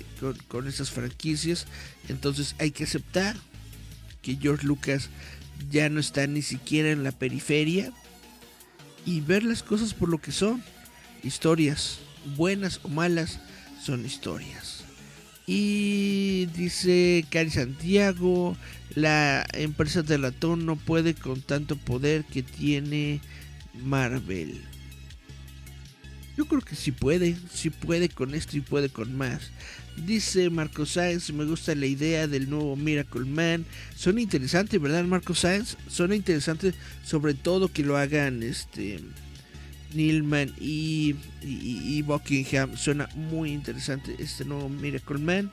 con, 0.49 0.69
esas 0.69 0.91
franquicias. 0.91 1.67
Entonces 2.09 2.55
hay 2.59 2.71
que 2.71 2.85
aceptar 2.85 3.37
que 4.23 4.37
George 4.37 4.67
Lucas 4.67 5.09
ya 5.71 5.89
no 5.89 6.01
está 6.01 6.27
ni 6.27 6.43
siquiera 6.43 6.91
en 6.91 7.05
la 7.05 7.13
periferia 7.13 7.93
y 9.07 9.21
ver 9.21 9.45
las 9.45 9.63
cosas 9.63 9.95
por 9.95 10.09
lo 10.09 10.19
que 10.19 10.33
son. 10.33 10.63
Historias, 11.23 11.99
buenas 12.37 12.81
o 12.83 12.89
malas, 12.89 13.41
son 13.83 14.05
historias. 14.05 14.85
Y 15.47 16.47
dice 16.57 17.25
Cari 17.31 17.51
Santiago, 17.51 18.57
la 18.95 19.47
empresa 19.53 20.03
de 20.03 20.19
latón 20.19 20.65
no 20.65 20.77
puede 20.77 21.15
con 21.15 21.43
tanto 21.43 21.77
poder 21.77 22.25
que 22.25 22.43
tiene 22.43 23.21
Marvel. 23.75 24.63
Yo 26.37 26.47
creo 26.47 26.61
que 26.61 26.75
sí 26.75 26.91
puede, 26.91 27.37
sí 27.53 27.71
puede 27.71 28.09
con 28.09 28.35
esto 28.35 28.57
y 28.57 28.61
puede 28.61 28.89
con 28.89 29.17
más. 29.17 29.51
Dice 29.97 30.51
Marco 30.51 30.85
Sáenz, 30.85 31.33
me 31.33 31.45
gusta 31.45 31.75
la 31.77 31.87
idea 31.87 32.27
del 32.27 32.51
nuevo 32.51 32.75
Miracle 32.75 33.25
Man. 33.25 33.65
Suena 33.95 34.21
interesante, 34.21 34.79
¿verdad, 34.79 35.05
Marco 35.05 35.35
Sáenz? 35.35 35.77
Suena 35.89 36.17
interesante, 36.17 36.75
sobre 37.05 37.35
todo 37.35 37.69
que 37.69 37.85
lo 37.85 37.97
hagan 37.97 38.43
este 38.43 39.01
Neilman 39.95 40.53
y, 40.61 41.15
y, 41.43 42.03
Buckingham. 42.03 42.77
Suena 42.77 43.09
muy 43.15 43.53
interesante 43.53 44.17
este 44.19 44.45
nuevo 44.45 44.69
Miracle 44.69 45.19
Man. 45.19 45.53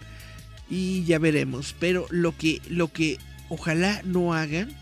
Y 0.68 1.04
ya 1.04 1.20
veremos. 1.20 1.76
Pero 1.80 2.08
lo 2.10 2.36
que, 2.36 2.60
lo 2.70 2.92
que 2.92 3.20
ojalá 3.50 4.02
no 4.04 4.34
hagan 4.34 4.76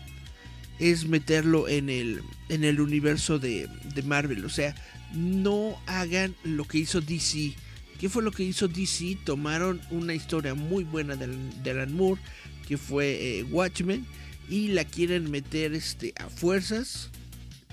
es 0.78 1.04
meterlo 1.04 1.68
en 1.68 1.90
el, 1.90 2.22
en 2.48 2.64
el 2.64 2.80
universo 2.80 3.38
de, 3.38 3.68
de 3.94 4.02
Marvel. 4.02 4.46
O 4.46 4.48
sea, 4.48 4.74
no 5.14 5.78
hagan 5.86 6.34
lo 6.44 6.64
que 6.64 6.78
hizo 6.78 7.00
DC. 7.00 7.54
¿Qué 7.98 8.08
fue 8.08 8.22
lo 8.22 8.32
que 8.32 8.44
hizo 8.44 8.68
DC? 8.68 9.18
Tomaron 9.24 9.80
una 9.90 10.14
historia 10.14 10.54
muy 10.54 10.84
buena 10.84 11.16
de, 11.16 11.70
Alan 11.70 11.94
Moore, 11.94 12.20
que 12.66 12.78
fue 12.78 13.38
eh, 13.40 13.42
Watchmen, 13.44 14.06
y 14.48 14.68
la 14.68 14.84
quieren 14.84 15.30
meter 15.30 15.74
este, 15.74 16.14
a 16.16 16.28
fuerzas. 16.28 17.10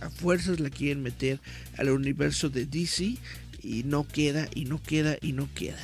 A 0.01 0.09
fuerzas 0.09 0.59
la 0.59 0.69
quieren 0.69 1.01
meter 1.01 1.39
al 1.77 1.89
universo 1.89 2.49
de 2.49 2.65
DC. 2.65 3.17
Y 3.63 3.83
no 3.83 4.07
queda, 4.07 4.47
y 4.53 4.65
no 4.65 4.81
queda, 4.81 5.17
y 5.21 5.33
no 5.33 5.49
queda. 5.53 5.79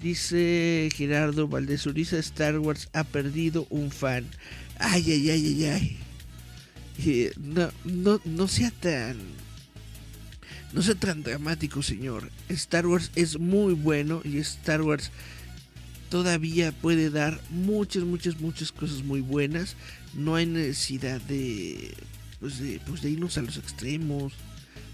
Dice 0.00 0.90
Gerardo 0.94 1.48
Valdés 1.48 1.86
Uriza, 1.86 2.18
Star 2.18 2.58
Wars 2.58 2.88
ha 2.92 3.04
perdido 3.04 3.66
un 3.70 3.90
fan. 3.90 4.26
Ay, 4.78 5.02
ay, 5.10 5.30
ay, 5.30 5.46
ay, 5.46 5.64
ay. 5.64 5.98
Eh, 7.04 7.32
no, 7.38 7.70
no, 7.84 8.20
no 8.24 8.48
sea 8.48 8.70
tan 8.70 9.16
no 10.76 10.82
sea 10.82 10.94
tan 10.94 11.22
dramático, 11.22 11.82
señor. 11.82 12.30
Star 12.50 12.86
Wars 12.86 13.10
es 13.14 13.38
muy 13.38 13.72
bueno 13.72 14.20
y 14.24 14.36
Star 14.36 14.82
Wars 14.82 15.10
todavía 16.10 16.70
puede 16.70 17.08
dar 17.08 17.40
muchas, 17.48 18.04
muchas, 18.04 18.38
muchas 18.42 18.72
cosas 18.72 19.02
muy 19.02 19.22
buenas. 19.22 19.74
No 20.12 20.34
hay 20.34 20.44
necesidad 20.44 21.18
de, 21.22 21.94
pues 22.40 22.58
de, 22.58 22.78
pues 22.86 23.00
de 23.00 23.08
irnos 23.08 23.38
a 23.38 23.42
los 23.42 23.56
extremos. 23.56 24.34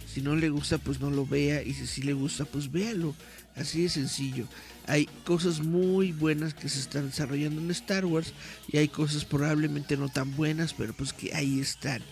Si 0.06 0.20
no 0.20 0.36
le 0.36 0.50
gusta, 0.50 0.78
pues 0.78 1.00
no 1.00 1.10
lo 1.10 1.26
vea. 1.26 1.64
Y 1.64 1.74
si 1.74 1.88
sí 1.88 2.02
le 2.02 2.12
gusta, 2.12 2.44
pues 2.44 2.70
véalo. 2.70 3.16
Así 3.56 3.82
de 3.82 3.88
sencillo. 3.88 4.46
Hay 4.86 5.06
cosas 5.24 5.58
muy 5.58 6.12
buenas 6.12 6.54
que 6.54 6.68
se 6.68 6.78
están 6.78 7.06
desarrollando 7.06 7.60
en 7.60 7.72
Star 7.72 8.04
Wars. 8.04 8.34
Y 8.68 8.76
hay 8.76 8.86
cosas 8.86 9.24
probablemente 9.24 9.96
no 9.96 10.08
tan 10.08 10.36
buenas, 10.36 10.74
pero 10.74 10.92
pues 10.92 11.12
que 11.12 11.34
ahí 11.34 11.58
están. 11.58 12.02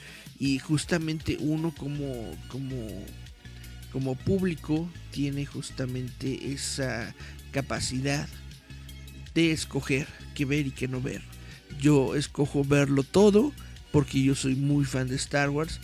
Y 0.40 0.58
justamente 0.58 1.36
uno 1.38 1.72
como, 1.72 2.36
como 2.48 3.04
como 3.92 4.14
público 4.14 4.88
tiene 5.10 5.46
justamente 5.46 6.52
esa 6.52 7.14
capacidad 7.50 8.28
de 9.34 9.52
escoger 9.52 10.06
qué 10.34 10.44
ver 10.44 10.66
y 10.66 10.70
qué 10.70 10.88
no 10.88 11.00
ver. 11.00 11.22
Yo 11.80 12.14
escojo 12.14 12.64
verlo 12.64 13.02
todo 13.02 13.52
porque 13.92 14.22
yo 14.22 14.34
soy 14.34 14.54
muy 14.54 14.84
fan 14.84 15.08
de 15.08 15.16
Star 15.16 15.50
Wars 15.50 15.80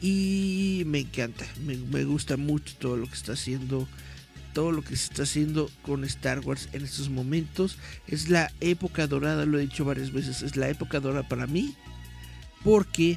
y 0.00 0.82
me 0.86 1.00
encanta, 1.00 1.46
me, 1.64 2.04
gusta 2.04 2.36
mucho 2.36 2.74
todo 2.78 2.96
lo 2.96 3.06
que 3.06 3.14
está 3.14 3.32
haciendo, 3.32 3.88
todo 4.52 4.72
lo 4.72 4.82
que 4.82 4.96
se 4.96 5.04
está 5.04 5.22
haciendo 5.22 5.70
con 5.82 6.04
Star 6.04 6.40
Wars 6.40 6.68
en 6.72 6.84
estos 6.84 7.08
momentos. 7.08 7.78
Es 8.06 8.28
la 8.28 8.52
época 8.60 9.06
dorada, 9.06 9.46
lo 9.46 9.58
he 9.58 9.62
dicho 9.62 9.84
varias 9.84 10.12
veces, 10.12 10.42
es 10.42 10.56
la 10.56 10.68
época 10.68 11.00
dorada 11.00 11.26
para 11.28 11.46
mí 11.46 11.74
porque 12.66 13.16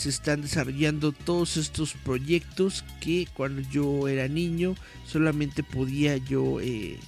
se 0.00 0.08
están 0.08 0.40
desarrollando 0.40 1.12
todos 1.12 1.58
estos 1.58 1.92
proyectos 1.92 2.86
que 3.02 3.28
cuando 3.34 3.60
yo 3.70 4.08
era 4.08 4.28
niño 4.28 4.74
solamente 5.06 5.62
podía 5.62 6.16
yo 6.16 6.58
eh, 6.58 6.98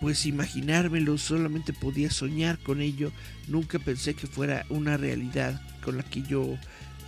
pues 0.00 0.24
imaginármelo, 0.24 1.18
solamente 1.18 1.74
podía 1.74 2.10
soñar 2.10 2.58
con 2.58 2.80
ello, 2.80 3.12
nunca 3.48 3.78
pensé 3.78 4.14
que 4.14 4.26
fuera 4.26 4.64
una 4.70 4.96
realidad 4.96 5.60
con 5.84 5.98
la 5.98 6.04
que 6.04 6.22
yo 6.22 6.56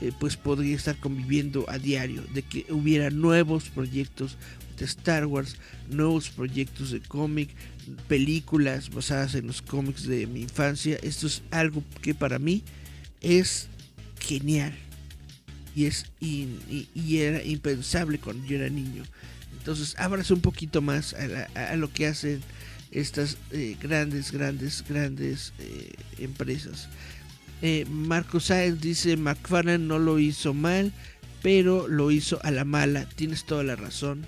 eh, 0.03 0.13
pues 0.21 0.37
podría 0.37 0.77
estar 0.77 0.97
conviviendo 0.99 1.65
a 1.69 1.79
diario, 1.79 2.23
de 2.35 2.43
que 2.43 2.67
hubiera 2.69 3.09
nuevos 3.09 3.71
proyectos 3.71 4.37
de 4.79 4.85
Star 4.85 5.25
Wars, 5.25 5.57
nuevos 5.89 6.29
proyectos 6.29 6.91
de 6.91 7.01
cómic, 7.01 7.49
películas 8.09 8.91
basadas 8.91 9.35
en 9.35 9.47
los 9.47 9.63
cómics 9.63 10.07
de 10.07 10.27
mi 10.27 10.43
infancia. 10.43 10.99
Esto 11.03 11.27
es 11.27 11.43
algo 11.51 11.83
que 12.03 12.15
para 12.15 12.39
mí 12.39 12.63
es 13.23 13.71
genial. 14.29 14.75
Y, 15.75 15.87
es, 15.87 16.07
y, 16.21 17.19
era 17.19 17.43
impensable 17.43 18.19
cuando 18.19 18.47
yo 18.47 18.57
era 18.57 18.69
niño. 18.69 19.05
Entonces, 19.59 19.95
ábrase 19.99 20.35
un 20.35 20.41
poquito 20.41 20.83
más 20.83 21.15
a, 21.55 21.77
lo 21.77 21.93
que 21.93 22.07
hacen 22.07 22.41
estas 22.91 23.39
eh, 23.53 23.77
grandes, 23.81 24.33
grandes, 24.33 24.85
grandes 24.89 25.53
eh, 25.59 25.93
empresas. 26.19 26.89
Eh, 27.63 27.87
Marco 27.91 28.41
Sáenz 28.41 28.81
dice, 28.81 29.17
McFarlane 29.17 29.85
no 29.85 29.99
lo 29.99 30.19
hizo 30.19 30.53
mal, 30.55 30.93
pero 31.43 31.89
lo 31.89 32.11
hizo 32.11 32.41
a 32.43 32.51
la 32.51 32.65
mala. 32.65 33.09
Tienes 33.09 33.45
toda 33.45 33.63
la 33.63 33.77
razón. 33.77 34.27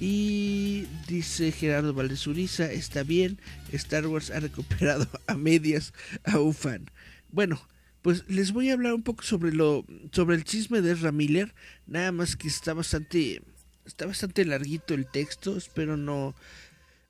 Y 0.00 0.86
dice 1.06 1.52
Gerardo 1.52 1.94
Valdezuriza, 1.94 2.72
está 2.72 3.04
bien, 3.04 3.38
Star 3.70 4.06
Wars 4.08 4.32
ha 4.32 4.40
recuperado 4.40 5.06
a 5.28 5.34
medias 5.34 5.94
a 6.24 6.40
un 6.40 6.54
fan. 6.54 6.90
Bueno, 7.30 7.62
pues 8.02 8.24
les 8.28 8.52
voy 8.52 8.70
a 8.70 8.74
hablar 8.74 8.94
un 8.94 9.02
poco 9.02 9.22
sobre 9.22 9.52
lo 9.52 9.86
sobre 10.12 10.36
el 10.36 10.44
chisme 10.44 10.82
de 10.82 10.92
Ezra 10.92 11.12
Miller, 11.12 11.54
nada 11.86 12.12
más 12.12 12.36
que 12.36 12.48
está 12.48 12.74
bastante 12.74 13.42
está 13.86 14.06
bastante 14.06 14.44
larguito 14.44 14.94
el 14.94 15.06
texto, 15.06 15.56
espero 15.56 15.96
no 15.96 16.34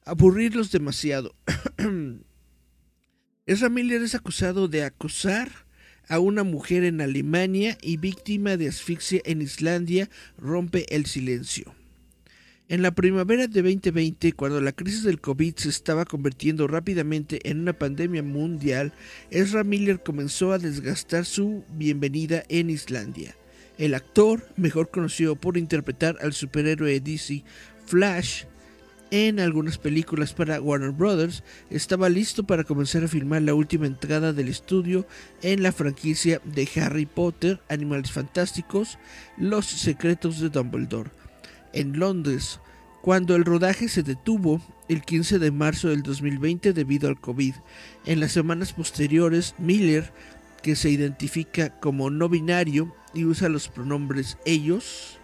aburrirlos 0.05 0.71
demasiado. 0.71 1.35
Ezra 3.47 3.69
Miller 3.69 4.03
es 4.03 4.15
acusado 4.15 4.69
de 4.69 4.85
acosar 4.85 5.51
a 6.09 6.19
una 6.19 6.45
mujer 6.45 6.85
en 6.85 7.01
Alemania 7.01 7.79
y 7.81 7.97
víctima 7.97 8.57
de 8.57 8.69
asfixia 8.69 9.21
en 9.25 9.43
Islandia 9.43 10.11
rompe 10.37 10.95
el 10.95 11.07
silencio. 11.07 11.75
En 12.69 12.81
la 12.81 12.93
primavera 12.93 13.49
de 13.49 13.61
2020, 13.61 14.33
cuando 14.33 14.61
la 14.61 14.73
crisis 14.73 15.03
del 15.03 15.21
COVID 15.21 15.57
se 15.57 15.69
estaba 15.69 16.05
convirtiendo 16.05 16.69
rápidamente 16.69 17.51
en 17.51 17.61
una 17.61 17.73
pandemia 17.73 18.23
mundial, 18.23 18.93
Ezra 19.31 19.65
Miller 19.65 20.03
comenzó 20.03 20.53
a 20.53 20.59
desgastar 20.59 21.25
su 21.25 21.65
bienvenida 21.75 22.45
en 22.49 22.71
Islandia. 22.71 23.37
El 23.79 23.95
actor, 23.95 24.47
mejor 24.57 24.91
conocido 24.91 25.35
por 25.35 25.59
interpretar 25.59 26.17
al 26.21 26.33
superhéroe 26.33 27.01
DC 27.01 27.43
Flash 27.85 28.45
en 29.11 29.41
algunas 29.41 29.77
películas 29.77 30.33
para 30.33 30.61
Warner 30.61 30.93
Brothers, 30.93 31.43
estaba 31.69 32.09
listo 32.09 32.45
para 32.45 32.65
comenzar 32.65 33.03
a 33.05 33.09
filmar 33.09 33.43
la 33.43 33.55
última 33.55 33.87
entrada 33.87 34.33
del 34.33 34.49
estudio 34.49 35.05
en 35.43 35.65
la 35.65 35.73
franquicia 35.73 36.41
de 36.45 36.67
Harry 36.77 37.07
Potter, 37.07 37.61
Animales 37.69 38.13
Fantásticos, 38.13 38.99
Los 39.37 39.67
Secretos 39.67 40.41
de 40.41 40.49
Dumbledore 40.49 41.11
en 41.73 41.99
Londres, 41.99 42.61
cuando 43.01 43.35
el 43.35 43.45
rodaje 43.45 43.89
se 43.89 44.03
detuvo 44.03 44.61
el 44.89 45.03
15 45.03 45.39
de 45.39 45.51
marzo 45.51 45.89
del 45.89 46.03
2020 46.03 46.73
debido 46.73 47.09
al 47.09 47.21
COVID. 47.21 47.55
En 48.07 48.21
las 48.21 48.33
semanas 48.33 48.73
posteriores, 48.73 49.55
Miller, 49.59 50.13
que 50.63 50.77
se 50.77 50.91
identifica 50.91 51.81
como 51.81 52.11
no 52.11 52.29
binario 52.29 52.95
y 53.15 53.25
usa 53.25 53.49
los 53.49 53.69
pronombres 53.69 54.39
ellos, 54.45 55.19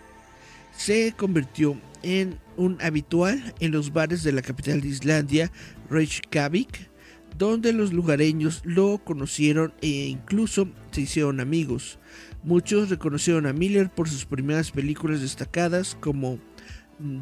se 0.77 1.13
convirtió 1.17 1.81
en 2.03 2.39
un 2.57 2.79
habitual 2.81 3.55
en 3.61 3.73
los 3.73 3.93
bares 3.93 4.23
de 4.23 4.33
la 4.33 4.43
capital 4.43 4.81
de 4.81 4.89
Islandia, 4.89 5.53
Reykjavik, 5.91 6.89
donde 7.37 7.73
los 7.73 7.93
lugareños 7.93 8.63
lo 8.65 8.99
conocieron 8.99 9.73
e 9.81 9.89
incluso 9.89 10.69
se 10.91 11.03
hicieron 11.03 11.41
amigos. 11.41 11.99
Muchos 12.49 12.89
reconocieron 12.89 13.45
a 13.45 13.53
Miller 13.53 13.91
por 13.91 14.09
sus 14.09 14.25
primeras 14.25 14.71
películas 14.71 15.21
destacadas 15.21 15.99
como 16.01 16.39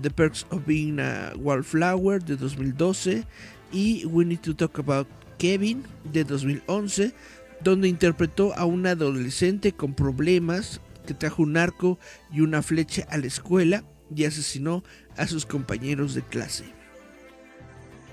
The 0.00 0.08
Perks 0.08 0.46
of 0.50 0.64
Being 0.64 1.00
a 1.00 1.32
Wallflower 1.36 2.22
de 2.22 2.36
2012 2.36 3.24
y 3.72 4.04
We 4.04 4.24
Need 4.24 4.42
to 4.42 4.54
Talk 4.54 4.78
About 4.78 5.08
Kevin 5.36 5.82
de 6.12 6.22
2011, 6.22 7.12
donde 7.60 7.88
interpretó 7.88 8.54
a 8.54 8.66
un 8.66 8.86
adolescente 8.86 9.72
con 9.72 9.94
problemas 9.94 10.80
que 11.08 11.14
trajo 11.14 11.42
un 11.42 11.56
arco 11.56 11.98
y 12.32 12.42
una 12.42 12.62
flecha 12.62 13.04
a 13.10 13.18
la 13.18 13.26
escuela 13.26 13.82
y 14.14 14.26
asesinó 14.26 14.84
a 15.16 15.26
sus 15.26 15.44
compañeros 15.44 16.14
de 16.14 16.22
clase. 16.22 16.66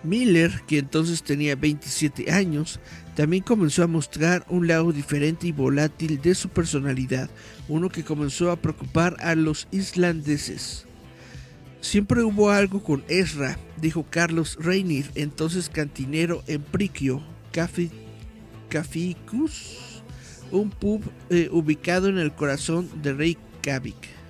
Miller, 0.02 0.64
que 0.66 0.80
entonces 0.80 1.22
tenía 1.22 1.56
27 1.56 2.32
años, 2.32 2.80
también 3.16 3.44
comenzó 3.44 3.84
a 3.84 3.88
mostrar 3.88 4.46
un 4.50 4.68
lado 4.68 4.92
diferente 4.92 5.48
y 5.48 5.52
volátil 5.52 6.22
de 6.22 6.34
su 6.36 6.50
personalidad, 6.50 7.30
uno 7.68 7.90
que 7.90 8.04
comenzó 8.04 8.52
a 8.52 8.56
preocupar 8.56 9.16
a 9.20 9.36
los 9.36 9.68
islandeses. 9.72 10.86
Siempre 11.82 12.24
hubo 12.24 12.50
algo 12.50 12.82
con 12.82 13.04
Ezra, 13.10 13.58
dijo 13.78 14.06
Carlos 14.10 14.58
Reynir, 14.60 15.12
entonces 15.16 15.70
cantinero 15.70 16.44
en 16.48 16.62
Priquio, 16.62 17.22
Caficus, 18.70 20.02
un 20.52 20.70
pub 20.70 21.04
eh, 21.30 21.50
ubicado 21.52 22.08
en 22.08 22.18
el 22.18 22.34
corazón 22.34 22.90
de 23.02 23.14
Reykjavik. 23.14 24.24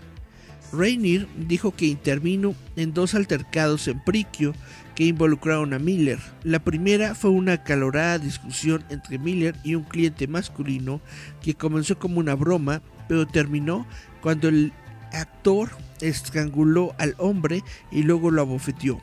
Reynir 0.74 1.28
dijo 1.38 1.76
que 1.76 1.86
intervino 1.86 2.56
en 2.76 2.94
dos 2.94 3.14
altercados 3.14 3.88
en 3.88 4.04
Priquio 4.04 4.54
que 4.96 5.06
involucraron 5.06 5.74
a 5.74 5.80
Miller. 5.80 6.20
La 6.44 6.60
primera 6.60 7.16
fue 7.16 7.32
una 7.32 7.54
acalorada 7.54 8.20
discusión 8.20 8.84
entre 8.90 9.18
Miller 9.18 9.56
y 9.64 9.76
un 9.76 9.84
cliente 9.84 10.28
masculino 10.28 11.02
que 11.42 11.56
comenzó 11.56 11.98
como 11.98 12.20
una 12.20 12.36
broma, 12.36 12.82
pero 13.08 13.28
terminó 13.28 13.88
cuando 14.22 14.50
el 14.50 14.72
actor 15.12 15.70
estranguló 16.02 16.96
al 16.98 17.16
hombre 17.18 17.64
y 17.92 18.04
luego 18.04 18.32
lo 18.32 18.42
abofeteó. 18.42 19.02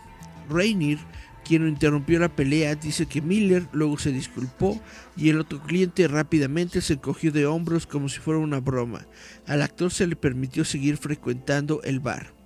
Rainier, 0.48 0.98
quien 1.44 1.66
interrumpió 1.66 2.18
la 2.18 2.28
pelea, 2.28 2.74
dice 2.74 3.06
que 3.06 3.22
Miller 3.22 3.66
luego 3.72 3.98
se 3.98 4.12
disculpó 4.12 4.80
y 5.16 5.30
el 5.30 5.40
otro 5.40 5.60
cliente 5.60 6.06
rápidamente 6.06 6.80
se 6.80 6.94
encogió 6.94 7.32
de 7.32 7.46
hombros 7.46 7.86
como 7.86 8.08
si 8.08 8.20
fuera 8.20 8.40
una 8.40 8.60
broma. 8.60 9.06
Al 9.46 9.62
actor 9.62 9.90
se 9.90 10.06
le 10.06 10.16
permitió 10.16 10.64
seguir 10.64 10.96
frecuentando 10.96 11.82
el 11.82 12.00
bar. 12.00 12.39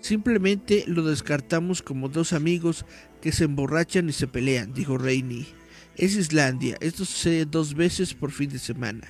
Simplemente 0.00 0.84
lo 0.86 1.04
descartamos 1.04 1.82
como 1.82 2.08
dos 2.08 2.32
amigos 2.32 2.86
que 3.20 3.32
se 3.32 3.44
emborrachan 3.44 4.08
y 4.08 4.12
se 4.12 4.26
pelean, 4.26 4.72
dijo 4.72 4.96
Rainey. 4.96 5.46
Es 5.96 6.16
Islandia, 6.16 6.76
esto 6.80 7.04
sucede 7.04 7.44
dos 7.44 7.74
veces 7.74 8.14
por 8.14 8.30
fin 8.30 8.48
de 8.48 8.58
semana. 8.58 9.06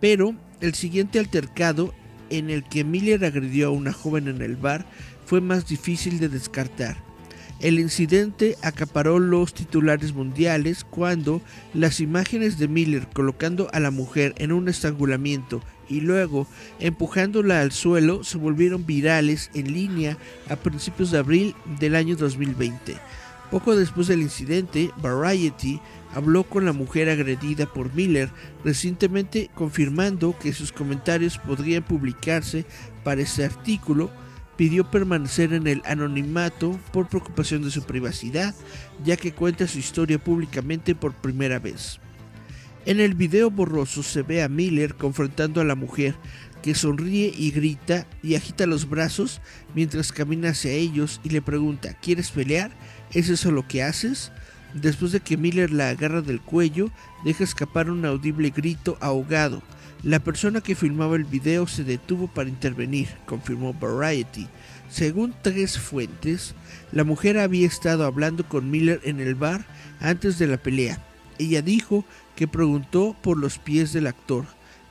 Pero 0.00 0.34
el 0.60 0.74
siguiente 0.74 1.18
altercado, 1.18 1.94
en 2.30 2.50
el 2.50 2.64
que 2.64 2.84
Miller 2.84 3.24
agredió 3.24 3.68
a 3.68 3.70
una 3.70 3.92
joven 3.92 4.28
en 4.28 4.42
el 4.42 4.56
bar, 4.56 4.84
fue 5.24 5.40
más 5.40 5.66
difícil 5.66 6.20
de 6.20 6.28
descartar. 6.28 7.07
El 7.60 7.80
incidente 7.80 8.56
acaparó 8.62 9.18
los 9.18 9.52
titulares 9.52 10.14
mundiales 10.14 10.84
cuando 10.84 11.42
las 11.74 11.98
imágenes 11.98 12.56
de 12.56 12.68
Miller 12.68 13.08
colocando 13.12 13.68
a 13.72 13.80
la 13.80 13.90
mujer 13.90 14.32
en 14.38 14.52
un 14.52 14.68
estrangulamiento 14.68 15.60
y 15.88 16.00
luego 16.00 16.46
empujándola 16.78 17.60
al 17.60 17.72
suelo 17.72 18.22
se 18.22 18.38
volvieron 18.38 18.86
virales 18.86 19.50
en 19.54 19.72
línea 19.72 20.16
a 20.48 20.54
principios 20.54 21.10
de 21.10 21.18
abril 21.18 21.54
del 21.80 21.96
año 21.96 22.14
2020. 22.14 22.96
Poco 23.50 23.74
después 23.74 24.06
del 24.06 24.22
incidente, 24.22 24.90
Variety 24.98 25.80
habló 26.14 26.44
con 26.44 26.64
la 26.64 26.72
mujer 26.72 27.08
agredida 27.08 27.66
por 27.66 27.92
Miller 27.92 28.30
recientemente 28.64 29.50
confirmando 29.54 30.38
que 30.38 30.52
sus 30.52 30.70
comentarios 30.70 31.38
podrían 31.38 31.82
publicarse 31.82 32.66
para 33.02 33.22
ese 33.22 33.44
artículo 33.44 34.10
pidió 34.58 34.90
permanecer 34.90 35.52
en 35.52 35.68
el 35.68 35.82
anonimato 35.86 36.80
por 36.92 37.08
preocupación 37.08 37.62
de 37.62 37.70
su 37.70 37.84
privacidad, 37.84 38.56
ya 39.04 39.16
que 39.16 39.32
cuenta 39.32 39.68
su 39.68 39.78
historia 39.78 40.18
públicamente 40.18 40.96
por 40.96 41.14
primera 41.14 41.60
vez. 41.60 42.00
En 42.84 42.98
el 42.98 43.14
video 43.14 43.52
borroso 43.52 44.02
se 44.02 44.22
ve 44.22 44.42
a 44.42 44.48
Miller 44.48 44.96
confrontando 44.96 45.60
a 45.60 45.64
la 45.64 45.76
mujer, 45.76 46.16
que 46.60 46.74
sonríe 46.74 47.32
y 47.36 47.52
grita 47.52 48.08
y 48.20 48.34
agita 48.34 48.66
los 48.66 48.88
brazos 48.88 49.40
mientras 49.76 50.10
camina 50.10 50.50
hacia 50.50 50.72
ellos 50.72 51.20
y 51.22 51.28
le 51.28 51.40
pregunta, 51.40 51.94
¿quieres 51.94 52.32
pelear? 52.32 52.72
¿Es 53.12 53.28
eso 53.28 53.52
lo 53.52 53.68
que 53.68 53.84
haces? 53.84 54.32
Después 54.74 55.12
de 55.12 55.20
que 55.20 55.36
Miller 55.36 55.70
la 55.70 55.90
agarra 55.90 56.20
del 56.20 56.40
cuello, 56.40 56.90
deja 57.24 57.44
escapar 57.44 57.90
un 57.90 58.04
audible 58.04 58.50
grito 58.50 58.98
ahogado. 59.00 59.62
La 60.04 60.20
persona 60.20 60.60
que 60.60 60.76
filmaba 60.76 61.16
el 61.16 61.24
video 61.24 61.66
se 61.66 61.82
detuvo 61.82 62.28
para 62.28 62.48
intervenir, 62.48 63.08
confirmó 63.26 63.74
Variety. 63.74 64.46
Según 64.88 65.34
tres 65.42 65.76
fuentes, 65.76 66.54
la 66.92 67.02
mujer 67.02 67.36
había 67.36 67.66
estado 67.66 68.04
hablando 68.04 68.48
con 68.48 68.70
Miller 68.70 69.00
en 69.02 69.18
el 69.18 69.34
bar 69.34 69.66
antes 69.98 70.38
de 70.38 70.46
la 70.46 70.56
pelea. 70.56 71.04
Ella 71.40 71.62
dijo 71.62 72.04
que 72.36 72.46
preguntó 72.46 73.16
por 73.22 73.38
los 73.38 73.58
pies 73.58 73.92
del 73.92 74.06
actor, 74.06 74.44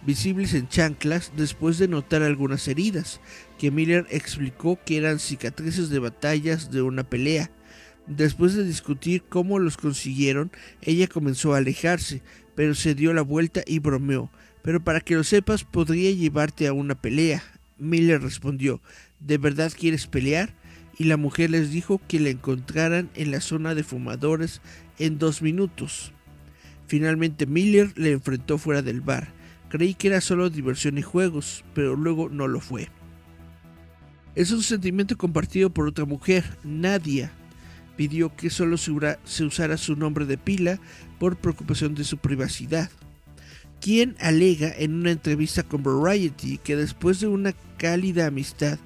visibles 0.06 0.54
en 0.54 0.68
chanclas 0.68 1.32
después 1.38 1.78
de 1.78 1.88
notar 1.88 2.22
algunas 2.22 2.68
heridas, 2.68 3.22
que 3.58 3.72
Miller 3.72 4.06
explicó 4.10 4.78
que 4.86 4.98
eran 4.98 5.20
cicatrices 5.20 5.90
de 5.90 6.00
batallas 6.00 6.70
de 6.70 6.82
una 6.82 7.04
pelea. 7.04 7.50
Después 8.08 8.56
de 8.56 8.66
discutir 8.66 9.24
cómo 9.30 9.58
los 9.58 9.78
consiguieron, 9.78 10.52
ella 10.82 11.08
comenzó 11.08 11.54
a 11.54 11.58
alejarse, 11.58 12.22
pero 12.56 12.76
se 12.76 12.94
dio 12.94 13.14
la 13.14 13.22
vuelta 13.22 13.62
y 13.66 13.80
bromeó. 13.80 14.30
Pero 14.68 14.84
para 14.84 15.00
que 15.00 15.16
lo 15.16 15.24
sepas, 15.24 15.64
podría 15.64 16.12
llevarte 16.12 16.68
a 16.68 16.74
una 16.74 16.94
pelea. 16.94 17.42
Miller 17.78 18.22
respondió, 18.22 18.82
¿de 19.22 19.38
verdad 19.38 19.72
quieres 19.74 20.08
pelear? 20.08 20.54
Y 20.98 21.06
la 21.06 21.16
mujer 21.16 21.52
les 21.52 21.72
dijo 21.72 22.02
que 22.06 22.20
la 22.20 22.32
encontraran 22.32 23.10
en 23.16 23.32
la 23.32 23.40
zona 23.40 23.76
de 23.76 23.86
fumadores 23.86 24.60
en 25.00 25.20
dos 25.20 25.42
minutos. 25.42 26.12
Finalmente 26.86 27.46
Miller 27.46 27.94
le 27.96 28.12
enfrentó 28.12 28.58
fuera 28.58 28.82
del 28.82 29.00
bar. 29.00 29.30
Creí 29.70 29.94
que 29.94 30.10
era 30.10 30.20
solo 30.20 30.50
diversión 30.50 30.98
y 30.98 31.02
juegos, 31.02 31.64
pero 31.74 31.96
luego 31.96 32.28
no 32.28 32.50
lo 32.50 32.60
fue. 32.60 32.90
Es 34.36 34.52
un 34.52 34.64
sentimiento 34.64 35.18
compartido 35.18 35.70
por 35.70 35.88
otra 35.88 36.04
mujer, 36.04 36.44
Nadia. 36.66 37.32
Pidió 37.96 38.36
que 38.36 38.50
solo 38.50 38.76
se 38.76 39.46
usara 39.46 39.78
su 39.78 39.96
nombre 39.96 40.26
de 40.26 40.38
pila 40.38 40.78
por 41.20 41.38
preocupación 41.38 41.96
de 41.96 42.04
su 42.04 42.18
privacidad 42.18 42.90
quien 43.82 44.16
alega 44.20 44.74
en 44.78 44.94
una 44.96 45.12
entrevista 45.12 45.64
con 45.64 45.84
Variety 45.84 46.58
que 46.58 46.76
después 46.76 47.20
de 47.20 47.28
una 47.28 47.54
cálida 47.78 48.28
amistad 48.28 48.80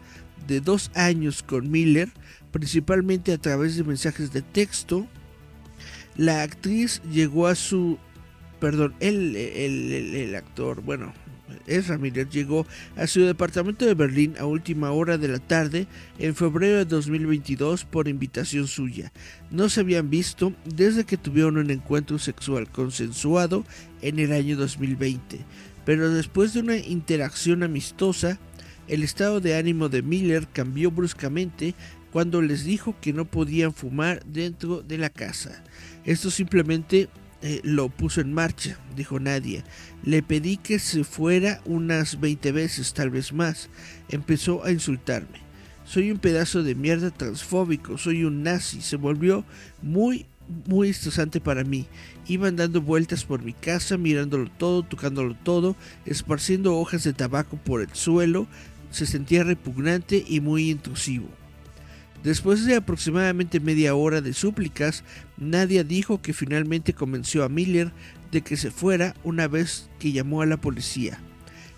de 0.47 0.61
dos 0.61 0.91
años 0.95 1.43
con 1.43 1.69
Miller, 1.71 2.09
principalmente 2.51 3.31
a 3.33 3.37
través 3.37 3.75
de 3.77 3.83
mensajes 3.83 4.33
de 4.33 4.41
texto, 4.41 5.07
la 6.17 6.43
actriz 6.43 7.01
llegó 7.11 7.47
a 7.47 7.55
su... 7.55 7.97
Perdón, 8.59 8.93
el, 8.99 9.35
el, 9.35 9.91
el 9.91 10.35
actor, 10.35 10.81
bueno, 10.81 11.13
Ezra 11.67 11.97
Miller 11.97 12.29
llegó 12.29 12.65
a 12.95 13.07
su 13.07 13.21
departamento 13.21 13.85
de 13.85 13.93
Berlín 13.93 14.35
a 14.39 14.45
última 14.45 14.91
hora 14.91 15.17
de 15.17 15.27
la 15.27 15.39
tarde 15.39 15.87
en 16.19 16.35
febrero 16.35 16.77
de 16.77 16.85
2022 16.85 17.85
por 17.85 18.07
invitación 18.07 18.67
suya. 18.67 19.11
No 19.49 19.69
se 19.69 19.81
habían 19.81 20.09
visto 20.09 20.53
desde 20.65 21.05
que 21.05 21.17
tuvieron 21.17 21.57
un 21.57 21.71
encuentro 21.71 22.19
sexual 22.19 22.69
consensuado 22.69 23.65
en 24.01 24.19
el 24.19 24.31
año 24.31 24.57
2020, 24.57 25.39
pero 25.85 26.09
después 26.09 26.53
de 26.53 26.61
una 26.61 26.77
interacción 26.77 27.63
amistosa, 27.63 28.39
el 28.87 29.03
estado 29.03 29.39
de 29.39 29.55
ánimo 29.55 29.89
de 29.89 30.01
Miller 30.01 30.47
cambió 30.51 30.91
bruscamente 30.91 31.75
cuando 32.11 32.41
les 32.41 32.65
dijo 32.65 32.95
que 32.99 33.13
no 33.13 33.25
podían 33.25 33.73
fumar 33.73 34.23
dentro 34.25 34.81
de 34.81 34.97
la 34.97 35.09
casa. 35.09 35.63
Esto 36.03 36.29
simplemente 36.29 37.09
eh, 37.41 37.59
lo 37.63 37.89
puso 37.89 38.21
en 38.21 38.33
marcha, 38.33 38.77
dijo 38.95 39.19
Nadia. 39.19 39.63
Le 40.03 40.21
pedí 40.21 40.57
que 40.57 40.77
se 40.77 41.03
fuera 41.03 41.61
unas 41.65 42.19
20 42.19 42.51
veces, 42.51 42.93
tal 42.93 43.09
vez 43.09 43.33
más. 43.33 43.69
Empezó 44.09 44.63
a 44.63 44.71
insultarme. 44.71 45.39
Soy 45.83 46.11
un 46.11 46.19
pedazo 46.19 46.61
de 46.63 46.75
mierda 46.75 47.09
transfóbico, 47.09 47.97
soy 47.97 48.23
un 48.23 48.43
nazi. 48.43 48.81
Se 48.81 48.95
volvió 48.95 49.43
muy, 49.81 50.27
muy 50.67 50.89
estresante 50.89 51.41
para 51.41 51.63
mí. 51.63 51.87
Iban 52.27 52.55
dando 52.55 52.81
vueltas 52.81 53.25
por 53.25 53.41
mi 53.41 53.53
casa, 53.53 53.97
mirándolo 53.97 54.49
todo, 54.51 54.83
tocándolo 54.83 55.35
todo, 55.35 55.75
esparciendo 56.05 56.77
hojas 56.77 57.03
de 57.03 57.13
tabaco 57.13 57.57
por 57.57 57.81
el 57.81 57.93
suelo. 57.93 58.47
Se 58.91 59.07
sentía 59.07 59.43
repugnante 59.43 60.23
y 60.27 60.41
muy 60.41 60.69
intrusivo. 60.69 61.40
Después 62.23 62.65
de 62.65 62.75
aproximadamente 62.75 63.59
media 63.59 63.95
hora 63.95 64.21
de 64.21 64.33
súplicas, 64.33 65.03
Nadia 65.37 65.83
dijo 65.83 66.21
que 66.21 66.33
finalmente 66.33 66.93
convenció 66.93 67.43
a 67.43 67.49
Miller 67.49 67.91
de 68.31 68.41
que 68.41 68.57
se 68.57 68.69
fuera 68.69 69.15
una 69.23 69.47
vez 69.47 69.89
que 69.99 70.11
llamó 70.11 70.41
a 70.41 70.45
la 70.45 70.57
policía. 70.57 71.19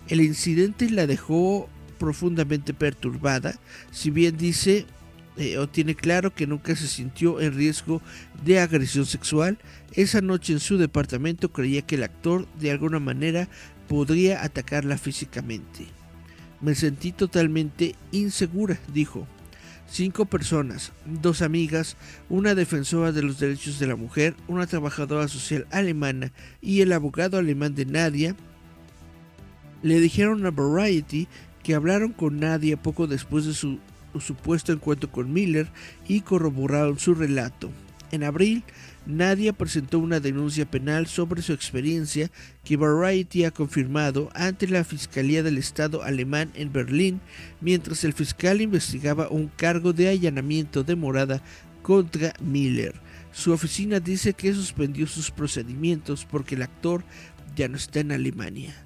El 0.08 0.20
incidente 0.20 0.90
la 0.90 1.06
dejó 1.06 1.68
profundamente 1.98 2.74
perturbada, 2.74 3.58
si 3.90 4.10
bien 4.10 4.36
dice 4.36 4.84
eh, 5.36 5.58
o 5.58 5.66
tiene 5.68 5.94
claro 5.94 6.34
que 6.34 6.46
nunca 6.46 6.76
se 6.76 6.86
sintió 6.86 7.40
en 7.40 7.54
riesgo 7.54 8.02
de 8.44 8.60
agresión 8.60 9.06
sexual, 9.06 9.58
esa 9.92 10.20
noche 10.20 10.52
en 10.52 10.60
su 10.60 10.76
departamento 10.76 11.50
creía 11.50 11.82
que 11.82 11.96
el 11.96 12.04
actor 12.04 12.46
de 12.60 12.70
alguna 12.70 13.00
manera 13.00 13.48
podría 13.88 14.44
atacarla 14.44 14.98
físicamente. 14.98 15.86
Me 16.60 16.74
sentí 16.74 17.12
totalmente 17.12 17.94
insegura, 18.12 18.78
dijo. 18.92 19.26
Cinco 19.86 20.24
personas, 20.24 20.92
dos 21.04 21.42
amigas, 21.42 21.96
una 22.28 22.54
defensora 22.54 23.12
de 23.12 23.22
los 23.22 23.38
derechos 23.38 23.78
de 23.78 23.86
la 23.86 23.96
mujer, 23.96 24.34
una 24.48 24.66
trabajadora 24.66 25.28
social 25.28 25.66
alemana 25.70 26.32
y 26.60 26.80
el 26.80 26.92
abogado 26.92 27.38
alemán 27.38 27.74
de 27.74 27.86
Nadia, 27.86 28.34
le 29.82 30.00
dijeron 30.00 30.44
a 30.46 30.50
Variety 30.50 31.28
que 31.62 31.74
hablaron 31.74 32.12
con 32.12 32.40
Nadia 32.40 32.76
poco 32.76 33.06
después 33.06 33.44
de 33.44 33.54
su 33.54 33.78
supuesto 34.18 34.72
encuentro 34.72 35.10
con 35.10 35.32
Miller 35.32 35.68
y 36.08 36.22
corroboraron 36.22 36.98
su 36.98 37.14
relato. 37.14 37.70
En 38.10 38.24
abril, 38.24 38.64
Nadia 39.06 39.52
presentó 39.52 39.98
una 39.98 40.18
denuncia 40.20 40.64
penal 40.64 41.06
sobre 41.06 41.42
su 41.42 41.52
experiencia 41.52 42.30
que 42.64 42.76
Variety 42.76 43.44
ha 43.44 43.50
confirmado 43.50 44.30
ante 44.34 44.66
la 44.66 44.82
Fiscalía 44.84 45.42
del 45.42 45.58
Estado 45.58 46.02
alemán 46.02 46.50
en 46.54 46.72
Berlín, 46.72 47.20
mientras 47.60 48.04
el 48.04 48.14
fiscal 48.14 48.60
investigaba 48.60 49.28
un 49.28 49.48
cargo 49.48 49.92
de 49.92 50.08
allanamiento 50.08 50.84
de 50.84 50.96
morada 50.96 51.42
contra 51.82 52.32
Miller. 52.40 52.94
Su 53.32 53.52
oficina 53.52 54.00
dice 54.00 54.32
que 54.32 54.54
suspendió 54.54 55.06
sus 55.06 55.30
procedimientos 55.30 56.24
porque 56.24 56.54
el 56.54 56.62
actor 56.62 57.04
ya 57.56 57.68
no 57.68 57.76
está 57.76 58.00
en 58.00 58.12
Alemania. 58.12 58.83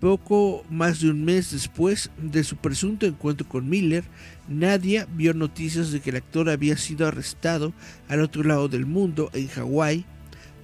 Poco 0.00 0.64
más 0.70 1.00
de 1.00 1.10
un 1.10 1.24
mes 1.24 1.50
después 1.50 2.10
de 2.22 2.44
su 2.44 2.56
presunto 2.56 3.04
encuentro 3.04 3.48
con 3.48 3.68
Miller, 3.68 4.04
Nadia 4.46 5.08
vio 5.12 5.34
noticias 5.34 5.90
de 5.90 5.98
que 6.00 6.10
el 6.10 6.16
actor 6.16 6.48
había 6.48 6.76
sido 6.76 7.08
arrestado 7.08 7.72
al 8.06 8.20
otro 8.20 8.44
lado 8.44 8.68
del 8.68 8.86
mundo, 8.86 9.28
en 9.32 9.48
Hawái, 9.48 10.04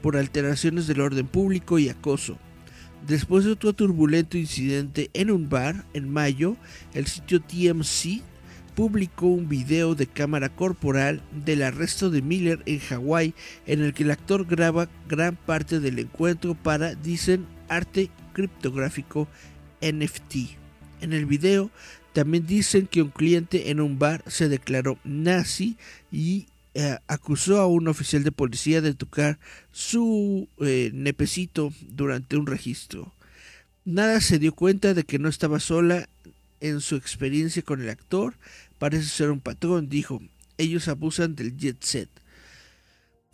por 0.02 0.16
alteraciones 0.16 0.86
del 0.86 1.00
orden 1.00 1.26
público 1.26 1.80
y 1.80 1.88
acoso. 1.88 2.38
Después 3.08 3.44
de 3.44 3.50
otro 3.50 3.72
turbulento 3.72 4.38
incidente 4.38 5.10
en 5.14 5.32
un 5.32 5.48
bar 5.48 5.84
en 5.94 6.08
mayo, 6.08 6.56
el 6.94 7.06
sitio 7.06 7.40
TMC 7.40 8.22
publicó 8.76 9.26
un 9.26 9.48
video 9.48 9.96
de 9.96 10.06
cámara 10.06 10.48
corporal 10.48 11.22
del 11.44 11.64
arresto 11.64 12.08
de 12.08 12.22
Miller 12.22 12.62
en 12.66 12.78
Hawái 12.78 13.34
en 13.66 13.82
el 13.82 13.94
que 13.94 14.04
el 14.04 14.12
actor 14.12 14.46
graba 14.46 14.88
gran 15.08 15.34
parte 15.34 15.80
del 15.80 15.98
encuentro 15.98 16.54
para, 16.54 16.94
dicen, 16.94 17.46
arte 17.68 18.10
criptográfico 18.34 19.26
NFT. 19.80 20.34
En 21.00 21.14
el 21.14 21.24
video 21.24 21.70
también 22.12 22.46
dicen 22.46 22.86
que 22.86 23.00
un 23.00 23.10
cliente 23.10 23.70
en 23.70 23.80
un 23.80 23.98
bar 23.98 24.22
se 24.26 24.50
declaró 24.50 24.98
nazi 25.04 25.76
y 26.12 26.46
eh, 26.74 26.98
acusó 27.06 27.60
a 27.60 27.66
un 27.66 27.88
oficial 27.88 28.22
de 28.24 28.32
policía 28.32 28.80
de 28.80 28.94
tocar 28.94 29.38
su 29.72 30.48
eh, 30.60 30.90
nepecito 30.92 31.72
durante 31.88 32.36
un 32.36 32.46
registro. 32.46 33.12
Nada 33.84 34.20
se 34.20 34.38
dio 34.38 34.54
cuenta 34.54 34.92
de 34.92 35.04
que 35.04 35.18
no 35.18 35.28
estaba 35.28 35.60
sola 35.60 36.08
en 36.60 36.80
su 36.80 36.96
experiencia 36.96 37.62
con 37.62 37.82
el 37.82 37.90
actor. 37.90 38.34
Parece 38.78 39.08
ser 39.08 39.30
un 39.30 39.40
patrón, 39.40 39.88
dijo. 39.88 40.20
Ellos 40.56 40.88
abusan 40.88 41.34
del 41.34 41.56
jet 41.56 41.82
set. 41.82 42.08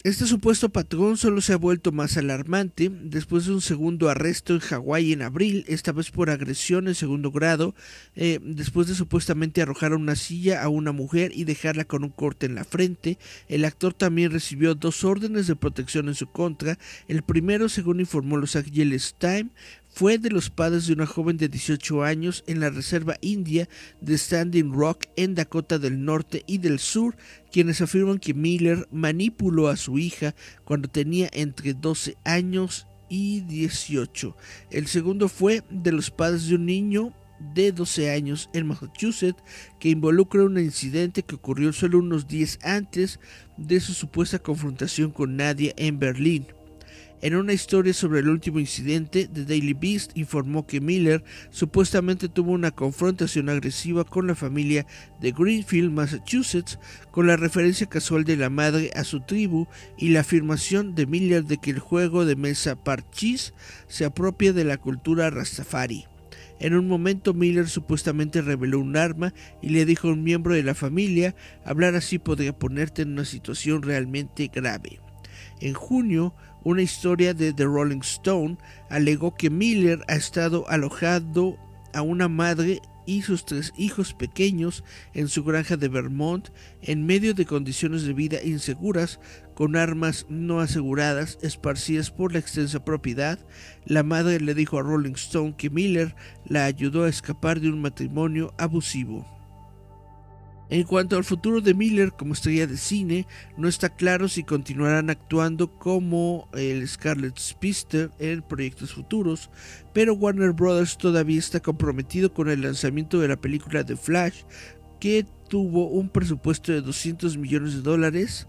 Este 0.03 0.27
supuesto 0.27 0.71
patrón 0.71 1.19
solo 1.19 1.43
se 1.43 1.53
ha 1.53 1.59
vuelto 1.59 1.93
más 1.93 2.17
alarmante 2.17 2.91
después 2.91 3.45
de 3.45 3.53
un 3.53 3.61
segundo 3.61 4.09
arresto 4.09 4.55
en 4.55 4.61
Hawái 4.61 5.13
en 5.13 5.21
abril, 5.21 5.67
esta 5.69 5.93
vez 5.93 6.11
por 6.11 6.31
agresión 6.31 6.89
en 6.89 6.95
segundo 6.95 7.31
grado, 7.31 7.75
eh, 8.17 8.39
después 8.43 8.87
de 8.89 8.95
supuestamente 8.95 9.61
arrojar 9.61 9.93
una 9.93 10.17
silla 10.17 10.63
a 10.63 10.71
una 10.71 10.93
mujer 10.93 11.33
y 11.35 11.45
dejarla 11.45 11.85
con 11.85 12.03
un 12.03 12.09
corte 12.09 12.47
en 12.47 12.55
la 12.55 12.65
frente. 12.65 13.19
El 13.47 13.67
actor 13.67 13.93
también 13.93 14.33
recibió 14.33 14.75
dos 14.75 15.05
órdenes 15.05 15.47
de 15.47 15.57
protección 15.57 16.09
en 16.09 16.15
su 16.15 16.29
contra. 16.29 16.79
El 17.07 17.23
primero, 17.23 17.69
según 17.69 18.01
informó 18.01 18.39
Los 18.39 18.57
Angeles 18.57 19.17
Times, 19.19 19.53
fue 19.91 20.19
de 20.19 20.31
los 20.31 20.51
padres 20.51 20.87
de 20.87 20.95
una 20.95 21.07
joven 21.07 21.37
de 21.37 21.49
18 21.49 22.03
años 22.05 22.45
en 22.47 22.61
la 22.61 22.71
reserva 22.71 23.17
india 23.21 23.69
de 24.01 24.17
Standing 24.17 24.73
Rock 24.73 25.07
en 25.17 25.35
Dakota 25.35 25.79
del 25.79 26.05
Norte 26.05 26.45
y 26.47 26.59
del 26.59 26.79
Sur, 26.79 27.17
quienes 27.53 27.81
afirman 27.81 28.19
que 28.19 28.33
Miller 28.33 28.89
manipuló 28.91 29.69
a 29.69 29.77
su 29.77 29.99
hija 29.99 30.35
cuando 30.65 30.89
tenía 30.89 31.29
entre 31.33 31.75
12 31.75 32.17
años 32.25 32.87
y 33.09 33.41
18. 33.41 34.37
El 34.71 34.87
segundo 34.87 35.29
fue 35.29 35.63
de 35.69 35.93
los 35.93 36.11
padres 36.11 36.47
de 36.47 36.55
un 36.55 36.67
niño 36.67 37.13
de 37.55 37.73
12 37.73 38.11
años 38.11 38.49
en 38.53 38.67
Massachusetts 38.67 39.43
que 39.79 39.89
involucra 39.89 40.45
un 40.45 40.59
incidente 40.59 41.23
que 41.23 41.35
ocurrió 41.35 41.73
solo 41.73 41.99
unos 41.99 42.29
días 42.29 42.59
antes 42.63 43.19
de 43.57 43.81
su 43.81 43.93
supuesta 43.93 44.39
confrontación 44.39 45.11
con 45.11 45.37
Nadia 45.37 45.75
en 45.77 45.99
Berlín. 45.99 46.47
En 47.23 47.37
una 47.37 47.53
historia 47.53 47.93
sobre 47.93 48.21
el 48.21 48.31
último 48.31 48.61
incidente, 48.61 49.29
The 49.29 49.45
Daily 49.45 49.75
Beast 49.75 50.17
informó 50.17 50.67
que 50.67 50.81
Miller 50.81 51.23
supuestamente 51.51 52.31
tuvo 52.31 52.53
una 52.53 52.71
confrontación 52.71 53.51
agresiva 53.51 54.05
con 54.05 54.27
la 54.27 54.35
familia 54.35 54.87
de 55.21 55.33
Greenfield, 55.33 55.93
Massachusetts, 55.93 56.79
con 57.11 57.27
la 57.27 57.37
referencia 57.37 57.87
casual 57.87 58.25
de 58.25 58.39
la 58.39 58.49
madre 58.49 58.91
a 58.95 59.05
su 59.05 59.21
tribu 59.21 59.67
y 59.99 60.09
la 60.09 60.21
afirmación 60.21 60.95
de 60.95 61.07
Miller 61.07 61.45
de 61.45 61.59
que 61.59 61.71
el 61.71 61.79
juego 61.79 62.25
de 62.25 62.37
mesa 62.37 62.83
Parchís 62.83 63.53
se 63.87 64.07
apropia 64.07 64.55
de 64.55 64.65
la 64.65 64.79
cultura 64.79 65.29
Rastafari. 65.29 66.07
En 66.59 66.75
un 66.75 66.89
momento 66.89 67.35
Miller 67.35 67.69
supuestamente 67.69 68.41
reveló 68.41 68.81
un 68.81 68.97
arma 68.97 69.35
y 69.61 69.71
le 69.71 69.85
dijo 69.85 70.09
a 70.09 70.13
un 70.13 70.23
miembro 70.23 70.55
de 70.55 70.63
la 70.63 70.75
familia, 70.75 71.35
hablar 71.67 71.97
así 71.97 72.19
podría 72.19 72.59
ponerte 72.59 73.03
en 73.03 73.13
una 73.13 73.27
situación 73.27 73.83
realmente 73.83 74.51
grave. 74.53 75.01
En 75.61 75.75
junio, 75.75 76.35
una 76.65 76.83
historia 76.83 77.35
de 77.35 77.53
The 77.53 77.65
Rolling 77.65 78.01
Stone 78.01 78.59
alegó 78.89 79.35
que 79.35 79.51
Miller 79.51 80.01
ha 80.09 80.15
estado 80.15 80.69
alojando 80.69 81.59
a 81.93 82.03
una 82.03 82.29
madre 82.29 82.81
y 83.07 83.23
sus 83.23 83.45
tres 83.45 83.73
hijos 83.77 84.15
pequeños 84.15 84.85
en 85.15 85.29
su 85.29 85.43
granja 85.43 85.77
de 85.77 85.89
Vermont 85.89 86.51
en 86.83 87.07
medio 87.07 87.35
de 87.35 87.47
condiciones 87.47 88.05
de 88.05 88.13
vida 88.13 88.39
inseguras 88.45 89.19
con 89.55 89.75
armas 89.75 90.27
no 90.29 90.61
aseguradas 90.61 91.39
esparcidas 91.43 92.11
por 92.11 92.33
la 92.33 92.39
extensa 92.39 92.85
propiedad. 92.85 93.39
La 93.85 94.03
madre 94.03 94.41
le 94.41 94.55
dijo 94.55 94.79
a 94.79 94.83
Rolling 94.83 95.15
Stone 95.15 95.55
que 95.57 95.71
Miller 95.71 96.15
la 96.47 96.67
ayudó 96.67 97.05
a 97.05 97.09
escapar 97.09 97.61
de 97.61 97.71
un 97.71 97.81
matrimonio 97.81 98.55
abusivo. 98.59 99.40
En 100.71 100.85
cuanto 100.85 101.17
al 101.17 101.25
futuro 101.25 101.61
de 101.61 101.75
Miller 101.75 102.13
como 102.13 102.33
estrella 102.33 102.69
de 102.69 102.77
cine, 102.77 103.27
no 103.57 103.67
está 103.67 103.89
claro 103.89 104.29
si 104.29 104.45
continuarán 104.45 105.11
actuando 105.11 105.77
como 105.79 106.49
el 106.55 106.87
Scarlet 106.87 107.37
Spister 107.37 108.13
en 108.21 108.43
proyectos 108.43 108.95
futuros, 108.95 109.51
pero 109.93 110.15
Warner 110.15 110.53
Bros. 110.53 110.97
todavía 110.97 111.41
está 111.41 111.59
comprometido 111.59 112.33
con 112.33 112.49
el 112.49 112.63
lanzamiento 112.63 113.19
de 113.19 113.27
la 113.27 113.41
película 113.41 113.85
The 113.85 113.97
Flash 113.97 114.45
que 115.01 115.27
tuvo 115.49 115.89
un 115.89 116.09
presupuesto 116.09 116.71
de 116.71 116.83
200 116.83 117.37
millones 117.37 117.75
de 117.75 117.83
dólares 117.83 118.47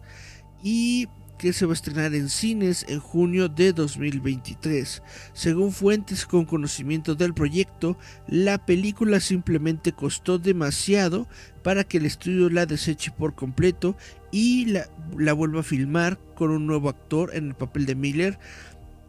y 0.64 1.08
que 1.42 1.54
se 1.54 1.66
va 1.66 1.72
a 1.72 1.74
estrenar 1.74 2.14
en 2.14 2.30
cines 2.30 2.86
en 2.88 3.00
junio 3.00 3.50
de 3.50 3.74
2023. 3.74 5.02
Según 5.34 5.72
fuentes 5.72 6.28
con 6.28 6.46
conocimiento 6.46 7.16
del 7.16 7.34
proyecto, 7.34 7.98
la 8.28 8.64
película 8.64 9.20
simplemente 9.20 9.92
costó 9.92 10.38
demasiado 10.38 11.28
para 11.64 11.84
que 11.84 11.98
el 11.98 12.06
estudio 12.06 12.52
la 12.52 12.68
deseche 12.68 13.10
por 13.10 13.34
completo 13.34 13.96
y 14.32 14.66
la, 14.66 14.88
la 15.18 15.34
vuelva 15.34 15.62
a 15.62 15.64
filmar 15.64 16.20
con 16.36 16.52
un 16.52 16.68
nuevo 16.68 16.90
actor 16.90 17.32
en 17.34 17.48
el 17.48 17.56
papel 17.56 17.88
de 17.88 17.96
Miller 17.96 18.40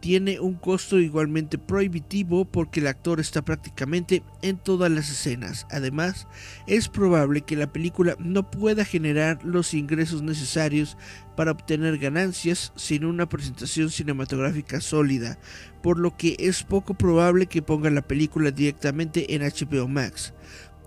tiene 0.03 0.41
un 0.41 0.55
costo 0.55 0.99
igualmente 0.99 1.57
prohibitivo 1.57 2.43
porque 2.43 2.81
el 2.81 2.87
actor 2.87 3.21
está 3.21 3.41
prácticamente 3.41 4.21
en 4.41 4.57
todas 4.57 4.91
las 4.91 5.09
escenas. 5.09 5.65
Además, 5.71 6.27
es 6.67 6.89
probable 6.89 7.43
que 7.43 7.55
la 7.55 7.71
película 7.71 8.17
no 8.19 8.51
pueda 8.51 8.83
generar 8.83 9.39
los 9.45 9.73
ingresos 9.73 10.21
necesarios 10.21 10.97
para 11.37 11.51
obtener 11.51 11.99
ganancias 11.99 12.73
sin 12.75 13.05
una 13.05 13.29
presentación 13.29 13.89
cinematográfica 13.89 14.81
sólida, 14.81 15.39
por 15.81 15.97
lo 15.97 16.17
que 16.17 16.35
es 16.37 16.63
poco 16.63 16.95
probable 16.95 17.45
que 17.45 17.61
ponga 17.61 17.89
la 17.89 18.01
película 18.01 18.51
directamente 18.51 19.33
en 19.33 19.41
HBO 19.41 19.87
Max. 19.87 20.33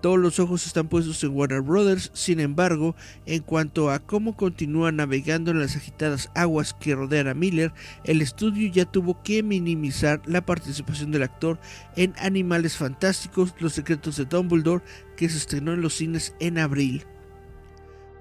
Todos 0.06 0.20
los 0.20 0.38
ojos 0.38 0.64
están 0.68 0.86
puestos 0.86 1.24
en 1.24 1.34
Warner 1.34 1.62
Brothers, 1.62 2.12
sin 2.14 2.38
embargo, 2.38 2.94
en 3.26 3.42
cuanto 3.42 3.90
a 3.90 3.98
cómo 3.98 4.36
continúa 4.36 4.92
navegando 4.92 5.50
en 5.50 5.58
las 5.58 5.74
agitadas 5.74 6.30
aguas 6.36 6.74
que 6.74 6.94
rodean 6.94 7.26
a 7.26 7.34
Miller, 7.34 7.72
el 8.04 8.22
estudio 8.22 8.70
ya 8.70 8.84
tuvo 8.84 9.20
que 9.24 9.42
minimizar 9.42 10.22
la 10.24 10.46
participación 10.46 11.10
del 11.10 11.24
actor 11.24 11.58
en 11.96 12.14
Animales 12.18 12.76
Fantásticos, 12.76 13.52
Los 13.58 13.72
Secretos 13.72 14.16
de 14.16 14.26
Dumbledore, 14.26 14.84
que 15.16 15.28
se 15.28 15.38
estrenó 15.38 15.72
en 15.72 15.80
los 15.80 15.94
cines 15.94 16.36
en 16.38 16.58
abril. 16.58 17.04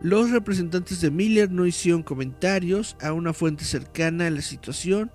Los 0.02 0.32
representantes 0.32 1.02
de 1.02 1.12
Miller 1.12 1.52
no 1.52 1.68
hicieron 1.68 2.02
comentarios 2.02 2.98
a 3.00 3.14
una 3.14 3.32
fuente 3.32 3.64
cercana 3.64 4.26
a 4.26 4.32
la 4.32 4.42
situación, 4.42 5.12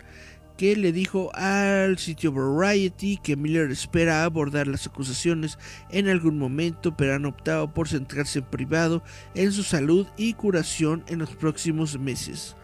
que 0.60 0.76
le 0.76 0.92
dijo 0.92 1.34
al 1.34 1.96
sitio 1.96 2.32
Variety 2.32 3.16
que 3.16 3.34
Miller 3.34 3.70
espera 3.70 4.24
abordar 4.24 4.66
las 4.66 4.86
acusaciones 4.86 5.58
en 5.88 6.06
algún 6.06 6.36
momento, 6.36 6.94
pero 6.94 7.14
han 7.14 7.24
optado 7.24 7.72
por 7.72 7.88
centrarse 7.88 8.40
en 8.40 8.44
privado 8.44 9.02
en 9.34 9.52
su 9.52 9.62
salud 9.62 10.06
y 10.18 10.34
curación 10.34 11.02
en 11.06 11.20
los 11.20 11.30
próximos 11.30 11.98
meses. 11.98 12.56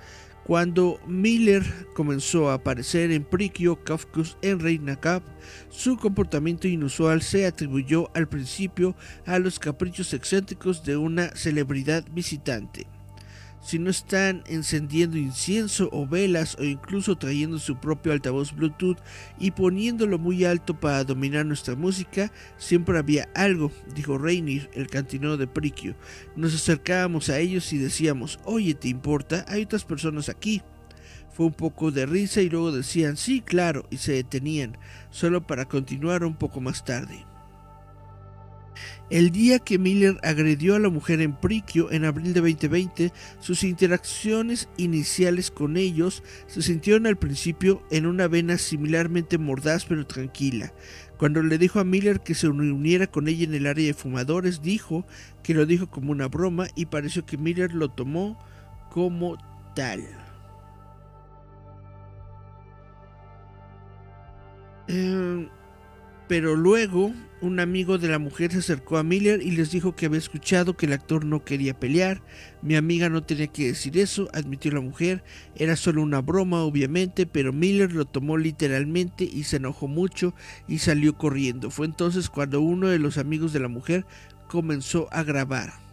Cuando 0.44 1.00
Miller 1.06 1.64
comenzó 1.94 2.50
a 2.50 2.54
aparecer 2.56 3.12
en 3.12 3.24
Prikio 3.24 3.82
Kafkus 3.82 4.36
en 4.42 4.60
Reina 4.60 4.96
Cup, 4.96 5.22
su 5.70 5.96
comportamiento 5.96 6.68
inusual 6.68 7.22
se 7.22 7.46
atribuyó 7.46 8.10
al 8.14 8.28
principio 8.28 8.94
a 9.24 9.38
los 9.38 9.58
caprichos 9.58 10.12
excéntricos 10.12 10.84
de 10.84 10.98
una 10.98 11.34
celebridad 11.34 12.04
visitante 12.12 12.86
si 13.66 13.80
no 13.80 13.90
están 13.90 14.44
encendiendo 14.46 15.18
incienso 15.18 15.88
o 15.90 16.06
velas 16.06 16.56
o 16.60 16.62
incluso 16.62 17.16
trayendo 17.16 17.58
su 17.58 17.80
propio 17.80 18.12
altavoz 18.12 18.54
Bluetooth 18.54 18.98
y 19.40 19.50
poniéndolo 19.50 20.20
muy 20.20 20.44
alto 20.44 20.78
para 20.78 21.02
dominar 21.02 21.44
nuestra 21.44 21.74
música, 21.74 22.30
siempre 22.58 22.96
había 22.96 23.28
algo, 23.34 23.72
dijo 23.92 24.18
Rainier, 24.18 24.70
el 24.72 24.86
cantinero 24.86 25.36
de 25.36 25.48
Prikio. 25.48 25.96
Nos 26.36 26.54
acercábamos 26.54 27.28
a 27.28 27.40
ellos 27.40 27.72
y 27.72 27.78
decíamos, 27.78 28.38
oye, 28.44 28.72
¿te 28.74 28.86
importa? 28.86 29.44
Hay 29.48 29.64
otras 29.64 29.84
personas 29.84 30.28
aquí. 30.28 30.62
Fue 31.32 31.46
un 31.46 31.52
poco 31.52 31.90
de 31.90 32.06
risa 32.06 32.42
y 32.42 32.48
luego 32.48 32.70
decían, 32.70 33.16
sí, 33.16 33.40
claro, 33.40 33.88
y 33.90 33.96
se 33.96 34.12
detenían, 34.12 34.78
solo 35.10 35.44
para 35.44 35.64
continuar 35.64 36.22
un 36.22 36.36
poco 36.36 36.60
más 36.60 36.84
tarde. 36.84 37.26
El 39.08 39.30
día 39.30 39.60
que 39.60 39.78
Miller 39.78 40.18
agredió 40.24 40.74
a 40.74 40.80
la 40.80 40.88
mujer 40.88 41.20
en 41.20 41.36
Prikio 41.36 41.92
en 41.92 42.04
abril 42.04 42.32
de 42.32 42.40
2020, 42.40 43.12
sus 43.38 43.62
interacciones 43.62 44.68
iniciales 44.76 45.52
con 45.52 45.76
ellos 45.76 46.24
se 46.48 46.60
sintieron 46.60 47.06
al 47.06 47.16
principio 47.16 47.84
en 47.92 48.06
una 48.06 48.26
vena 48.26 48.58
similarmente 48.58 49.38
mordaz 49.38 49.84
pero 49.84 50.06
tranquila. 50.06 50.72
Cuando 51.18 51.40
le 51.42 51.56
dijo 51.56 51.78
a 51.78 51.84
Miller 51.84 52.20
que 52.20 52.34
se 52.34 52.48
uniera 52.48 53.06
con 53.06 53.28
ella 53.28 53.44
en 53.44 53.54
el 53.54 53.66
área 53.66 53.86
de 53.86 53.94
fumadores, 53.94 54.60
dijo 54.60 55.06
que 55.44 55.54
lo 55.54 55.66
dijo 55.66 55.88
como 55.88 56.10
una 56.10 56.26
broma 56.26 56.66
y 56.74 56.86
pareció 56.86 57.24
que 57.24 57.38
Miller 57.38 57.72
lo 57.74 57.88
tomó 57.88 58.36
como 58.90 59.38
tal. 59.76 60.00
Eh, 64.88 65.48
pero 66.28 66.56
luego 66.56 67.12
un 67.40 67.60
amigo 67.60 67.98
de 67.98 68.08
la 68.08 68.18
mujer 68.18 68.52
se 68.52 68.58
acercó 68.58 68.96
a 68.96 69.02
Miller 69.02 69.42
y 69.42 69.50
les 69.50 69.70
dijo 69.70 69.94
que 69.94 70.06
había 70.06 70.18
escuchado 70.18 70.76
que 70.76 70.86
el 70.86 70.92
actor 70.92 71.24
no 71.24 71.44
quería 71.44 71.78
pelear. 71.78 72.22
Mi 72.62 72.76
amiga 72.76 73.08
no 73.08 73.22
tenía 73.22 73.46
que 73.48 73.68
decir 73.68 73.98
eso, 73.98 74.28
admitió 74.32 74.70
la 74.72 74.80
mujer. 74.80 75.22
Era 75.54 75.76
solo 75.76 76.02
una 76.02 76.22
broma, 76.22 76.62
obviamente, 76.62 77.26
pero 77.26 77.52
Miller 77.52 77.92
lo 77.92 78.06
tomó 78.06 78.38
literalmente 78.38 79.24
y 79.24 79.44
se 79.44 79.56
enojó 79.56 79.86
mucho 79.86 80.34
y 80.66 80.78
salió 80.78 81.16
corriendo. 81.16 81.70
Fue 81.70 81.86
entonces 81.86 82.30
cuando 82.30 82.60
uno 82.60 82.88
de 82.88 82.98
los 82.98 83.18
amigos 83.18 83.52
de 83.52 83.60
la 83.60 83.68
mujer 83.68 84.06
comenzó 84.48 85.08
a 85.12 85.22
grabar. 85.22 85.85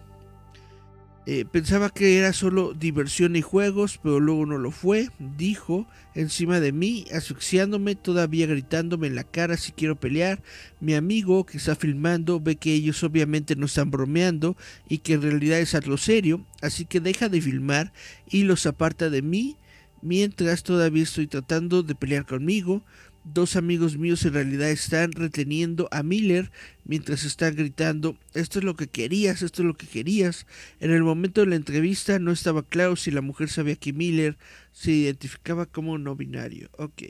Eh, 1.26 1.46
pensaba 1.50 1.90
que 1.90 2.18
era 2.18 2.34
solo 2.34 2.74
diversión 2.74 3.38
y 3.38 3.42
juegos, 3.42 3.98
pero 4.04 4.20
luego 4.20 4.46
no 4.46 4.58
lo 4.58 4.72
fue, 4.72 5.08
dijo, 5.38 5.88
encima 6.16 6.60
de 6.60 6.74
mí, 6.74 7.06
asfixiándome, 7.14 7.96
todavía 7.96 8.46
gritándome 8.46 9.08
en 9.08 9.16
la 9.16 9.24
cara 9.24 9.56
si 9.56 9.72
quiero 9.72 9.96
pelear. 9.96 10.44
Mi 10.82 10.96
amigo 10.96 11.46
que 11.46 11.58
está 11.58 11.78
filmando 11.78 12.42
ve 12.42 12.58
que 12.58 12.74
ellos 12.74 13.02
obviamente 13.04 13.56
no 13.56 13.68
están 13.68 13.90
bromeando 13.90 14.58
y 14.90 14.98
que 14.98 15.14
en 15.14 15.22
realidad 15.22 15.60
es 15.60 15.76
algo 15.76 15.96
serio, 15.96 16.46
así 16.62 16.84
que 16.84 17.00
deja 17.00 17.30
de 17.30 17.42
filmar 17.42 17.94
y 18.30 18.44
los 18.44 18.66
aparta 18.66 19.10
de 19.10 19.22
mí 19.22 19.56
mientras 20.02 20.64
todavía 20.64 21.04
estoy 21.04 21.28
tratando 21.28 21.84
de 21.84 21.96
pelear 21.96 22.26
conmigo. 22.26 22.84
Dos 23.26 23.56
amigos 23.56 23.98
míos 23.98 24.26
en 24.26 24.34
realidad 24.34 24.70
están 24.70 25.14
reteniendo 25.14 25.88
a 25.92 26.04
Miller 26.04 26.52
mientras 26.84 27.24
están 27.24 27.56
gritando, 27.56 28.18
esto 28.34 28.60
es 28.60 28.66
lo 28.66 28.76
que 28.76 28.88
querías, 28.88 29.42
esto 29.42 29.62
es 29.62 29.66
lo 29.66 29.76
que 29.76 29.88
querías. 29.88 30.46
En 30.82 30.92
el 30.92 31.04
momento 31.04 31.42
de 31.42 31.48
la 31.48 31.56
entrevista 31.56 32.20
no 32.20 32.32
estaba 32.32 32.64
claro 32.64 32.98
si 32.98 33.12
la 33.12 33.22
mujer 33.22 33.50
sabía 33.50 33.78
que 33.78 33.94
Miller 33.94 34.38
se 34.74 34.92
identificaba 34.92 35.66
como 35.66 35.98
no 35.98 36.16
binario. 36.16 36.70
Ok. 36.78 37.04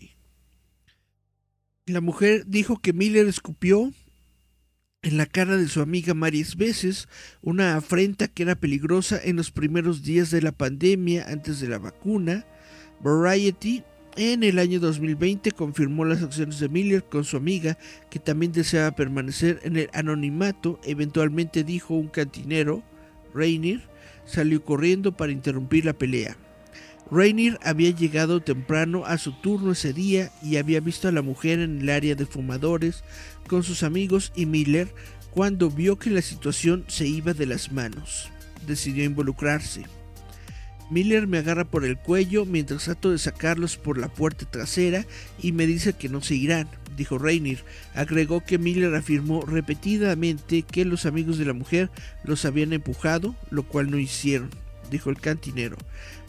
La 1.88 2.00
mujer 2.00 2.46
dijo 2.46 2.80
que 2.80 2.94
Miller 2.94 3.28
escupió 3.28 3.92
en 5.02 5.18
la 5.18 5.26
cara 5.26 5.58
de 5.58 5.68
su 5.68 5.82
amiga 5.82 6.14
varias 6.14 6.56
veces, 6.56 7.10
una 7.42 7.76
afrenta 7.76 8.30
que 8.30 8.44
era 8.44 8.56
peligrosa 8.56 9.20
en 9.22 9.36
los 9.36 9.52
primeros 9.52 10.04
días 10.04 10.32
de 10.32 10.42
la 10.42 10.54
pandemia 10.54 11.26
antes 11.28 11.60
de 11.60 11.68
la 11.68 11.78
vacuna. 11.78 12.46
Variety 13.02 13.84
en 14.16 14.44
el 14.44 14.60
año 14.60 14.80
2020 14.80 15.52
confirmó 15.52 16.06
las 16.06 16.22
acciones 16.22 16.60
de 16.60 16.70
Miller 16.70 17.04
con 17.04 17.24
su 17.24 17.38
amiga, 17.38 17.78
que 18.10 18.20
también 18.20 18.52
deseaba 18.52 18.96
permanecer 18.96 19.60
en 19.64 19.78
el 19.78 19.90
anonimato. 19.94 20.80
Eventualmente 20.84 21.64
dijo 21.64 21.96
un 21.96 22.08
cantinero, 22.08 22.84
Rainier, 23.34 23.82
salió 24.26 24.64
corriendo 24.64 25.12
para 25.12 25.32
interrumpir 25.32 25.86
la 25.86 25.94
pelea. 25.94 26.38
Rainier 27.12 27.60
había 27.64 27.92
llegado 27.92 28.42
temprano 28.42 29.06
a 29.06 29.18
su 29.18 29.34
turno 29.34 29.74
ese 29.74 29.94
día 29.94 30.32
y 30.42 30.58
había 30.58 30.80
visto 30.80 31.08
a 31.08 31.12
la 31.12 31.22
mujer 31.22 31.60
en 31.60 31.82
el 31.82 31.90
área 31.90 32.16
de 32.16 32.26
fumadores 32.26 33.04
con 33.48 33.64
sus 33.64 33.84
amigos 33.84 34.32
y 34.36 34.46
Miller 34.46 34.88
cuando 35.32 35.70
vio 35.70 35.98
que 35.98 36.10
la 36.10 36.22
situación 36.22 36.86
se 36.88 37.08
iba 37.08 37.34
de 37.34 37.46
las 37.46 37.72
manos. 37.72 38.30
Decidió 38.66 39.04
involucrarse. 39.04 39.84
Miller 40.94 41.26
me 41.26 41.40
agarra 41.40 41.66
por 41.66 41.86
el 41.86 41.98
cuello 41.98 42.46
mientras 42.46 42.84
trato 42.84 43.10
de 43.10 43.18
sacarlos 43.18 43.78
por 43.78 43.98
la 43.98 44.10
puerta 44.10 44.46
trasera 44.46 45.08
y 45.42 45.52
me 45.52 45.66
dice 45.66 45.94
que 45.94 46.08
no 46.08 46.22
se 46.22 46.36
irán, 46.36 46.68
dijo 46.96 47.18
Rainier. 47.18 47.66
Agregó 47.96 48.42
que 48.46 48.60
Miller 48.60 48.94
afirmó 48.94 49.42
repetidamente 49.42 50.62
que 50.62 50.86
los 50.86 51.08
amigos 51.08 51.40
de 51.40 51.46
la 51.46 51.54
mujer 51.54 51.90
los 52.24 52.46
habían 52.46 52.74
empujado, 52.74 53.36
lo 53.50 53.64
cual 53.64 53.90
no 53.90 53.98
hicieron, 53.98 54.52
dijo 54.92 55.10
el 55.10 55.20
cantinero. 55.20 55.78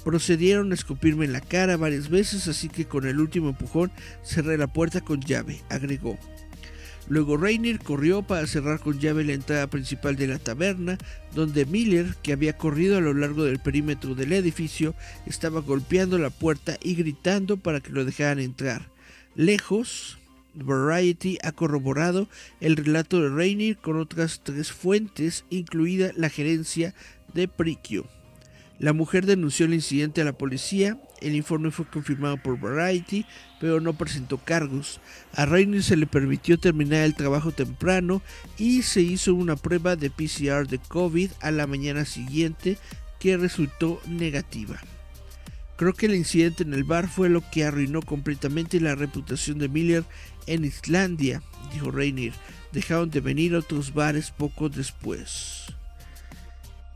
Procedieron 0.02 0.72
a 0.72 0.74
escupirme 0.74 1.26
en 1.26 1.32
la 1.32 1.42
cara 1.42 1.76
varias 1.76 2.08
veces, 2.08 2.48
así 2.48 2.70
que 2.70 2.86
con 2.86 3.06
el 3.06 3.20
último 3.20 3.50
empujón 3.50 3.92
cerré 4.24 4.56
la 4.56 4.66
puerta 4.66 5.02
con 5.02 5.20
llave, 5.20 5.60
agregó. 5.68 6.18
Luego 7.08 7.36
Rainier 7.36 7.78
corrió 7.80 8.22
para 8.22 8.46
cerrar 8.46 8.80
con 8.80 8.98
llave 8.98 9.24
la 9.24 9.34
entrada 9.34 9.66
principal 9.66 10.16
de 10.16 10.26
la 10.26 10.38
taberna, 10.38 10.96
donde 11.34 11.66
Miller, 11.66 12.14
que 12.22 12.32
había 12.32 12.56
corrido 12.56 12.96
a 12.96 13.00
lo 13.00 13.12
largo 13.12 13.44
del 13.44 13.58
perímetro 13.58 14.14
del 14.14 14.32
edificio, 14.32 14.94
estaba 15.26 15.60
golpeando 15.60 16.18
la 16.18 16.30
puerta 16.30 16.78
y 16.82 16.94
gritando 16.94 17.58
para 17.58 17.80
que 17.80 17.92
lo 17.92 18.04
dejaran 18.04 18.38
entrar. 18.38 18.88
Lejos, 19.34 20.18
Variety 20.54 21.38
ha 21.42 21.52
corroborado 21.52 22.28
el 22.60 22.76
relato 22.76 23.20
de 23.20 23.28
Rainier 23.28 23.76
con 23.76 23.98
otras 23.98 24.40
tres 24.42 24.72
fuentes, 24.72 25.44
incluida 25.50 26.12
la 26.16 26.30
gerencia 26.30 26.94
de 27.34 27.48
Prikio. 27.48 28.06
La 28.78 28.92
mujer 28.92 29.26
denunció 29.26 29.66
el 29.66 29.74
incidente 29.74 30.20
a 30.20 30.24
la 30.24 30.32
policía 30.32 30.98
El 31.20 31.34
informe 31.34 31.70
fue 31.70 31.86
confirmado 31.86 32.36
por 32.36 32.58
Variety, 32.58 33.24
pero 33.60 33.80
no 33.80 33.94
presentó 33.94 34.38
cargos. 34.38 35.00
A 35.34 35.46
Rainer 35.46 35.82
se 35.82 35.96
le 35.96 36.06
permitió 36.06 36.58
terminar 36.58 37.04
el 37.04 37.14
trabajo 37.14 37.52
temprano 37.52 38.22
y 38.58 38.82
se 38.82 39.00
hizo 39.00 39.34
una 39.34 39.56
prueba 39.56 39.96
de 39.96 40.10
PCR 40.10 40.66
de 40.66 40.78
COVID 40.78 41.30
a 41.40 41.50
la 41.50 41.66
mañana 41.66 42.04
siguiente 42.04 42.78
que 43.18 43.36
resultó 43.36 44.00
negativa. 44.06 44.80
Creo 45.76 45.92
que 45.92 46.06
el 46.06 46.14
incidente 46.14 46.62
en 46.62 46.72
el 46.72 46.84
bar 46.84 47.08
fue 47.08 47.28
lo 47.28 47.42
que 47.50 47.64
arruinó 47.64 48.00
completamente 48.02 48.80
la 48.80 48.94
reputación 48.94 49.58
de 49.58 49.68
Miller 49.68 50.04
en 50.46 50.64
Islandia, 50.64 51.42
dijo 51.72 51.90
Rainier. 51.90 52.32
Dejaron 52.70 53.10
de 53.10 53.20
venir 53.20 53.54
a 53.54 53.58
otros 53.58 53.94
bares 53.94 54.30
poco 54.30 54.68
después. 54.68 55.66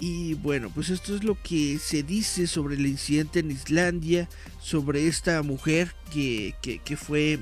Y 0.01 0.35
bueno, 0.35 0.71
pues 0.73 0.91
esto 0.91 1.17
es 1.17 1.25
lo 1.25 1.37
que 1.43 1.79
se 1.79 2.05
dice 2.05 2.47
sobre 2.47 2.77
el 2.77 2.87
incidente 2.87 3.41
en 3.41 3.51
Islandia, 3.51 4.29
sobre 4.61 5.09
esta 5.09 5.43
mujer 5.43 5.93
que, 6.13 6.55
que, 6.63 6.97
fue 6.97 7.41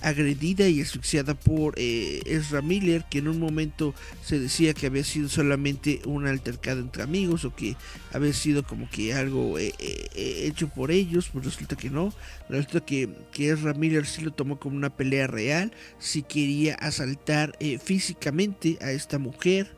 agredida 0.00 0.68
y 0.68 0.80
asfixiada 0.80 1.34
por 1.34 1.74
eh, 1.76 2.22
Ezra 2.24 2.62
Miller, 2.62 3.04
que 3.10 3.18
en 3.18 3.26
un 3.26 3.40
momento 3.40 3.94
se 4.24 4.38
decía 4.38 4.74
que 4.74 4.86
había 4.86 5.02
sido 5.02 5.28
solamente 5.28 6.00
un 6.04 6.28
altercado 6.28 6.78
entre 6.78 7.02
amigos 7.02 7.44
o 7.44 7.56
que 7.56 7.74
había 8.12 8.32
sido 8.32 8.62
como 8.62 8.88
que 8.88 9.12
algo 9.12 9.58
eh, 9.58 9.74
eh, 9.80 10.44
hecho 10.46 10.68
por 10.68 10.92
ellos, 10.92 11.30
pues 11.32 11.46
resulta 11.46 11.74
que 11.74 11.90
no, 11.90 12.12
resulta 12.48 12.78
que, 12.86 13.08
que 13.32 13.50
Ezra 13.50 13.74
Miller 13.74 14.06
sí 14.06 14.22
lo 14.22 14.30
tomó 14.30 14.60
como 14.60 14.76
una 14.76 14.90
pelea 14.90 15.26
real, 15.26 15.72
sí 15.98 16.22
quería 16.22 16.76
asaltar 16.76 17.58
físicamente 17.82 18.78
a 18.80 18.92
esta 18.92 19.18
mujer. 19.18 19.76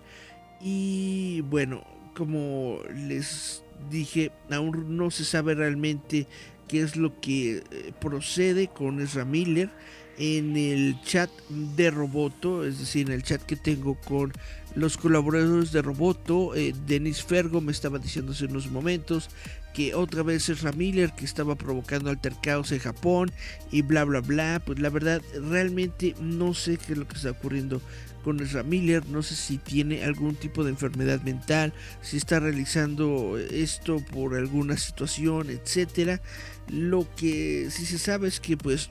Y 0.62 1.40
bueno, 1.48 1.82
como 2.20 2.80
les 3.08 3.62
dije, 3.90 4.30
aún 4.50 4.98
no 4.98 5.10
se 5.10 5.24
sabe 5.24 5.54
realmente 5.54 6.26
qué 6.68 6.82
es 6.82 6.96
lo 6.96 7.18
que 7.18 7.62
eh, 7.70 7.92
procede 7.98 8.68
con 8.68 9.00
Ezra 9.00 9.24
Miller 9.24 9.70
en 10.18 10.54
el 10.54 11.00
chat 11.00 11.30
de 11.48 11.90
Roboto, 11.90 12.66
es 12.66 12.78
decir, 12.78 13.06
en 13.06 13.14
el 13.14 13.22
chat 13.22 13.40
que 13.40 13.56
tengo 13.56 13.98
con 14.02 14.34
los 14.74 14.98
colaboradores 14.98 15.72
de 15.72 15.80
Roboto. 15.80 16.54
Eh, 16.54 16.74
Denis 16.86 17.22
Fergo 17.22 17.62
me 17.62 17.72
estaba 17.72 17.98
diciendo 17.98 18.32
hace 18.32 18.44
unos 18.44 18.70
momentos 18.70 19.30
que 19.72 19.94
otra 19.94 20.22
vez 20.22 20.46
Ezra 20.50 20.72
Miller 20.72 21.14
que 21.14 21.24
estaba 21.24 21.54
provocando 21.54 22.10
altercados 22.10 22.70
en 22.70 22.80
Japón 22.80 23.32
y 23.72 23.80
bla 23.80 24.04
bla 24.04 24.20
bla. 24.20 24.60
Pues 24.62 24.78
la 24.78 24.90
verdad, 24.90 25.22
realmente 25.48 26.14
no 26.20 26.52
sé 26.52 26.76
qué 26.76 26.92
es 26.92 26.98
lo 26.98 27.08
que 27.08 27.16
está 27.16 27.30
ocurriendo 27.30 27.80
con 28.22 28.40
Ezra 28.40 28.62
Miller. 28.62 29.06
No 29.06 29.22
sé 29.22 29.34
si 29.34 29.58
tiene 29.58 30.04
algún 30.04 30.34
tipo 30.34 30.64
de 30.64 30.70
enfermedad 30.70 31.22
mental, 31.22 31.72
si 32.02 32.16
está 32.16 32.40
realizando 32.40 33.38
esto 33.38 33.98
por 34.12 34.34
alguna 34.36 34.76
situación, 34.76 35.50
etcétera. 35.50 36.20
Lo 36.68 37.06
que 37.16 37.68
sí 37.70 37.86
se 37.86 37.98
sabe 37.98 38.28
es 38.28 38.40
que, 38.40 38.56
pues, 38.56 38.90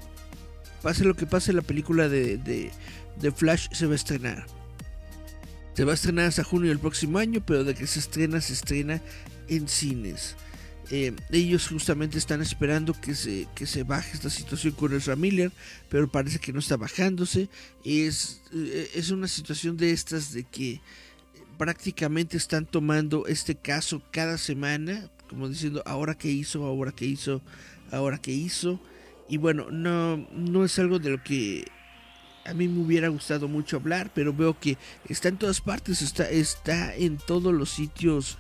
pase 0.82 1.06
lo 1.06 1.16
que 1.16 1.26
pase, 1.26 1.54
la 1.54 1.62
película 1.62 2.10
de, 2.10 2.38
de, 2.38 3.32
Flash 3.32 3.68
se 3.72 3.86
va 3.86 3.94
a 3.94 3.96
estrenar. 3.96 4.46
Se 5.74 5.86
va 5.86 5.92
a 5.92 5.96
estrenar 5.96 6.26
hasta 6.26 6.44
junio 6.44 6.70
del 6.70 6.80
próximo 6.80 7.20
año, 7.20 7.42
pero 7.46 7.64
de 7.64 7.74
que 7.74 7.88
se 7.88 8.00
estrena, 8.00 8.42
se 8.42 8.54
estrena 8.54 9.02
en 9.48 9.68
cines. 9.68 10.36
Eh, 10.92 11.16
ellos 11.32 11.68
justamente 11.68 12.18
están 12.18 12.42
esperando 12.42 13.00
que 13.00 13.14
se, 13.14 13.48
que 13.54 13.68
se 13.68 13.84
baje 13.84 14.14
esta 14.14 14.30
situación 14.30 14.74
con 14.74 14.94
Ezra 14.94 15.16
Miller, 15.16 15.52
pero 15.88 16.10
parece 16.10 16.40
que 16.40 16.52
no 16.52 16.60
está 16.60 16.78
bajándose. 16.78 17.48
Es, 17.86 18.42
eh, 18.54 18.90
es 18.96 19.12
una 19.12 19.28
situación 19.28 19.78
de 19.78 19.92
estas 19.92 20.34
de 20.34 20.44
que 20.46 20.82
prácticamente 21.60 22.38
están 22.38 22.66
tomando 22.66 23.28
este 23.28 23.54
caso 23.54 24.02
cada 24.12 24.38
semana, 24.38 25.10
como 25.30 25.48
diciendo 25.48 25.84
ahora 25.86 26.16
que 26.16 26.32
hizo, 26.32 26.66
ahora 26.66 26.92
que 26.92 27.06
hizo, 27.06 27.42
ahora 27.92 28.18
que 28.18 28.32
hizo. 28.32 28.80
Y 29.28 29.38
bueno, 29.38 29.70
no, 29.70 30.18
no 30.32 30.66
es 30.66 30.80
algo 30.80 30.98
de 30.98 31.12
lo 31.12 31.24
que 31.24 31.66
a 32.46 32.54
mí 32.54 32.68
me 32.68 32.82
hubiera 32.82 33.10
gustado 33.10 33.48
mucho 33.48 33.78
hablar, 33.78 34.12
pero 34.16 34.34
veo 34.34 34.60
que 34.60 34.78
está 35.08 35.28
en 35.28 35.38
todas 35.38 35.62
partes, 35.62 36.02
está, 36.02 36.28
está 36.30 36.96
en 36.96 37.18
todos 37.18 37.54
los 37.54 37.70
sitios 37.70 38.40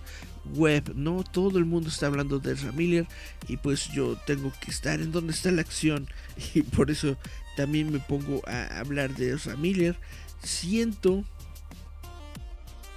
web, 0.53 0.93
¿no? 0.95 1.23
Todo 1.23 1.57
el 1.57 1.65
mundo 1.65 1.89
está 1.89 2.07
hablando 2.07 2.39
de 2.39 2.53
Ezra 2.53 2.71
Miller 2.71 3.07
y 3.47 3.57
pues 3.57 3.89
yo 3.91 4.17
tengo 4.25 4.51
que 4.61 4.71
estar 4.71 5.01
en 5.01 5.11
donde 5.11 5.33
está 5.33 5.51
la 5.51 5.61
acción 5.61 6.07
y 6.53 6.61
por 6.61 6.91
eso 6.91 7.17
también 7.55 7.91
me 7.91 7.99
pongo 7.99 8.41
a 8.47 8.79
hablar 8.79 9.15
de 9.15 9.33
Ezra 9.33 9.55
Miller. 9.55 9.97
Siento, 10.43 11.23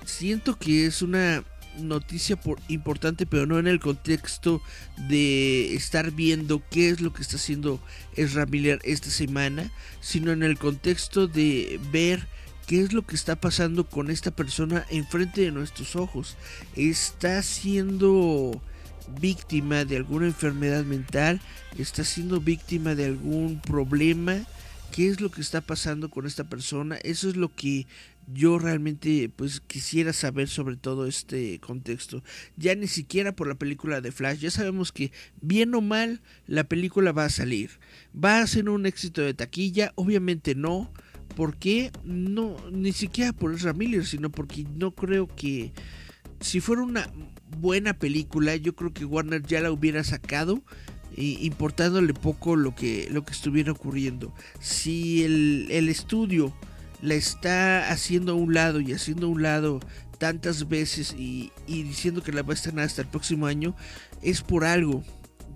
siento 0.04 0.58
que 0.58 0.86
es 0.86 1.02
una 1.02 1.44
noticia 1.78 2.36
por, 2.36 2.60
importante, 2.68 3.26
pero 3.26 3.46
no 3.46 3.58
en 3.58 3.66
el 3.66 3.80
contexto 3.80 4.62
de 5.08 5.74
estar 5.74 6.10
viendo 6.12 6.62
qué 6.70 6.90
es 6.90 7.00
lo 7.00 7.12
que 7.12 7.22
está 7.22 7.36
haciendo 7.36 7.80
Ezra 8.16 8.46
Miller 8.46 8.78
esta 8.84 9.10
semana, 9.10 9.70
sino 10.00 10.32
en 10.32 10.42
el 10.42 10.58
contexto 10.58 11.26
de 11.26 11.80
ver 11.90 12.26
qué 12.72 12.80
es 12.80 12.94
lo 12.94 13.02
que 13.02 13.16
está 13.16 13.36
pasando 13.36 13.86
con 13.86 14.10
esta 14.10 14.30
persona 14.30 14.86
enfrente 14.88 15.42
de 15.42 15.50
nuestros 15.50 15.94
ojos. 15.94 16.38
Está 16.74 17.42
siendo 17.42 18.62
víctima 19.20 19.84
de 19.84 19.98
alguna 19.98 20.24
enfermedad 20.24 20.82
mental, 20.82 21.42
está 21.76 22.02
siendo 22.02 22.40
víctima 22.40 22.94
de 22.94 23.04
algún 23.04 23.60
problema. 23.60 24.46
¿Qué 24.90 25.08
es 25.08 25.20
lo 25.20 25.30
que 25.30 25.42
está 25.42 25.60
pasando 25.60 26.08
con 26.08 26.26
esta 26.26 26.44
persona? 26.44 26.96
Eso 27.02 27.28
es 27.28 27.36
lo 27.36 27.54
que 27.54 27.86
yo 28.32 28.58
realmente 28.58 29.30
pues 29.36 29.60
quisiera 29.60 30.14
saber 30.14 30.48
sobre 30.48 30.76
todo 30.76 31.06
este 31.06 31.60
contexto. 31.60 32.24
Ya 32.56 32.74
ni 32.74 32.86
siquiera 32.86 33.36
por 33.36 33.48
la 33.48 33.54
película 33.56 34.00
de 34.00 34.12
Flash, 34.12 34.38
ya 34.38 34.50
sabemos 34.50 34.92
que 34.92 35.12
bien 35.42 35.74
o 35.74 35.82
mal 35.82 36.22
la 36.46 36.64
película 36.64 37.12
va 37.12 37.26
a 37.26 37.30
salir. 37.30 37.80
¿Va 38.16 38.40
a 38.40 38.46
ser 38.46 38.70
un 38.70 38.86
éxito 38.86 39.20
de 39.20 39.34
taquilla? 39.34 39.92
Obviamente 39.94 40.54
no 40.54 40.90
¿Por 41.36 41.56
qué? 41.56 41.90
No, 42.04 42.56
ni 42.70 42.92
siquiera 42.92 43.32
por 43.32 43.54
Ezra 43.54 43.72
Miller, 43.72 44.06
sino 44.06 44.30
porque 44.30 44.66
no 44.76 44.92
creo 44.92 45.26
que 45.26 45.72
si 46.40 46.60
fuera 46.60 46.82
una 46.82 47.08
buena 47.58 47.94
película, 47.94 48.56
yo 48.56 48.74
creo 48.74 48.92
que 48.92 49.04
Warner 49.04 49.42
ya 49.42 49.60
la 49.60 49.70
hubiera 49.70 50.04
sacado, 50.04 50.62
importándole 51.16 52.14
poco 52.14 52.56
lo 52.56 52.74
que, 52.74 53.08
lo 53.10 53.24
que 53.24 53.32
estuviera 53.32 53.72
ocurriendo. 53.72 54.34
Si 54.60 55.24
el, 55.24 55.88
estudio 55.88 56.54
la 57.00 57.14
está 57.14 57.90
haciendo 57.90 58.32
a 58.32 58.34
un 58.34 58.54
lado 58.54 58.80
y 58.80 58.92
haciendo 58.92 59.26
a 59.26 59.30
un 59.30 59.42
lado 59.42 59.80
tantas 60.18 60.68
veces 60.68 61.14
y, 61.16 61.52
diciendo 61.66 62.22
que 62.22 62.32
la 62.32 62.42
va 62.42 62.52
a 62.52 62.54
estrenar 62.54 62.84
hasta 62.84 63.02
el 63.02 63.08
próximo 63.08 63.46
año, 63.46 63.74
es 64.22 64.42
por 64.42 64.64
algo. 64.64 65.02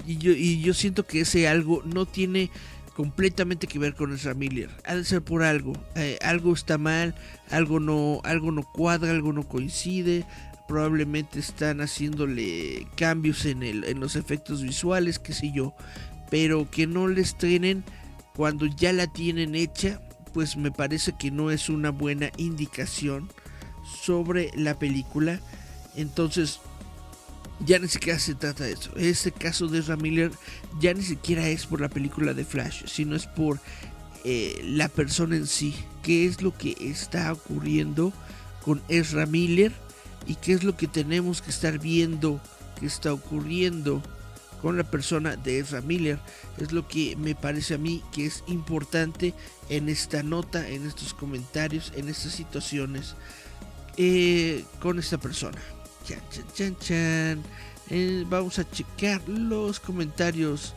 Y 0.07 0.18
yo, 0.18 0.33
y 0.33 0.61
yo 0.61 0.74
siento 0.74 1.07
que 1.07 1.20
ese 1.20 1.49
algo 1.49 1.83
no 1.85 2.07
tiene 2.07 2.51
completamente 2.97 3.67
que 3.67 3.79
ver 3.79 3.95
con 3.95 4.15
Ezra 4.15 4.33
Miller. 4.33 4.71
Ha 4.87 4.95
de 4.95 5.05
ser 5.05 5.21
por 5.21 5.43
algo. 5.43 5.75
Eh, 5.97 6.19
algo 6.23 6.55
está 6.55 6.79
mal, 6.79 7.15
algo 7.51 7.79
no, 7.79 8.23
algo 8.25 8.51
no 8.53 8.63
cuadra, 8.63 9.11
algo 9.11 9.35
no 9.35 9.47
coincide. 9.47 10.25
Probablemente 10.67 11.39
están 11.39 11.83
haciéndole 11.83 12.87
cambios 12.97 13.45
en, 13.45 13.63
el, 13.63 13.85
en 13.85 14.01
los 14.01 14.17
efectos 14.17 14.63
visuales, 14.63 15.19
qué 15.19 15.35
sé 15.35 15.53
yo. 15.53 15.75
Pero 16.31 16.71
que 16.71 16.87
no 16.87 17.07
le 17.07 17.21
estrenen 17.21 17.85
cuando 18.35 18.65
ya 18.65 18.95
la 18.95 19.07
tienen 19.07 19.55
hecha, 19.55 20.01
pues 20.33 20.57
me 20.57 20.73
parece 20.73 21.13
que 21.19 21.31
no 21.31 21.51
es 21.51 21.69
una 21.69 21.91
buena 21.91 22.31
indicación 22.39 23.29
sobre 24.03 24.51
la 24.55 24.79
película. 24.79 25.39
Entonces, 25.97 26.61
ya 27.61 27.79
ni 27.79 27.89
siquiera 27.89 28.19
se 28.19 28.35
trata 28.35 28.65
de 28.65 28.73
eso. 28.73 28.91
Este 28.97 29.33
caso 29.33 29.67
de 29.69 29.79
Ezra 29.79 29.97
Miller 29.97 30.31
ya 30.81 30.93
ni 30.95 31.03
siquiera 31.03 31.49
es 31.49 31.67
por 31.67 31.81
la 31.81 31.89
película 31.89 32.35
de 32.35 32.45
Flash, 32.45 32.85
sino 32.87 33.17
es 33.17 33.27
por 33.27 33.61
eh, 34.25 34.61
la 34.65 34.89
persona 34.89 35.37
en 35.37 35.47
sí. 35.47 35.75
¿Qué 36.03 36.27
es 36.27 36.43
lo 36.43 36.57
que 36.57 36.77
está 36.81 37.33
ocurriendo 37.33 38.13
con 38.65 38.83
Ezra 38.89 39.27
Miller? 39.27 39.73
¿Y 40.27 40.35
qué 40.35 40.53
es 40.53 40.65
lo 40.65 40.77
que 40.77 40.87
tenemos 40.87 41.43
que 41.43 41.51
estar 41.51 41.79
viendo 41.79 42.41
que 42.79 42.87
está 42.87 43.13
ocurriendo 43.13 44.03
con 44.61 44.77
la 44.77 44.85
persona 44.85 45.37
de 45.37 45.59
Ezra 45.59 45.81
Miller? 45.81 46.19
Es 46.59 46.73
lo 46.73 46.87
que 46.87 47.17
me 47.17 47.35
parece 47.35 47.75
a 47.75 47.79
mí 47.79 48.03
que 48.13 48.27
es 48.27 48.45
importante 48.47 49.33
en 49.69 49.89
esta 49.89 50.23
nota, 50.23 50.69
en 50.69 50.87
estos 50.87 51.15
comentarios, 51.15 51.93
en 51.97 52.09
estas 52.09 52.33
situaciones 52.33 53.15
eh, 53.97 54.65
con 54.81 54.99
esta 54.99 55.19
persona. 55.19 55.59
Chan, 56.07 56.21
chan, 56.31 56.45
chan, 56.55 56.77
chan. 56.79 57.43
Eh, 57.91 58.25
vamos 58.29 58.61
a 58.61 58.71
checar 58.71 59.21
los 59.29 59.81
comentarios 59.81 60.73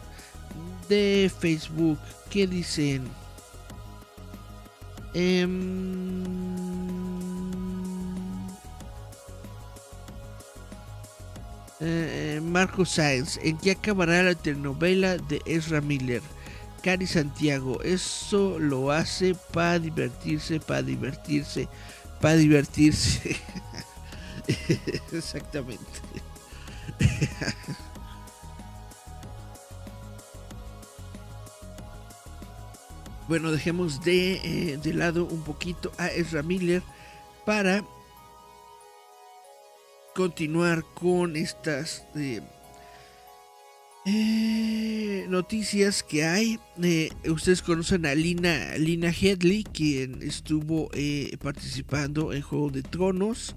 de 0.87 1.31
Facebook. 1.39 1.99
¿Qué 2.31 2.47
dicen? 2.47 3.03
Em, 5.13 6.23
eh, 11.79 12.39
Marco 12.43 12.85
Sáenz, 12.85 13.37
¿en 13.43 13.57
qué 13.57 13.71
acabará 13.71 14.23
la 14.23 14.35
telenovela 14.35 15.17
de 15.17 15.41
Ezra 15.45 15.81
Miller? 15.81 16.23
Cari 16.81 17.05
Santiago, 17.05 17.83
eso 17.83 18.57
lo 18.57 18.91
hace 18.91 19.35
para 19.53 19.77
divertirse, 19.77 20.59
para 20.59 20.81
divertirse, 20.81 21.67
para 22.19 22.35
divertirse. 22.35 23.35
Exactamente. 25.11 25.83
bueno, 33.27 33.51
dejemos 33.51 34.01
de, 34.03 34.33
eh, 34.43 34.77
de 34.81 34.93
lado 34.93 35.25
un 35.25 35.43
poquito 35.43 35.91
a 35.97 36.07
Ezra 36.07 36.41
Miller 36.43 36.81
para 37.45 37.83
continuar 40.15 40.83
con 40.95 41.35
estas 41.35 42.05
eh, 42.15 42.41
eh 44.05 45.25
noticias 45.29 46.01
que 46.01 46.25
hay. 46.25 46.59
Eh, 46.81 47.11
ustedes 47.29 47.61
conocen 47.61 48.07
a 48.07 48.15
Lina, 48.15 48.75
Lina 48.77 49.11
Headley, 49.11 49.63
quien 49.63 50.23
estuvo 50.23 50.89
participando 51.39 52.33
en 52.33 52.41
Juego 52.41 52.71
de 52.71 52.81
Tronos. 52.81 53.55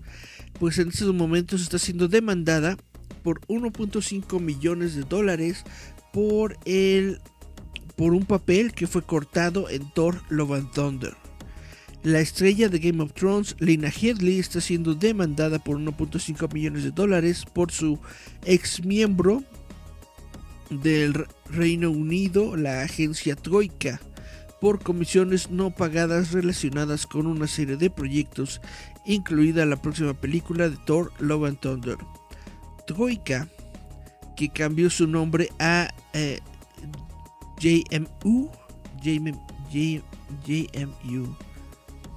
Pues 0.59 0.78
en 0.78 0.88
estos 0.88 1.14
momentos 1.14 1.62
está 1.62 1.78
siendo 1.78 2.09
demandada 2.09 2.76
por 3.22 3.40
1.5 3.42 4.40
millones 4.40 4.94
de 4.94 5.03
dólares 5.03 5.64
por 6.12 6.59
el 6.64 7.20
por 7.96 8.14
un 8.14 8.24
papel 8.24 8.72
que 8.72 8.86
fue 8.86 9.03
cortado 9.03 9.68
en 9.68 9.88
Thor 9.92 10.22
Love 10.28 10.53
and 10.53 10.72
Thunder. 10.72 11.14
La 12.03 12.18
estrella 12.18 12.68
de 12.68 12.80
Game 12.80 13.00
of 13.00 13.12
Thrones, 13.12 13.55
Lena 13.61 13.88
Headley, 13.88 14.40
está 14.40 14.61
siendo 14.61 14.94
demandada 14.94 15.61
por 15.61 15.78
1.5 15.78 16.53
millones 16.53 16.82
de 16.82 16.90
dólares 16.90 17.44
por 17.44 17.70
su 17.70 18.00
ex 18.44 18.84
miembro 18.84 19.44
del 20.68 21.26
Reino 21.48 21.90
Unido, 21.90 22.57
la 22.57 22.82
agencia 22.82 23.36
Troika, 23.36 24.00
por 24.61 24.82
comisiones 24.82 25.50
no 25.50 25.70
pagadas 25.70 26.32
relacionadas 26.32 27.07
con 27.07 27.26
una 27.26 27.46
serie 27.46 27.76
de 27.76 27.90
proyectos, 27.90 28.61
incluida 29.05 29.66
la 29.66 29.76
próxima 29.76 30.14
película 30.14 30.68
de 30.68 30.76
Thor 30.76 31.12
Love 31.18 31.48
and 31.48 31.59
Thunder. 31.59 31.98
Troika, 32.86 33.48
que 34.36 34.48
cambió 34.48 34.90
su 34.90 35.07
nombre 35.07 35.50
a 35.59 35.88
eh, 36.12 36.40
JMU, 37.59 38.50
JMU, 39.03 40.03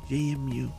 JMU, 0.09 0.71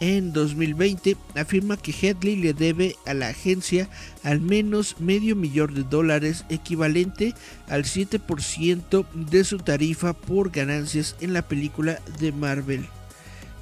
en 0.00 0.32
2020 0.32 1.16
afirma 1.34 1.76
que 1.76 1.92
Headley 1.92 2.36
le 2.36 2.54
debe 2.54 2.96
a 3.04 3.14
la 3.14 3.28
agencia 3.28 3.88
al 4.22 4.40
menos 4.40 5.00
medio 5.00 5.34
millón 5.34 5.74
de 5.74 5.82
dólares 5.82 6.44
equivalente 6.48 7.34
al 7.68 7.84
7% 7.84 9.06
de 9.12 9.44
su 9.44 9.58
tarifa 9.58 10.12
por 10.12 10.50
ganancias 10.50 11.16
en 11.20 11.32
la 11.32 11.42
película 11.42 12.00
de 12.20 12.32
Marvel. 12.32 12.86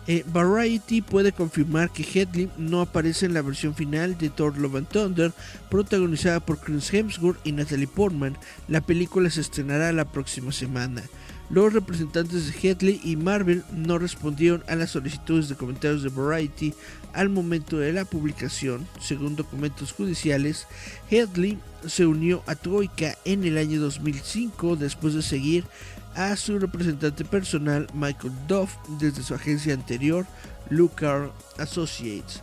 Eh, 0.09 0.25
Variety 0.33 1.03
puede 1.03 1.33
confirmar 1.33 1.91
que 1.91 2.05
Headley 2.05 2.49
no 2.57 2.81
aparece 2.81 3.27
en 3.27 3.35
la 3.35 3.43
versión 3.43 3.75
final 3.75 4.17
de 4.17 4.31
Thor 4.31 4.57
Love 4.57 4.77
and 4.77 4.89
Thunder, 4.89 5.33
protagonizada 5.69 6.41
por 6.41 6.59
Chris 6.59 6.93
Hemsworth 6.93 7.45
y 7.45 7.53
Natalie 7.53 7.89
Portman. 7.89 8.37
La 8.69 8.81
película 8.81 9.31
se 9.31 9.41
estrenará 9.41 9.93
la 9.93 10.05
próxima 10.05 10.53
semana. 10.53 11.03
Los 11.49 11.73
representantes 11.73 12.47
de 12.47 12.69
Headley 12.69 13.01
y 13.05 13.15
Marvel 13.15 13.63
no 13.73 13.99
respondieron 13.99 14.65
a 14.69 14.75
las 14.75 14.91
solicitudes 14.91 15.49
de 15.49 15.55
comentarios 15.55 16.03
de 16.03 16.09
Variety 16.09 16.75
al 17.13 17.29
momento 17.29 17.79
de 17.79 17.93
la 17.93 18.05
publicación. 18.05 18.87
Según 19.01 19.37
documentos 19.37 19.93
judiciales, 19.93 20.67
Headley 21.09 21.59
se 21.87 22.05
unió 22.05 22.43
a 22.47 22.57
Troika 22.57 23.17
en 23.25 23.45
el 23.45 23.59
año 23.59 23.81
2005 23.81 24.75
después 24.75 25.15
de 25.15 25.23
seguir 25.23 25.65
a 26.17 26.35
su 26.35 26.59
representante 26.59 27.25
personal 27.25 27.87
Michael 27.93 28.33
Duff 28.49 28.75
desde 28.99 29.23
su 29.23 29.35
agencia 29.35 29.75
anterior, 29.75 30.27
Lucar 30.71 31.31
Associates. 31.59 32.43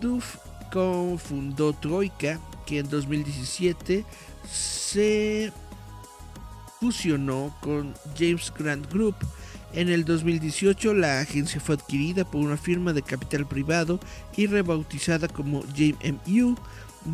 Duff 0.00 0.36
cofundó 0.72 1.72
Troika, 1.72 2.40
que 2.66 2.80
en 2.80 2.90
2017 2.90 4.04
se 4.50 5.52
fusionó 6.80 7.54
con 7.60 7.94
James 8.18 8.52
Grant 8.58 8.92
Group. 8.92 9.14
En 9.72 9.88
el 9.88 10.04
2018 10.04 10.92
la 10.94 11.20
agencia 11.20 11.60
fue 11.60 11.76
adquirida 11.76 12.24
por 12.24 12.40
una 12.40 12.56
firma 12.56 12.92
de 12.92 13.02
capital 13.02 13.46
privado 13.46 14.00
y 14.36 14.46
rebautizada 14.46 15.28
como 15.28 15.64
JMU. 15.74 16.56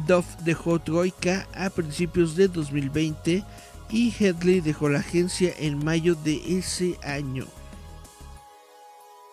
Duff 0.07 0.27
dejó 0.45 0.79
Troika 0.79 1.47
a 1.55 1.69
principios 1.69 2.37
de 2.37 2.49
2020 2.49 3.45
y 3.91 4.15
Headley 4.19 4.61
dejó 4.61 4.89
la 4.89 5.01
agencia 5.01 5.53
en 5.59 5.85
mayo 5.85 6.15
de 6.15 6.59
ese 6.59 6.97
año. 7.03 7.47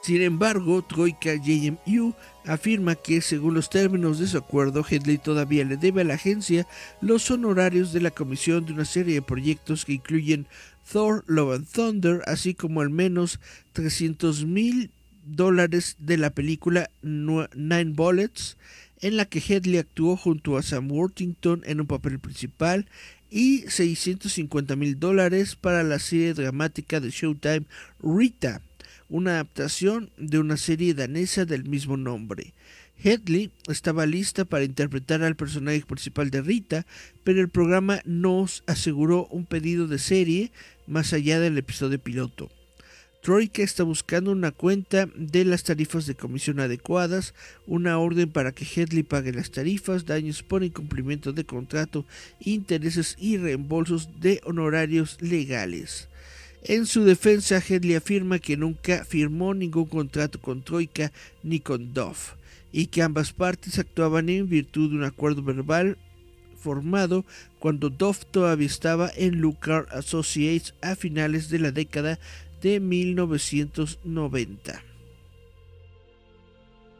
Sin 0.01 0.21
embargo, 0.21 0.83
Troika 0.83 1.35
JMU 1.35 2.13
afirma 2.45 2.95
que, 2.95 3.21
según 3.21 3.55
los 3.55 3.69
términos 3.69 4.19
de 4.19 4.27
su 4.27 4.37
acuerdo, 4.37 4.85
Headley 4.89 5.17
todavía 5.17 5.65
le 5.65 5.75
debe 5.75 6.01
a 6.01 6.05
la 6.05 6.13
agencia 6.13 6.65
los 7.01 7.29
honorarios 7.29 7.91
de 7.91 8.01
la 8.01 8.11
comisión 8.11 8.65
de 8.65 8.73
una 8.73 8.85
serie 8.85 9.15
de 9.15 9.21
proyectos 9.21 9.83
que 9.83 9.93
incluyen 9.93 10.47
Thor, 10.89 11.25
Love 11.27 11.55
and 11.55 11.67
Thunder, 11.67 12.21
así 12.25 12.53
como 12.53 12.79
al 12.79 12.89
menos 12.89 13.39
300 13.73 14.45
mil 14.45 14.91
dólares 15.25 15.97
de 15.99 16.17
la 16.17 16.29
película 16.29 16.89
Nine 17.01 17.93
Bullets, 17.93 18.55
en 19.01 19.17
la 19.17 19.25
que 19.25 19.39
Headley 19.39 19.77
actuó 19.77 20.17
junto 20.17 20.57
a 20.57 20.63
Sam 20.63 20.91
Worthington 20.91 21.63
en 21.65 21.81
un 21.81 21.87
papel 21.87 22.19
principal 22.19 22.87
y 23.29 23.63
650 23.67 24.75
mil 24.75 24.99
dólares 24.99 25.55
para 25.55 25.83
la 25.83 25.99
serie 25.99 26.33
dramática 26.33 26.99
de 26.99 27.09
Showtime 27.09 27.65
Rita, 28.01 28.61
una 29.09 29.31
adaptación 29.31 30.09
de 30.17 30.39
una 30.39 30.57
serie 30.57 30.93
danesa 30.93 31.45
del 31.45 31.65
mismo 31.65 31.97
nombre. 31.97 32.53
Headley 33.03 33.51
estaba 33.67 34.05
lista 34.05 34.43
para 34.45 34.63
interpretar 34.63 35.21
al 35.21 35.35
personaje 35.35 35.83
principal 35.85 36.31
de 36.31 36.41
Rita, 36.41 36.85
pero 37.23 37.41
el 37.41 37.49
programa 37.49 38.01
nos 38.05 38.63
aseguró 38.65 39.27
un 39.27 39.45
pedido 39.45 39.87
de 39.87 39.99
serie 39.99 40.51
más 40.87 41.13
allá 41.13 41.39
del 41.39 41.57
episodio 41.57 41.99
piloto. 41.99 42.49
Troika 43.21 43.61
está 43.61 43.83
buscando 43.83 44.31
una 44.31 44.51
cuenta 44.51 45.09
de 45.15 45.43
las 45.43 45.63
tarifas 45.63 46.05
de 46.05 46.15
comisión 46.15 46.59
adecuadas, 46.59 47.33
una 47.65 47.99
orden 47.99 48.29
para 48.29 48.51
que 48.53 48.65
Headley 48.65 49.03
pague 49.03 49.33
las 49.33 49.51
tarifas, 49.51 50.05
daños 50.05 50.43
por 50.43 50.63
incumplimiento 50.63 51.33
de 51.33 51.43
contrato, 51.43 52.05
intereses 52.39 53.15
y 53.19 53.37
reembolsos 53.37 54.21
de 54.21 54.39
honorarios 54.45 55.17
legales. 55.21 56.07
En 56.63 56.85
su 56.85 57.03
defensa, 57.03 57.61
Headley 57.65 57.95
afirma 57.95 58.39
que 58.39 58.57
nunca 58.57 59.03
firmó 59.03 59.53
ningún 59.53 59.85
contrato 59.85 60.39
con 60.39 60.61
Troika 60.61 61.11
ni 61.43 61.59
con 61.59 61.93
Duff, 61.93 62.33
y 62.71 62.87
que 62.87 63.01
ambas 63.01 63.33
partes 63.33 63.77
actuaban 63.79 64.29
en 64.29 64.47
virtud 64.47 64.91
de 64.91 64.97
un 64.97 65.03
acuerdo 65.03 65.43
verbal 65.43 65.97
formado 66.57 67.25
cuando 67.59 67.89
Duff 67.89 68.25
todavía 68.31 68.67
estaba 68.67 69.09
en 69.15 69.39
Lucar 69.39 69.87
Associates 69.91 70.73
a 70.81 70.95
finales 70.95 71.49
de 71.49 71.59
la 71.59 71.71
década 71.71 72.19
de 72.61 72.79
1990. 72.79 74.83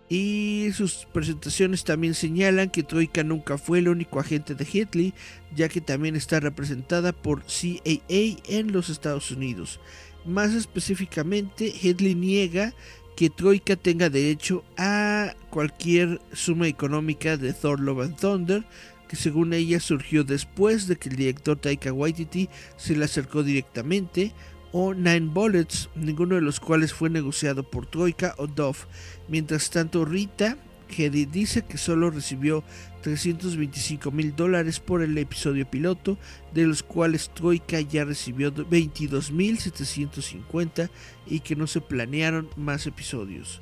Y 0.09 0.69
sus 0.73 1.05
presentaciones 1.11 1.83
también 1.83 2.13
señalan 2.13 2.69
que 2.69 2.83
Troika 2.83 3.23
nunca 3.23 3.57
fue 3.57 3.79
el 3.79 3.89
único 3.89 4.19
agente 4.19 4.55
de 4.55 4.65
Headley, 4.65 5.13
ya 5.53 5.67
que 5.67 5.81
también 5.81 6.15
está 6.15 6.39
representada 6.39 7.11
por 7.11 7.43
CAA 7.43 8.37
en 8.47 8.71
los 8.71 8.89
Estados 8.89 9.31
Unidos. 9.31 9.81
Más 10.25 10.53
específicamente, 10.53 11.73
Headley 11.81 12.15
niega 12.15 12.73
que 13.17 13.29
Troika 13.29 13.75
tenga 13.75 14.09
derecho 14.09 14.63
a 14.77 15.33
cualquier 15.49 16.21
suma 16.31 16.67
económica 16.67 17.35
de 17.35 17.51
Thor 17.51 17.79
Love 17.79 18.01
and 18.01 18.15
Thunder, 18.15 18.63
que 19.09 19.15
según 19.15 19.53
ella 19.53 19.79
surgió 19.79 20.23
después 20.23 20.87
de 20.87 20.97
que 20.97 21.09
el 21.09 21.15
director 21.15 21.57
Taika 21.57 21.91
Waititi 21.91 22.47
se 22.77 22.95
le 22.95 23.05
acercó 23.05 23.43
directamente, 23.43 24.33
o 24.71 24.93
Nine 24.93 25.29
Bullets, 25.33 25.89
ninguno 25.95 26.35
de 26.35 26.41
los 26.41 26.59
cuales 26.59 26.93
fue 26.93 27.09
negociado 27.09 27.63
por 27.63 27.85
Troika 27.85 28.35
o 28.37 28.47
Dove. 28.47 28.79
Mientras 29.27 29.69
tanto, 29.69 30.05
Rita 30.05 30.57
Hedy 30.89 31.25
dice 31.25 31.63
que 31.63 31.77
solo 31.77 32.09
recibió 32.09 32.63
325 33.01 34.11
mil 34.11 34.35
dólares 34.35 34.79
por 34.79 35.01
el 35.01 35.17
episodio 35.17 35.69
piloto, 35.69 36.17
de 36.53 36.65
los 36.65 36.83
cuales 36.83 37.29
Troika 37.33 37.79
ya 37.81 38.05
recibió 38.05 38.51
22 38.51 39.31
mil 39.31 39.57
750 39.59 40.89
y 41.25 41.39
que 41.41 41.55
no 41.55 41.67
se 41.67 41.81
planearon 41.81 42.49
más 42.55 42.87
episodios. 42.87 43.61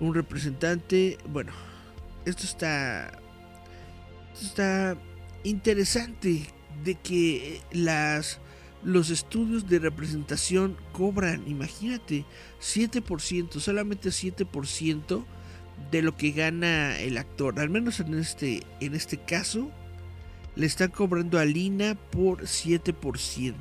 Un 0.00 0.14
representante, 0.14 1.18
bueno, 1.28 1.52
esto 2.24 2.44
está, 2.44 3.20
esto 4.34 4.46
está 4.46 4.98
interesante 5.44 6.46
de 6.82 6.94
que 6.96 7.60
las 7.72 8.40
los 8.84 9.10
estudios 9.10 9.68
de 9.68 9.78
representación 9.78 10.76
cobran, 10.92 11.42
imagínate, 11.48 12.24
7%, 12.60 13.58
solamente 13.58 14.10
7% 14.10 15.24
de 15.90 16.02
lo 16.02 16.16
que 16.16 16.30
gana 16.30 16.98
el 16.98 17.16
actor. 17.16 17.58
Al 17.58 17.70
menos 17.70 18.00
en 18.00 18.14
este, 18.14 18.62
en 18.80 18.94
este 18.94 19.18
caso, 19.18 19.70
le 20.54 20.66
están 20.66 20.90
cobrando 20.90 21.38
a 21.38 21.44
Lina 21.44 21.96
por 22.10 22.42
7%. 22.42 23.54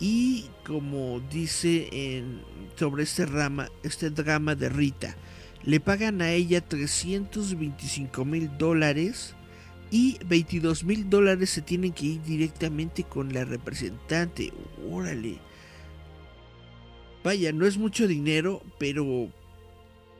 Y 0.00 0.46
como 0.66 1.20
dice 1.30 1.88
en, 1.92 2.42
sobre 2.76 3.04
este, 3.04 3.26
rama, 3.26 3.68
este 3.82 4.10
drama 4.10 4.54
de 4.54 4.68
Rita, 4.68 5.16
le 5.62 5.80
pagan 5.80 6.20
a 6.20 6.32
ella 6.32 6.60
325 6.60 8.24
mil 8.24 8.50
dólares 8.58 9.33
y 9.94 10.18
22 10.26 10.82
mil 10.82 11.08
dólares 11.08 11.50
se 11.50 11.62
tienen 11.62 11.92
que 11.92 12.06
ir 12.06 12.22
directamente 12.24 13.04
con 13.04 13.32
la 13.32 13.44
representante. 13.44 14.52
Órale. 14.90 15.38
vaya, 17.22 17.52
no 17.52 17.64
es 17.64 17.78
mucho 17.78 18.08
dinero, 18.08 18.60
pero 18.76 19.30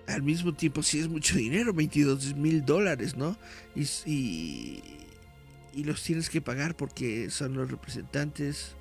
al 0.07 0.23
mismo 0.23 0.55
tiempo 0.55 0.81
sí 0.85 1.01
es 1.01 1.09
mucho 1.09 1.37
dinero, 1.37 1.73
22 1.73 2.37
mil 2.37 2.65
dólares, 2.65 3.17
¿no? 3.17 3.37
Y, 3.75 4.81
y, 5.75 5.83
los 5.83 6.05
tienes 6.05 6.31
que 6.31 6.41
pagar 6.41 6.77
porque 6.77 7.29
son 7.31 7.55
los 7.55 7.69
representantes. 7.69 8.77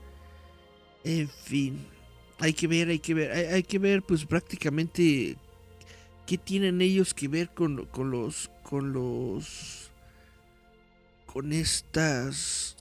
En 1.04 1.28
fin, 1.28 1.88
hay 2.38 2.54
que 2.54 2.68
ver, 2.68 2.90
hay 2.90 3.00
que 3.00 3.16
ver, 3.16 3.32
hay, 3.32 3.64
que 3.64 3.80
ver 3.80 4.04
pues 4.04 4.26
prácticamente 4.26 5.38
qué 6.28 6.38
tienen 6.38 6.82
ellos 6.82 7.16
que 7.16 7.28
ver 7.28 7.50
con 7.50 7.78
los, 7.78 8.52
con 8.62 8.94
los, 8.94 9.90
con 11.34 11.52
estas 11.52 12.78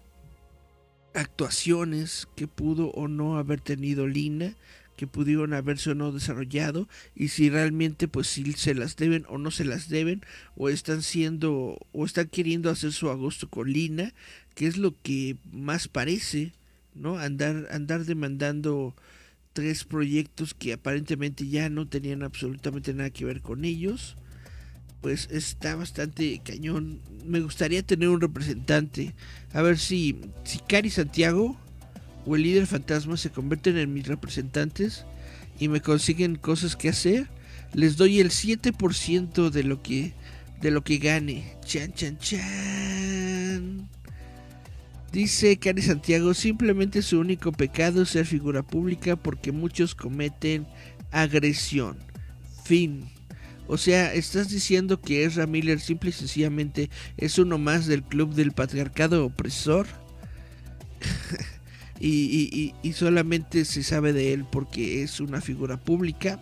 actuaciones 1.15 2.29
que 2.37 2.47
pudo 2.47 2.91
o 2.91 3.09
no 3.09 3.39
haber 3.39 3.63
tenido 3.63 4.07
Lina 4.07 4.57
que 4.95 5.07
pudieron 5.07 5.55
haberse 5.55 5.93
o 5.93 5.95
no 5.95 6.13
desarrollado 6.13 6.87
y 7.17 7.29
si 7.29 7.49
realmente 7.49 8.09
pues 8.09 8.27
si 8.27 8.53
se 8.53 8.75
las 8.75 8.97
deben 8.97 9.25
o 9.31 9.39
no 9.39 9.51
se 9.51 9.65
las 9.65 9.89
deben 9.89 10.21
o 10.55 10.69
están 10.69 11.01
siendo 11.01 11.79
o 11.93 12.05
están 12.05 12.29
queriendo 12.29 12.69
hacer 12.69 12.93
su 12.93 13.09
agosto 13.09 13.49
con 13.49 13.73
Lina 13.73 14.13
que 14.55 14.67
es 14.67 14.77
lo 14.77 15.01
que 15.01 15.39
más 15.51 15.89
parece 15.89 16.53
no 16.95 17.17
andar 17.17 17.69
andar 17.71 18.05
demandando 18.05 18.95
tres 19.55 19.85
proyectos 19.85 20.53
que 20.53 20.75
aparentemente 20.75 21.49
ya 21.49 21.71
no 21.71 21.89
tenían 21.89 22.23
absolutamente 22.23 22.93
nada 22.93 23.09
que 23.09 23.25
ver 23.25 23.41
con 23.41 23.65
ellos 23.65 24.15
pues 25.03 25.29
está 25.31 25.75
bastante 25.77 26.41
cañón 26.43 27.01
me 27.27 27.41
gustaría 27.41 27.83
tener 27.83 28.09
un 28.09 28.21
representante 28.21 29.15
a 29.53 29.61
ver 29.61 29.79
si 29.79 30.21
si 30.45 30.59
Cari 30.61 30.89
Santiago 30.89 31.59
o 32.25 32.37
el 32.37 32.43
líder 32.43 32.67
fantasma 32.67 33.17
se 33.17 33.31
convierten 33.31 33.77
en 33.77 33.93
mis 33.93 34.07
representantes 34.07 35.05
y 35.59 35.69
me 35.69 35.81
consiguen 35.81 36.37
cosas 36.37 36.77
que 36.77 36.89
hacer, 36.89 37.29
les 37.73 37.97
doy 37.97 38.21
el 38.21 38.31
7% 38.31 39.51
de 39.51 39.65
lo 39.65 39.83
que 39.83 40.13
de 40.61 40.71
lo 40.71 40.83
que 40.83 40.99
gane. 40.99 41.57
Chan 41.65 41.93
chan 41.93 42.19
chan. 42.19 43.89
Dice 45.13 45.59
Cari 45.59 45.83
Santiago, 45.83 46.33
simplemente 46.35 47.03
su 47.03 47.19
único 47.19 47.53
pecado 47.53 48.03
es 48.03 48.11
ser 48.11 48.27
figura 48.27 48.63
pública 48.63 49.17
porque 49.17 49.53
muchos 49.53 49.95
cometen 49.95 50.67
agresión. 51.11 51.99
Fin. 52.65 53.12
O 53.73 53.79
sea, 53.79 54.13
estás 54.13 54.51
diciendo 54.51 55.01
que 55.01 55.25
Ezra 55.25 55.47
Miller 55.47 55.81
simple 55.81 56.11
y 56.11 56.13
sencillamente 56.13 56.91
es 57.17 57.39
uno 57.39 57.57
más 57.57 57.87
del 57.87 58.03
club 58.03 58.35
del 58.35 58.53
patriarcado 58.53 59.25
opresor. 59.25 59.87
y, 61.99 62.75
solamente 62.93 63.65
se 63.65 63.83
sabe 63.83 64.13
de 64.13 64.35
él 64.35 64.45
porque 64.45 65.03
es 65.03 65.21
una 65.21 65.41
figura 65.41 65.79
pública. 65.79 66.39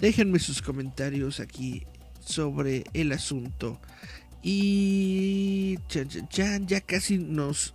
Déjenme 0.00 0.38
sus 0.38 0.62
comentarios 0.62 1.40
aquí 1.40 1.82
sobre 2.24 2.84
el 2.94 3.12
asunto. 3.12 3.78
Y 4.42 5.78
ya 6.30 6.80
casi 6.80 7.18
nos 7.18 7.74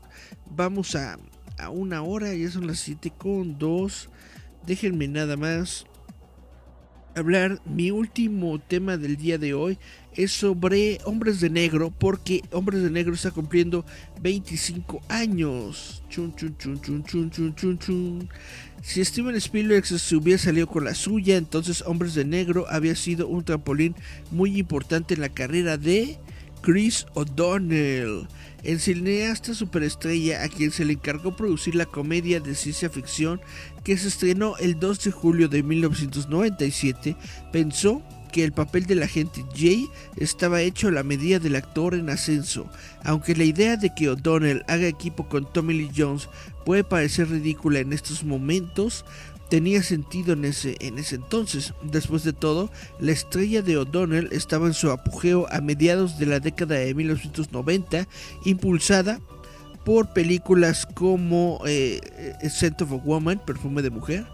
vamos 0.50 0.96
a, 0.96 1.20
a 1.60 1.70
una 1.70 2.02
hora, 2.02 2.34
ya 2.34 2.50
son 2.50 2.66
las 2.66 2.80
7 2.80 3.14
con 3.16 3.60
2. 3.60 4.10
Déjenme 4.66 5.08
nada 5.08 5.38
más 5.38 5.86
hablar. 7.16 7.60
Mi 7.66 7.92
último 7.92 8.60
tema 8.60 8.98
del 8.98 9.18
día 9.18 9.38
de 9.38 9.54
hoy 9.54 9.78
es 10.16 10.32
sobre 10.32 11.00
Hombres 11.06 11.40
de 11.40 11.50
Negro, 11.50 11.92
porque 11.92 12.44
Hombres 12.52 12.82
de 12.82 12.90
Negro 12.90 13.14
está 13.14 13.32
cumpliendo 13.32 13.86
25 14.22 15.02
años. 15.10 16.04
Si 18.82 19.06
Steven 19.06 19.36
Spielberg 19.36 19.86
se 19.86 20.16
hubiera 20.16 20.40
salido 20.40 20.68
con 20.68 20.86
la 20.86 20.96
suya, 20.96 21.38
entonces 21.38 21.84
Hombres 21.86 22.14
de 22.14 22.26
Negro 22.26 22.66
había 22.70 22.96
sido 22.96 23.28
un 23.28 23.44
trampolín 23.44 23.96
muy 24.32 24.58
importante 24.58 25.14
en 25.14 25.22
la 25.22 25.30
carrera 25.30 25.78
de 25.78 26.18
Chris 26.62 27.06
O'Donnell 27.14 28.28
el 28.64 28.80
cineasta 28.80 29.54
superestrella 29.54 30.44
a 30.44 30.50
quien 30.50 30.72
se 30.72 30.86
le 30.86 30.94
encargó 30.94 31.36
producir 31.36 31.76
la 31.76 31.86
comedia 31.86 32.40
de 32.40 32.56
ciencia 32.56 32.90
ficción 32.90 33.42
que 33.84 33.98
se 33.98 34.08
estrenó 34.08 34.58
el 34.58 34.80
2 34.80 35.04
de 35.06 35.12
julio 35.12 35.48
de 35.48 35.64
1997, 35.64 37.16
pensó 37.52 38.02
que 38.32 38.44
el 38.44 38.54
papel 38.54 38.86
del 38.86 39.04
agente 39.04 39.44
Jay 39.56 39.90
estaba 40.18 40.62
hecho 40.62 40.88
a 40.88 40.92
la 40.92 41.04
medida 41.04 41.40
del 41.40 41.56
actor 41.56 41.94
en 41.94 42.10
ascenso, 42.10 42.70
aunque 43.04 43.36
la 43.36 43.44
idea 43.44 43.78
de 43.78 43.94
que 43.94 44.10
O'Donnell 44.10 44.64
haga 44.68 44.88
equipo 44.88 45.28
con 45.28 45.52
Tommy 45.52 45.74
Lee 45.74 45.92
Jones 45.96 46.30
puede 46.66 46.84
parecer 46.84 47.30
ridícula 47.30 47.80
en 47.80 47.94
estos 47.94 48.24
momentos, 48.24 49.06
tenía 49.52 49.84
sentido 49.84 50.32
en 50.32 50.46
ese, 50.46 50.78
en 50.80 50.98
ese 50.98 51.16
entonces. 51.16 51.74
Después 51.84 52.24
de 52.24 52.32
todo, 52.32 52.72
la 53.02 53.12
estrella 53.12 53.62
de 53.62 53.76
O'Donnell 53.76 54.30
estaba 54.32 54.66
en 54.66 54.74
su 54.74 54.90
apogeo 54.90 55.46
a 55.52 55.60
mediados 55.60 56.18
de 56.18 56.26
la 56.26 56.40
década 56.40 56.76
de 56.76 56.96
1990, 56.96 58.08
impulsada 58.46 59.20
por 59.84 60.14
películas 60.14 60.86
como 60.86 61.60
eh, 61.66 62.00
Scent 62.44 62.82
of 62.82 62.94
a 62.94 62.96
Woman, 62.96 63.42
Perfume 63.46 63.82
de 63.82 63.90
Mujer, 63.90 64.26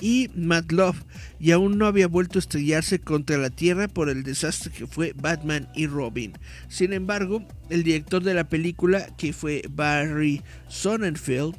y 0.00 0.30
Mad 0.34 0.70
Love, 0.70 1.04
y 1.38 1.50
aún 1.50 1.78
no 1.78 1.86
había 1.86 2.08
vuelto 2.08 2.38
a 2.38 2.40
estrellarse 2.40 2.98
contra 2.98 3.36
la 3.36 3.50
Tierra 3.50 3.88
por 3.88 4.08
el 4.08 4.22
desastre 4.22 4.72
que 4.72 4.86
fue 4.86 5.12
Batman 5.14 5.68
y 5.74 5.86
Robin. 5.86 6.32
Sin 6.68 6.92
embargo, 6.92 7.46
el 7.68 7.82
director 7.82 8.22
de 8.22 8.34
la 8.34 8.48
película, 8.48 9.06
que 9.16 9.32
fue 9.32 9.62
Barry 9.70 10.42
Sonnenfeld, 10.68 11.54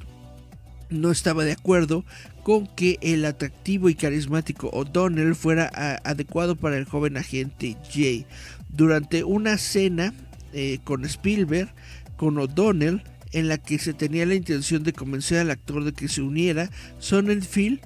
no 0.89 1.11
estaba 1.11 1.45
de 1.45 1.51
acuerdo 1.51 2.03
con 2.43 2.65
que 2.75 2.97
el 3.01 3.25
atractivo 3.25 3.89
y 3.89 3.95
carismático 3.95 4.69
O'Donnell 4.69 5.35
fuera 5.35 5.69
adecuado 6.03 6.55
para 6.55 6.77
el 6.77 6.85
joven 6.85 7.17
agente 7.17 7.77
Jay. 7.91 8.25
Durante 8.69 9.23
una 9.23 9.57
cena 9.59 10.13
eh, 10.53 10.79
con 10.83 11.05
Spielberg, 11.05 11.69
con 12.17 12.39
O'Donnell, 12.39 13.03
en 13.31 13.47
la 13.47 13.57
que 13.57 13.79
se 13.79 13.93
tenía 13.93 14.25
la 14.25 14.35
intención 14.35 14.83
de 14.83 14.93
convencer 14.93 15.39
al 15.39 15.51
actor 15.51 15.83
de 15.83 15.93
que 15.93 16.07
se 16.07 16.21
uniera, 16.21 16.69
Sonnenfeld 16.99 17.79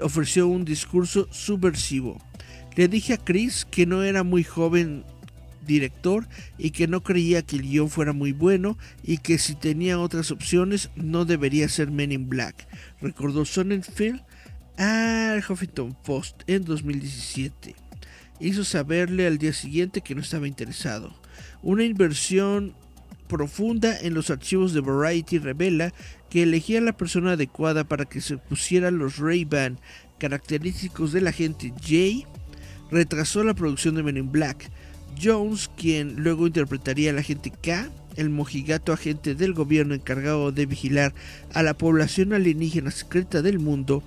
ofreció 0.00 0.46
un 0.46 0.64
discurso 0.64 1.28
subversivo. 1.30 2.20
Le 2.76 2.88
dije 2.88 3.14
a 3.14 3.18
Chris 3.18 3.66
que 3.70 3.86
no 3.86 4.02
era 4.02 4.22
muy 4.22 4.44
joven 4.44 5.04
director 5.66 6.26
y 6.58 6.70
que 6.70 6.88
no 6.88 7.02
creía 7.02 7.42
que 7.42 7.56
el 7.56 7.62
guion 7.62 7.90
fuera 7.90 8.12
muy 8.12 8.32
bueno 8.32 8.76
y 9.02 9.18
que 9.18 9.38
si 9.38 9.54
tenía 9.54 9.98
otras 9.98 10.30
opciones 10.30 10.90
no 10.96 11.24
debería 11.24 11.68
ser 11.68 11.90
Men 11.90 12.12
in 12.12 12.28
Black, 12.28 12.66
recordó 13.00 13.44
Sonnenfeld 13.44 14.22
al 14.76 15.42
Huffington 15.48 15.94
Post 16.02 16.42
en 16.46 16.64
2017. 16.64 17.74
Hizo 18.40 18.64
saberle 18.64 19.26
al 19.26 19.38
día 19.38 19.52
siguiente 19.52 20.00
que 20.00 20.14
no 20.14 20.20
estaba 20.20 20.48
interesado. 20.48 21.14
Una 21.62 21.84
inversión 21.84 22.74
profunda 23.32 23.98
en 23.98 24.12
los 24.12 24.28
archivos 24.28 24.74
de 24.74 24.82
Variety 24.82 25.38
revela 25.38 25.94
que 26.28 26.42
elegía 26.42 26.80
a 26.80 26.82
la 26.82 26.92
persona 26.92 27.32
adecuada 27.32 27.84
para 27.84 28.04
que 28.04 28.20
se 28.20 28.36
pusieran 28.36 28.98
los 28.98 29.16
Ray-Ban 29.16 29.78
característicos 30.18 31.12
del 31.12 31.28
agente 31.28 31.72
Jay, 31.82 32.26
retrasó 32.90 33.42
la 33.42 33.54
producción 33.54 33.94
de 33.94 34.02
Men 34.02 34.18
in 34.18 34.30
Black. 34.30 34.70
Jones, 35.20 35.70
quien 35.78 36.16
luego 36.16 36.46
interpretaría 36.46 37.08
al 37.10 37.18
agente 37.18 37.50
K, 37.50 37.88
el 38.16 38.28
mojigato 38.28 38.92
agente 38.92 39.34
del 39.34 39.54
gobierno 39.54 39.94
encargado 39.94 40.52
de 40.52 40.66
vigilar 40.66 41.14
a 41.54 41.62
la 41.62 41.72
población 41.72 42.34
alienígena 42.34 42.90
secreta 42.90 43.40
del 43.40 43.60
mundo, 43.60 44.02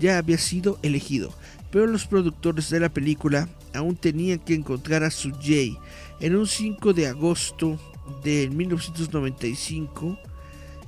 ya 0.00 0.16
había 0.16 0.38
sido 0.38 0.78
elegido, 0.82 1.36
pero 1.70 1.86
los 1.86 2.06
productores 2.06 2.70
de 2.70 2.80
la 2.80 2.88
película 2.88 3.50
aún 3.74 3.96
tenían 3.96 4.38
que 4.38 4.54
encontrar 4.54 5.04
a 5.04 5.10
su 5.10 5.30
Jay. 5.42 5.76
En 6.20 6.36
un 6.36 6.46
5 6.46 6.94
de 6.94 7.08
agosto 7.08 7.78
de 8.22 8.48
1995, 8.48 10.18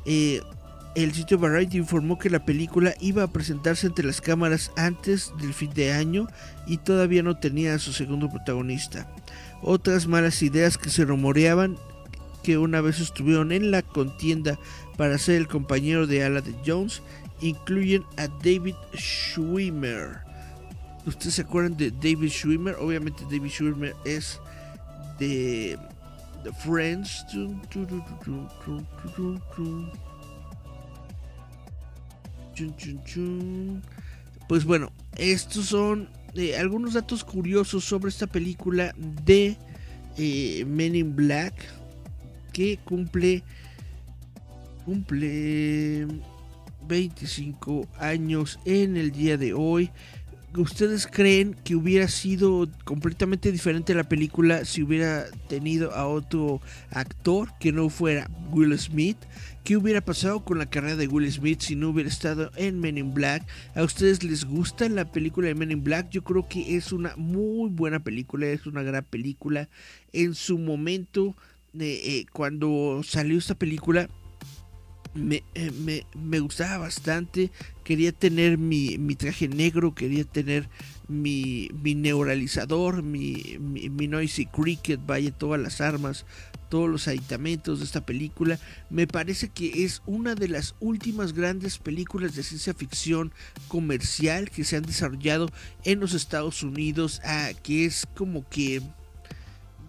eh, 0.05 0.43
el 0.95 1.13
sitio 1.13 1.39
Variety 1.39 1.79
informó 1.79 2.19
que 2.19 2.31
la 2.31 2.45
película 2.45 2.95
iba 3.01 3.25
a 3.25 3.33
presentarse 3.33 3.89
ante 3.89 4.05
las 4.05 4.21
cámaras 4.21 4.71
antes 4.77 5.33
del 5.41 5.53
fin 5.53 5.73
de 5.75 5.93
año 5.93 6.29
y 6.67 6.79
todavía 6.79 7.23
no 7.23 7.37
tenía 7.37 7.75
a 7.75 7.81
su 7.81 7.93
segundo 7.93 8.31
protagonista. 8.31 9.09
Otras 9.63 10.07
malas 10.07 10.43
ideas 10.43 10.79
que 10.79 10.91
se 10.91 11.05
rumoreaban 11.05 11.77
que 12.45 12.59
una 12.59 12.81
vez 12.81 13.01
estuvieron 13.01 13.51
en 13.51 13.71
la 13.71 13.83
contienda 13.83 14.59
para 14.97 15.19
ser 15.19 15.37
el 15.37 15.49
compañero 15.49 16.07
de 16.07 16.23
ala 16.23 16.43
Jones 16.65 17.03
incluyen 17.41 18.05
a 18.17 18.29
David 18.29 18.75
Schwimmer. 18.95 20.21
¿Ustedes 21.07 21.35
se 21.35 21.43
acuerdan 21.43 21.77
de 21.77 21.91
David 21.91 22.31
Schwimmer? 22.31 22.77
Obviamente 22.77 23.25
David 23.25 23.51
Schwimmer 23.51 23.97
es 24.05 24.41
de 25.19 25.79
The 26.45 26.53
Friends. 26.53 27.27
Pues 34.47 34.65
bueno, 34.65 34.93
estos 35.17 35.67
son 35.67 36.09
eh, 36.35 36.57
algunos 36.57 36.93
datos 36.93 37.25
curiosos 37.25 37.85
sobre 37.85 38.11
esta 38.11 38.27
película 38.27 38.95
de 39.25 39.57
eh, 40.19 40.65
Men 40.67 40.95
in 40.95 41.17
Black 41.17 41.55
que 42.53 42.79
cumple 42.85 43.43
cumple 44.85 46.07
25 46.87 47.89
años 47.99 48.61
en 48.67 48.99
el 48.99 49.11
día 49.11 49.39
de 49.39 49.55
hoy. 49.55 49.91
¿Ustedes 50.57 51.09
creen 51.09 51.57
que 51.65 51.75
hubiera 51.75 52.07
sido 52.07 52.69
completamente 52.85 53.51
diferente 53.51 53.93
la 53.93 54.09
película 54.09 54.65
si 54.65 54.85
hubiera 54.85 55.27
tenido 55.49 55.93
a 55.93 56.07
otro 56.07 56.61
actor 56.91 57.51
que 57.59 57.73
no 57.73 57.89
fuera 57.89 58.31
Will 58.53 58.79
Smith? 58.79 59.17
¿Qué 59.65 59.77
hubiera 59.77 60.01
pasado 60.01 60.45
con 60.45 60.59
la 60.59 60.67
carrera 60.67 60.95
de 60.95 61.09
Will 61.09 61.31
Smith 61.33 61.61
si 61.61 61.75
no 61.75 61.89
hubiera 61.89 62.09
estado 62.09 62.53
en 62.55 62.79
Men 62.79 62.99
in 62.99 63.15
Black? 63.15 63.45
¿A 63.75 63.83
ustedes 63.83 64.23
les 64.23 64.45
gusta 64.45 64.89
la 64.89 65.11
película 65.11 65.49
de 65.49 65.57
Men 65.57 65.73
in 65.73 65.83
Black? 65.83 66.11
Yo 66.11 66.23
creo 66.23 66.47
que 66.47 66.77
es 66.77 66.93
una 66.93 67.17
muy 67.17 67.71
buena 67.71 67.99
película, 67.99 68.47
es 68.47 68.67
una 68.67 68.83
gran 68.83 69.05
película. 69.05 69.69
En 70.13 70.37
su 70.37 70.59
momento, 70.59 71.35
eh, 71.77 72.01
eh, 72.05 72.27
cuando 72.33 73.01
salió 73.03 73.39
esta 73.39 73.57
película, 73.57 74.09
eh, 75.17 75.71
me, 75.81 76.05
me, 76.15 76.41
gustaba 76.41 76.79
bastante. 76.79 77.51
Quería 77.85 78.13
tener 78.13 78.57
mi, 78.57 78.97
mi 78.97 79.15
traje 79.15 79.47
negro, 79.47 79.95
quería 79.95 80.25
tener 80.25 80.69
mi, 81.07 81.69
mi 81.83 81.95
neuralizador, 81.95 83.03
mi, 83.03 83.59
mi, 83.61 84.09
Noisy 84.09 84.47
Cricket, 84.47 85.01
vaya, 85.05 85.31
todas 85.31 85.61
las 85.61 85.83
armas, 85.83 86.25
todos 86.71 86.89
los 86.89 87.09
aditamentos 87.09 87.81
de 87.81 87.85
esta 87.85 88.07
película. 88.07 88.59
Me 88.89 89.07
parece 89.07 89.49
que 89.49 89.85
es 89.85 90.03
una 90.07 90.35
de 90.35 90.49
las 90.49 90.75
últimas 90.81 91.35
grandes 91.35 91.79
películas 91.79 92.35
de 92.35 92.43
ciencia 92.43 92.73
ficción 92.73 93.33
comercial 93.69 94.51
que 94.51 94.65
se 94.65 94.77
han 94.77 94.85
desarrollado 94.85 95.51
en 95.85 96.01
los 96.01 96.15
Estados 96.15 96.63
Unidos, 96.63 97.21
ah, 97.25 97.51
que 97.63 97.85
es 97.85 98.07
como 98.17 98.49
que... 98.49 98.83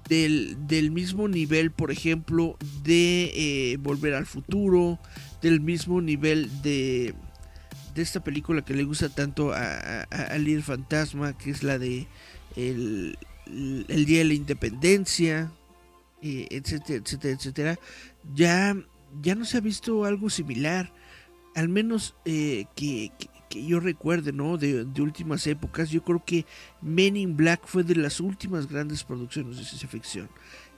Del, 0.08 0.68
del, 0.68 0.92
mismo 0.92 1.28
nivel, 1.28 1.72
por 1.72 1.90
ejemplo, 1.90 2.60
de 2.84 3.32
eh, 3.34 3.78
Volver 3.78 4.14
al 4.14 4.28
Futuro, 4.28 5.00
del 5.42 5.62
mismo 5.62 6.00
nivel 6.00 6.48
de, 6.62 7.16
de 7.96 8.02
esta 8.02 8.24
película 8.24 8.64
que 8.64 8.74
le 8.74 8.84
gusta 8.84 9.08
tanto 9.10 9.54
a, 9.54 10.02
a, 10.02 10.38
líder 10.38 10.64
fantasma, 10.64 11.38
que 11.38 11.50
es 11.50 11.64
la 11.64 11.80
de 11.80 12.08
el, 12.58 13.18
Día 13.48 14.20
de 14.20 14.26
la 14.26 14.34
Independencia, 14.34 15.52
eh, 16.22 16.48
etcétera, 16.50 17.02
etcétera, 17.04 17.34
etcétera, 17.34 17.80
ya, 18.34 18.76
ya 19.22 19.36
no 19.36 19.46
se 19.46 19.58
ha 19.58 19.62
visto 19.62 20.04
algo 20.04 20.30
similar, 20.30 20.92
al 21.56 21.70
menos 21.70 22.16
eh, 22.26 22.66
que, 22.76 23.12
que, 23.50 23.66
yo 23.66 23.80
recuerde, 23.80 24.34
¿no? 24.34 24.58
De, 24.58 24.84
últimas 25.00 25.48
épocas, 25.48 25.90
yo 25.90 26.04
creo 26.04 26.22
que 26.26 26.46
Men 26.82 27.16
in 27.16 27.38
Black 27.38 27.62
fue 27.66 27.84
de 27.84 27.96
las 27.96 28.20
últimas 28.20 28.68
grandes 28.68 29.06
producciones 29.06 29.58
de 29.58 29.64
ciencia 29.64 29.88
ficción 29.88 30.28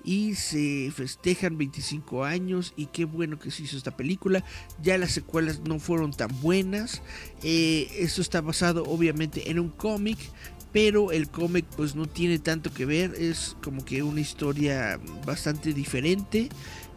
y 0.08 0.36
se 0.36 0.90
festejan 0.96 1.58
25 1.58 2.24
años 2.24 2.74
y 2.78 2.86
qué 2.86 3.04
bueno 3.04 3.38
que 3.38 3.52
se 3.52 3.64
hizo 3.64 3.76
esta 3.76 3.98
película. 3.98 4.42
Ya 4.82 4.98
las 4.98 5.12
secuelas 5.12 5.60
no 5.68 5.80
fueron 5.80 6.14
tan 6.14 6.30
buenas. 6.42 7.02
Eh, 7.44 7.90
esto 8.00 8.22
está 8.22 8.40
basado 8.40 8.86
obviamente 8.86 9.52
en 9.52 9.60
un 9.60 9.68
cómic, 9.68 10.18
pero 10.72 11.12
el 11.12 11.28
cómic 11.28 11.66
pues 11.76 11.94
no 11.94 12.06
tiene 12.06 12.40
tanto 12.40 12.74
que 12.74 12.86
ver, 12.86 13.16
es 13.16 13.58
como 13.62 13.84
que 13.84 14.02
una 14.02 14.22
historia 14.22 14.98
bastante 15.26 15.74
diferente. 15.74 16.48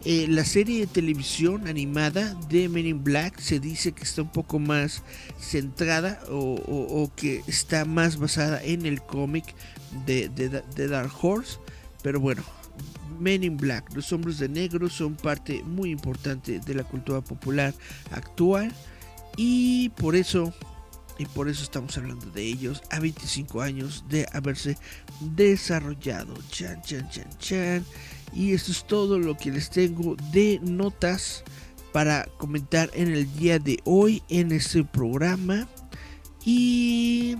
Eh, 0.05 0.27
la 0.29 0.45
serie 0.45 0.79
de 0.79 0.87
televisión 0.87 1.67
animada 1.67 2.33
de 2.49 2.69
Men 2.69 2.87
in 2.87 3.03
Black 3.03 3.41
se 3.41 3.59
dice 3.59 3.91
que 3.91 4.03
está 4.03 4.21
un 4.21 4.31
poco 4.31 4.57
más 4.57 5.03
centrada 5.37 6.23
o, 6.29 7.11
que 7.17 7.43
está 7.45 7.83
más 7.83 8.17
basada 8.17 8.63
en 8.63 8.85
el 8.85 9.01
cómic 9.01 9.53
de, 10.05 10.29
de 10.29 10.87
Dark 10.87 11.11
Horse. 11.21 11.57
Pero 12.01 12.19
bueno, 12.19 12.43
Men 13.21 13.43
in 13.43 13.55
Black, 13.55 13.93
los 13.93 14.11
hombres 14.11 14.39
de 14.39 14.49
negro 14.49 14.89
son 14.89 15.15
parte 15.15 15.61
muy 15.63 15.91
importante 15.91 16.59
de 16.59 16.73
la 16.73 16.83
cultura 16.83 17.21
popular 17.21 17.71
actual 18.11 18.73
y 19.37 19.89
por 19.89 20.15
eso 20.15 20.51
y 21.19 21.25
por 21.27 21.47
eso 21.47 21.63
estamos 21.63 21.95
hablando 21.99 22.25
de 22.31 22.41
ellos 22.41 22.81
a 22.89 22.99
25 22.99 23.61
años 23.61 24.03
de 24.09 24.25
haberse 24.33 24.75
desarrollado. 25.19 26.33
Chan, 26.49 26.81
chan, 26.81 27.07
chan, 27.11 27.29
chan. 27.37 27.85
Y 28.33 28.53
esto 28.53 28.71
es 28.71 28.87
todo 28.87 29.19
lo 29.19 29.37
que 29.37 29.51
les 29.51 29.69
tengo 29.69 30.15
de 30.31 30.59
notas 30.63 31.43
para 31.91 32.25
comentar 32.39 32.89
en 32.95 33.11
el 33.11 33.31
día 33.37 33.59
de 33.59 33.79
hoy 33.83 34.23
en 34.29 34.51
este 34.51 34.83
programa. 34.83 35.67
Y 36.43 37.37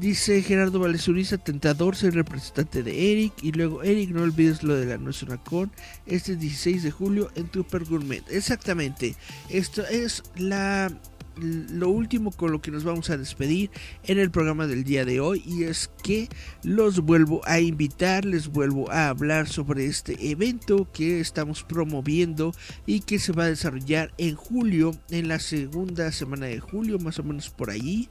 Dice 0.00 0.42
Gerardo 0.42 0.80
Valesuriza, 0.80 1.38
tentador 1.38 1.94
ser 1.94 2.14
representante 2.14 2.82
de 2.82 3.12
Eric. 3.12 3.32
Y 3.42 3.52
luego, 3.52 3.84
Eric, 3.84 4.10
no 4.10 4.22
olvides 4.22 4.64
lo 4.64 4.74
de 4.74 4.86
la 4.86 4.98
No 4.98 5.10
es 5.10 5.22
una 5.22 5.36
con. 5.38 5.70
Este 6.04 6.34
16 6.34 6.82
de 6.82 6.90
julio 6.90 7.30
en 7.36 7.50
Super 7.52 7.84
Gourmet. 7.84 8.24
Exactamente. 8.28 9.14
Esto 9.48 9.86
es 9.86 10.24
la 10.36 10.90
lo 11.36 11.90
último 11.90 12.30
con 12.30 12.52
lo 12.52 12.60
que 12.60 12.70
nos 12.70 12.84
vamos 12.84 13.10
a 13.10 13.16
despedir 13.16 13.70
en 14.04 14.18
el 14.18 14.30
programa 14.30 14.68
del 14.68 14.84
día 14.84 15.04
de 15.04 15.18
hoy 15.18 15.42
y 15.44 15.64
es 15.64 15.90
que 16.02 16.28
los 16.62 17.00
vuelvo 17.00 17.40
a 17.44 17.58
invitar, 17.58 18.24
les 18.24 18.48
vuelvo 18.48 18.88
a 18.90 19.08
hablar 19.08 19.48
sobre 19.48 19.86
este 19.86 20.30
evento 20.30 20.88
que 20.92 21.18
estamos 21.18 21.64
promoviendo 21.64 22.52
y 22.86 23.00
que 23.00 23.18
se 23.18 23.32
va 23.32 23.44
a 23.44 23.48
desarrollar 23.48 24.12
en 24.16 24.36
julio, 24.36 24.92
en 25.10 25.26
la 25.26 25.40
segunda 25.40 26.12
semana 26.12 26.46
de 26.46 26.60
julio, 26.60 26.98
más 26.98 27.18
o 27.18 27.24
menos 27.24 27.50
por 27.50 27.70
allí 27.70 28.08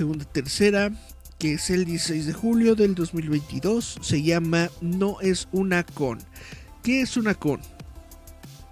segunda 0.00 0.24
tercera, 0.24 0.90
que 1.38 1.52
es 1.52 1.68
el 1.68 1.84
16 1.84 2.24
de 2.24 2.32
julio 2.32 2.74
del 2.74 2.94
2022, 2.94 3.98
se 4.00 4.22
llama 4.22 4.70
No 4.80 5.20
es 5.20 5.46
una 5.52 5.84
con. 5.84 6.20
¿Qué 6.82 7.02
es 7.02 7.18
una 7.18 7.34
con? 7.34 7.60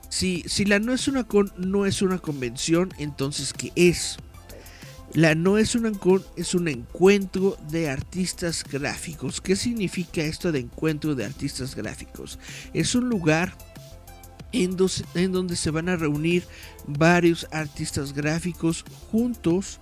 Si, 0.08 0.42
si 0.46 0.64
la 0.64 0.78
no 0.78 0.94
es 0.94 1.06
una 1.06 1.24
con 1.24 1.52
no 1.58 1.84
es 1.84 2.00
una 2.00 2.16
convención, 2.16 2.94
entonces 2.96 3.52
¿qué 3.52 3.72
es? 3.76 4.16
La 5.12 5.34
no 5.34 5.58
es 5.58 5.74
una 5.74 5.92
con 5.92 6.24
es 6.34 6.54
un 6.54 6.66
encuentro 6.66 7.58
de 7.68 7.90
artistas 7.90 8.64
gráficos. 8.64 9.42
¿Qué 9.42 9.54
significa 9.54 10.22
esto 10.22 10.50
de 10.50 10.60
encuentro 10.60 11.14
de 11.14 11.26
artistas 11.26 11.76
gráficos? 11.76 12.38
Es 12.72 12.94
un 12.94 13.10
lugar 13.10 13.54
en, 14.52 14.78
en 15.14 15.32
donde 15.32 15.56
se 15.56 15.70
van 15.70 15.90
a 15.90 15.96
reunir 15.96 16.44
varios 16.86 17.46
artistas 17.50 18.14
gráficos 18.14 18.82
juntos 19.10 19.78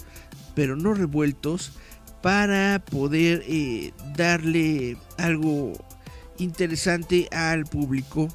pero 0.56 0.74
no 0.74 0.94
revueltos, 0.94 1.72
para 2.22 2.82
poder 2.84 3.44
eh, 3.46 3.92
darle 4.16 4.96
algo 5.18 5.74
interesante 6.38 7.28
al 7.30 7.66
público. 7.66 8.28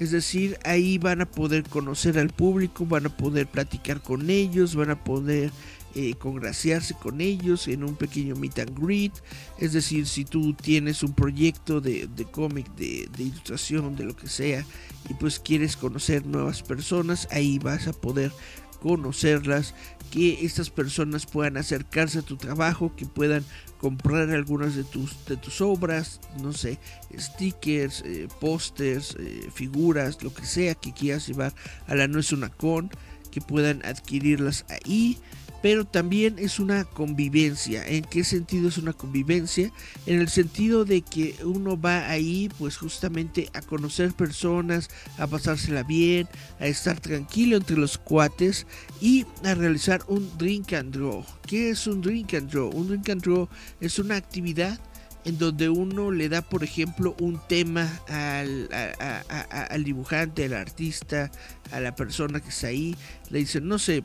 Es 0.00 0.10
decir, 0.10 0.58
ahí 0.64 0.98
van 0.98 1.20
a 1.20 1.30
poder 1.30 1.62
conocer 1.64 2.18
al 2.18 2.30
público, 2.30 2.86
van 2.86 3.06
a 3.06 3.16
poder 3.16 3.46
platicar 3.46 4.00
con 4.00 4.30
ellos, 4.30 4.74
van 4.74 4.90
a 4.90 5.04
poder 5.04 5.52
eh, 5.94 6.14
congraciarse 6.18 6.94
con 6.94 7.20
ellos 7.20 7.68
en 7.68 7.84
un 7.84 7.96
pequeño 7.96 8.34
meet 8.34 8.58
and 8.60 8.78
greet. 8.78 9.12
Es 9.58 9.72
decir, 9.72 10.06
si 10.06 10.24
tú 10.24 10.54
tienes 10.54 11.02
un 11.02 11.12
proyecto 11.12 11.80
de, 11.80 12.08
cómic, 12.30 12.66
de, 12.76 13.08
de, 13.16 13.24
ilustración, 13.24 13.94
de 13.94 14.04
lo 14.04 14.16
que 14.16 14.28
sea, 14.28 14.64
y 15.08 15.14
pues 15.14 15.38
quieres 15.38 15.76
conocer 15.76 16.26
nuevas 16.26 16.62
personas, 16.62 17.28
ahí 17.30 17.58
vas 17.58 17.88
a 17.88 17.92
poder 17.92 18.32
conocerlas, 18.80 19.74
que 20.10 20.44
estas 20.44 20.70
personas 20.70 21.26
puedan 21.26 21.56
acercarse 21.56 22.20
a 22.20 22.22
tu 22.22 22.36
trabajo, 22.36 22.94
que 22.96 23.06
puedan 23.06 23.44
comprar 23.78 24.30
algunas 24.30 24.74
de 24.74 24.84
tus, 24.84 25.24
de 25.26 25.36
tus 25.36 25.60
obras, 25.60 26.20
no 26.40 26.52
sé, 26.52 26.78
stickers, 27.16 28.02
eh, 28.04 28.28
pósters, 28.40 29.16
eh, 29.18 29.48
figuras, 29.52 30.22
lo 30.22 30.32
que 30.32 30.44
sea 30.44 30.74
que 30.74 30.92
quieras 30.92 31.28
llevar. 31.28 31.54
A 31.86 31.94
la 31.94 32.08
No 32.08 32.18
es 32.18 32.32
una 32.32 32.48
con, 32.48 32.90
que 33.30 33.40
puedan 33.40 33.84
adquirirlas 33.84 34.64
ahí 34.68 35.18
pero 35.62 35.84
también 35.84 36.38
es 36.38 36.58
una 36.60 36.84
convivencia. 36.84 37.86
¿En 37.86 38.04
qué 38.04 38.24
sentido 38.24 38.68
es 38.68 38.78
una 38.78 38.92
convivencia? 38.92 39.72
En 40.06 40.20
el 40.20 40.28
sentido 40.28 40.84
de 40.84 41.02
que 41.02 41.34
uno 41.44 41.80
va 41.80 42.08
ahí 42.08 42.48
pues 42.58 42.76
justamente 42.76 43.50
a 43.54 43.60
conocer 43.60 44.12
personas, 44.12 44.88
a 45.18 45.26
pasársela 45.26 45.82
bien, 45.82 46.28
a 46.60 46.66
estar 46.66 47.00
tranquilo 47.00 47.56
entre 47.56 47.76
los 47.76 47.98
cuates 47.98 48.66
y 49.00 49.26
a 49.44 49.54
realizar 49.54 50.02
un 50.08 50.30
drink 50.38 50.72
and 50.72 50.94
draw. 50.94 51.24
¿Qué 51.46 51.70
es 51.70 51.86
un 51.86 52.00
drink 52.00 52.34
and 52.34 52.50
draw? 52.50 52.70
Un 52.70 52.88
drink 52.88 53.08
and 53.08 53.22
draw 53.22 53.48
es 53.80 53.98
una 53.98 54.16
actividad 54.16 54.78
en 55.24 55.36
donde 55.36 55.68
uno 55.68 56.10
le 56.10 56.28
da, 56.28 56.42
por 56.42 56.64
ejemplo, 56.64 57.14
un 57.20 57.40
tema 57.48 58.00
al, 58.08 58.68
al, 58.70 59.84
dibujante, 59.84 60.44
al 60.44 60.54
artista, 60.54 61.30
a 61.70 61.80
la 61.80 61.94
persona 61.94 62.40
que 62.40 62.48
está 62.48 62.68
ahí. 62.68 62.96
Le 63.28 63.40
dice, 63.40 63.60
no 63.60 63.78
sé, 63.78 64.02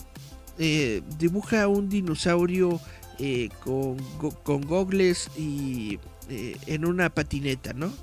eh, 0.59 1.01
dibuja 1.17 1.67
un 1.67 1.89
dinosaurio 1.89 2.79
eh, 3.19 3.49
con, 3.63 3.97
con 4.43 4.61
gogles 4.61 5.29
y 5.37 5.99
eh, 6.29 6.57
en 6.67 6.85
una 6.85 7.09
patineta, 7.09 7.73
¿no? 7.73 7.93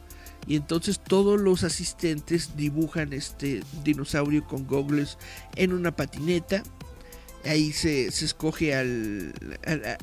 Y 0.46 0.56
entonces 0.56 1.00
todos 1.00 1.40
los 1.40 1.64
asistentes 1.64 2.56
dibujan 2.56 3.12
este 3.12 3.62
dinosaurio 3.84 4.44
con 4.44 4.66
gogles 4.66 5.18
en 5.56 5.72
una 5.72 5.94
patineta. 5.94 6.62
Ahí 7.44 7.72
se, 7.72 8.06
escoge 8.06 8.74
al, 8.74 9.32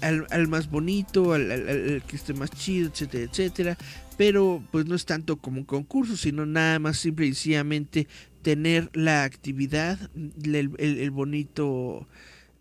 al, 0.01 0.47
más 0.47 0.69
bonito, 0.69 1.33
al, 1.33 1.51
al, 1.51 2.03
que 2.07 2.15
esté 2.15 2.33
más 2.33 2.49
chido, 2.51 2.89
etcétera, 2.89 3.23
etcétera. 3.23 3.77
Pero 4.17 4.63
pues 4.71 4.85
no 4.85 4.95
es 4.95 5.05
tanto 5.05 5.37
como 5.37 5.59
un 5.59 5.65
concurso, 5.65 6.17
sino 6.17 6.45
nada 6.45 6.79
más 6.79 6.97
simple 6.97 7.27
y 7.27 7.33
sencillamente 7.33 8.07
tener 8.41 8.89
la 8.93 9.23
actividad, 9.23 9.99
el, 10.43 10.71
el 10.79 11.11
bonito 11.11 12.07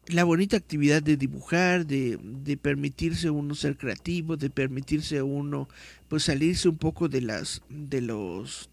la 0.09 0.25
bonita 0.25 0.57
actividad 0.57 1.03
de 1.03 1.17
dibujar, 1.17 1.87
de, 1.87 2.19
de, 2.23 2.57
permitirse 2.57 3.31
uno 3.31 3.55
ser 3.55 3.77
creativo, 3.77 4.37
de 4.37 4.51
permitirse 4.51 5.23
uno 5.23 5.69
pues 6.09 6.25
salirse 6.25 6.69
un 6.69 6.77
poco 6.77 7.09
de 7.09 7.21
las 7.21 7.63
de 7.69 8.01
los 8.01 8.71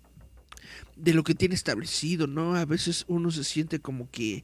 de 0.96 1.14
lo 1.14 1.24
que 1.24 1.36
tiene 1.36 1.56
establecido, 1.56 2.28
¿no? 2.28 2.56
A 2.56 2.66
veces 2.66 3.06
uno 3.08 3.32
se 3.32 3.44
siente 3.44 3.80
como 3.80 4.10
que 4.12 4.44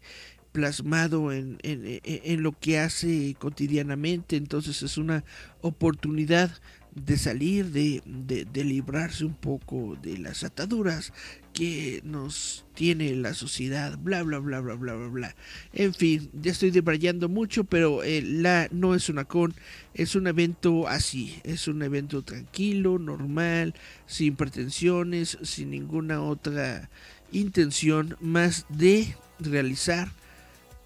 plasmado 0.52 1.32
en, 1.32 1.60
en, 1.62 2.02
en 2.04 2.44
lo 2.44 2.54
que 2.54 2.80
hace 2.80 3.36
cotidianamente, 3.38 4.36
entonces 4.36 4.82
es 4.82 4.98
una 4.98 5.24
oportunidad 5.62 6.52
de 6.96 7.18
salir, 7.18 7.72
de, 7.72 8.02
de, 8.06 8.64
librarse 8.64 9.24
un 9.24 9.34
poco 9.34 9.98
de 10.02 10.18
las 10.18 10.44
ataduras 10.44 11.14
que 11.54 12.02
nos 12.04 12.66
tiene 12.74 13.14
la 13.16 13.34
sociedad, 13.34 13.98
bla, 13.98 14.24
bla, 14.24 14.40
bla, 14.40 14.60
bla, 14.60 14.76
bla, 14.76 14.96
bla, 14.96 15.08
bla. 15.08 15.36
En 15.74 15.94
fin, 15.94 16.30
ya 16.34 16.52
estoy 16.52 16.72
debrayando 16.72 17.30
mucho, 17.30 17.64
pero 17.64 18.04
eh, 18.04 18.22
la 18.22 18.68
no 18.72 18.96
es 18.96 19.10
una 19.10 19.26
con, 19.26 19.54
es 19.94 20.16
un 20.16 20.28
evento 20.28 20.88
así, 20.88 21.40
es 21.44 21.68
un 21.68 21.82
evento 21.84 22.24
tranquilo, 22.24 22.98
normal, 23.00 23.76
sin 24.06 24.36
pretensiones, 24.36 25.38
sin 25.42 25.72
ninguna 25.72 26.22
otra 26.22 26.90
intención 27.32 28.18
más 28.20 28.66
de 28.70 29.16
realizar 29.40 30.12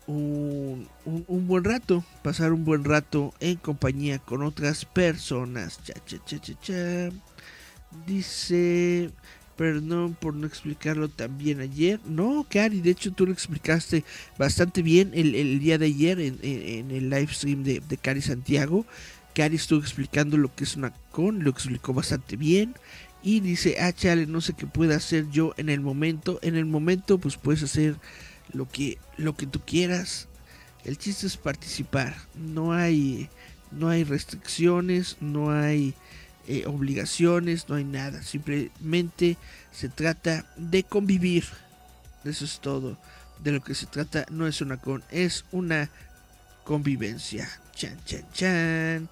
un, 0.08 0.88
un, 1.06 1.48
buen 1.48 1.64
rato, 1.64 2.04
pasar 2.24 2.52
un 2.54 2.66
buen 2.66 2.84
rato 2.84 3.34
en 3.40 3.56
compañía 3.56 4.20
con 4.20 4.44
otras 4.44 4.86
personas. 4.86 5.80
Cha, 5.84 5.94
cha, 6.06 6.18
cha, 6.26 6.40
cha, 6.40 6.54
cha. 6.62 7.10
Dice, 8.06 9.12
perdón 9.56 10.16
por 10.20 10.34
no 10.34 10.48
explicarlo 10.48 11.10
tan 11.10 11.38
bien 11.38 11.62
ayer. 11.62 12.00
No, 12.06 12.46
Cari, 12.50 12.82
de 12.82 12.92
hecho 12.92 13.12
tú 13.12 13.26
lo 13.26 13.32
explicaste 13.32 14.04
bastante 14.38 14.82
bien 14.82 15.12
el, 15.14 15.36
el 15.36 15.60
día 15.60 15.78
de 15.78 15.86
ayer 15.86 16.20
en, 16.20 16.40
en, 16.42 16.92
el 16.92 17.10
live 17.10 17.30
stream 17.32 17.64
de, 17.64 17.82
de 17.88 17.98
Cari 17.98 18.22
Santiago. 18.22 18.86
Cari 19.34 19.56
estuvo 19.56 19.80
explicando 19.80 20.38
lo 20.38 20.54
que 20.54 20.64
es 20.64 20.76
una 20.76 20.94
con, 21.12 21.44
lo 21.44 21.50
explicó 21.50 21.94
bastante 21.94 22.36
bien. 22.36 22.76
Y 23.26 23.40
dice, 23.40 23.78
ah, 23.80 23.94
chale, 23.94 24.28
no 24.28 24.42
sé 24.42 24.52
qué 24.52 24.68
pueda 24.68 24.98
hacer 24.98 25.30
yo 25.32 25.54
en 25.56 25.70
el 25.70 25.80
momento. 25.80 26.40
En 26.42 26.58
el 26.58 26.66
momento, 26.66 27.18
pues 27.20 27.38
puedes 27.38 27.64
hacer 27.64 27.96
lo 28.52 28.70
que, 28.70 28.98
lo 29.18 29.36
que 29.36 29.48
tú 29.48 29.62
quieras. 29.66 30.28
El 30.84 30.98
chiste 30.98 31.28
es 31.28 31.38
participar. 31.38 32.16
No 32.36 32.74
hay, 32.74 33.30
no 33.72 33.90
hay 33.90 34.04
restricciones, 34.04 35.18
no 35.22 35.52
hay 35.52 35.94
eh, 36.48 36.66
obligaciones, 36.66 37.70
no 37.70 37.76
hay 37.76 37.86
nada. 37.86 38.22
Simplemente 38.22 39.38
se 39.72 39.90
trata 39.90 40.46
de 40.58 40.84
convivir. 40.84 41.46
Eso 42.24 42.46
es 42.46 42.60
todo. 42.60 42.98
De 43.44 43.52
lo 43.52 43.62
que 43.62 43.76
se 43.76 43.86
trata 43.86 44.26
no 44.30 44.48
es 44.48 44.62
una 44.62 44.78
con, 44.78 45.04
es 45.12 45.46
una 45.52 45.90
convivencia. 46.64 47.50
Chan, 47.76 47.98
chan, 48.06 48.26
chan. 48.34 49.10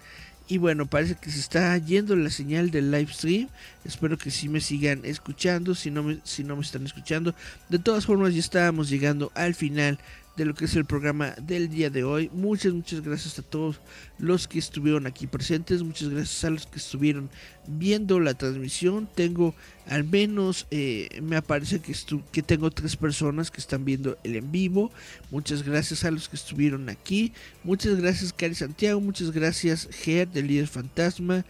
Y 0.52 0.58
bueno, 0.58 0.86
parece 0.86 1.16
que 1.16 1.32
se 1.32 1.40
está 1.40 1.78
yendo 1.78 2.14
la 2.14 2.30
señal 2.30 2.72
del 2.72 2.92
live 2.92 3.14
stream. 3.14 3.48
Espero 3.86 4.18
que 4.18 4.30
sí 4.30 4.50
me 4.50 4.60
sigan 4.60 5.00
escuchando. 5.06 5.74
Si 5.76 5.90
no 5.90 6.04
me, 6.04 6.18
si 6.26 6.44
no 6.44 6.58
me 6.58 6.62
están 6.62 6.86
escuchando. 6.86 7.34
De 7.70 7.80
todas 7.80 8.06
formas, 8.06 8.34
ya 8.34 8.42
estábamos 8.42 8.90
llegando 8.90 9.32
al 9.34 9.56
final 9.56 9.98
de 10.38 10.46
lo 10.46 10.54
que 10.54 10.66
es 10.66 10.76
el 10.76 10.86
programa 10.86 11.32
del 11.42 11.70
día 11.70 11.90
de 11.90 12.04
hoy. 12.04 12.30
Muchas, 12.34 12.74
muchas 12.74 13.02
gracias 13.02 13.38
a 13.40 13.42
todos 13.42 13.80
los 14.18 14.48
que 14.48 14.60
estuvieron 14.60 15.06
aquí 15.06 15.28
presentes. 15.28 15.84
Muchas 15.84 16.10
gracias 16.10 16.44
a 16.46 16.50
los 16.50 16.66
que 16.66 16.80
estuvieron 16.80 17.30
viendo 17.68 18.20
la 18.20 18.34
transmisión. 18.34 19.10
Tengo 19.14 19.54
al 19.88 20.04
menos, 20.04 20.68
eh, 20.72 21.20
me 21.22 21.42
parece 21.42 21.80
que, 21.80 21.94
que 22.32 22.42
tengo 22.42 22.72
tres 22.72 22.96
personas 22.96 23.52
que 23.52 23.60
están 23.60 23.84
viendo 23.84 24.18
el 24.24 24.36
en 24.38 24.52
vivo. 24.52 24.92
Muchas 25.32 25.64
gracias 25.64 26.06
a 26.06 26.12
los 26.12 26.30
que 26.30 26.38
estuvieron 26.38 26.90
aquí. 26.90 27.34
Muchas 27.64 27.98
gracias, 27.98 28.32
Cari 28.32 28.56
Santiago. 28.56 29.02
Muchas 29.02 29.32
gracias, 29.32 29.90
Ger, 29.92 30.30
del 30.30 30.48
líder 30.48 30.68
fantasma. 30.68 31.46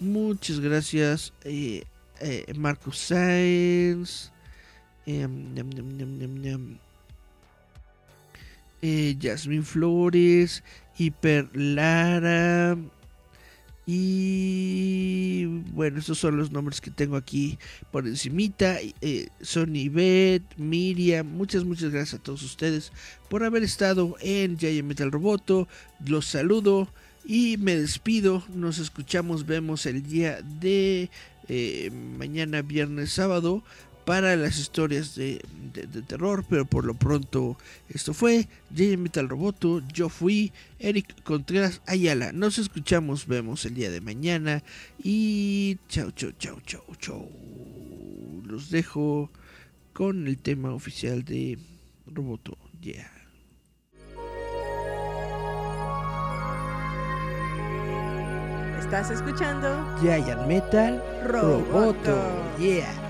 Muchas 0.00 0.58
gracias, 0.58 1.32
eh, 1.44 1.84
eh, 2.20 2.52
Marco 2.56 2.92
Sáenz. 2.92 4.32
Em, 5.04 5.54
eh, 8.82 9.62
Flores, 9.62 10.62
Hiper 10.98 11.48
Lara. 11.54 12.76
Y 13.84 15.44
bueno, 15.72 15.98
estos 15.98 16.18
son 16.18 16.36
los 16.36 16.52
nombres 16.52 16.80
que 16.80 16.90
tengo 16.90 17.16
aquí 17.16 17.58
por 17.90 18.06
encimita. 18.06 18.78
Eh, 19.00 19.28
Sony 19.40 19.88
Bet, 19.90 20.42
Miriam, 20.56 21.26
muchas, 21.26 21.64
muchas 21.64 21.90
gracias 21.90 22.20
a 22.20 22.22
todos 22.22 22.42
ustedes 22.42 22.92
por 23.28 23.42
haber 23.42 23.64
estado 23.64 24.14
en 24.20 24.56
Giant 24.56 24.86
Metal 24.86 25.10
Roboto. 25.10 25.66
Los 26.06 26.26
saludo 26.26 26.88
y 27.24 27.56
me 27.56 27.76
despido. 27.76 28.44
Nos 28.54 28.78
escuchamos, 28.78 29.46
vemos 29.46 29.84
el 29.86 30.04
día 30.04 30.40
de 30.42 31.10
eh, 31.48 31.90
mañana, 31.90 32.62
viernes, 32.62 33.12
sábado 33.12 33.64
para 34.04 34.36
las 34.36 34.58
historias 34.58 35.14
de, 35.14 35.40
terror, 36.06 36.44
pero 36.48 36.64
por 36.64 36.84
lo 36.84 36.94
pronto 36.94 37.56
esto 37.88 38.14
fue 38.14 38.48
J 38.70 38.96
Metal 38.98 39.28
Roboto, 39.28 39.80
yo 39.92 40.08
fui 40.08 40.52
Eric 40.78 41.22
Contreras 41.22 41.80
Ayala. 41.86 42.32
Nos 42.32 42.58
escuchamos, 42.58 43.26
vemos 43.26 43.64
el 43.64 43.74
día 43.74 43.90
de 43.90 44.00
mañana 44.00 44.62
y 45.02 45.78
chao, 45.88 46.10
chao, 46.10 46.32
chao, 46.38 46.58
chao, 46.66 46.84
chao. 46.98 47.28
Los 48.44 48.70
dejo 48.70 49.30
con 49.92 50.26
el 50.26 50.38
tema 50.38 50.72
oficial 50.72 51.24
de 51.24 51.58
Roboto, 52.06 52.56
yeah. 52.80 53.10
Estás 58.78 59.10
escuchando 59.10 59.96
Giant 60.02 60.46
Metal 60.46 61.02
Roboto, 61.24 62.18
yeah. 62.58 63.01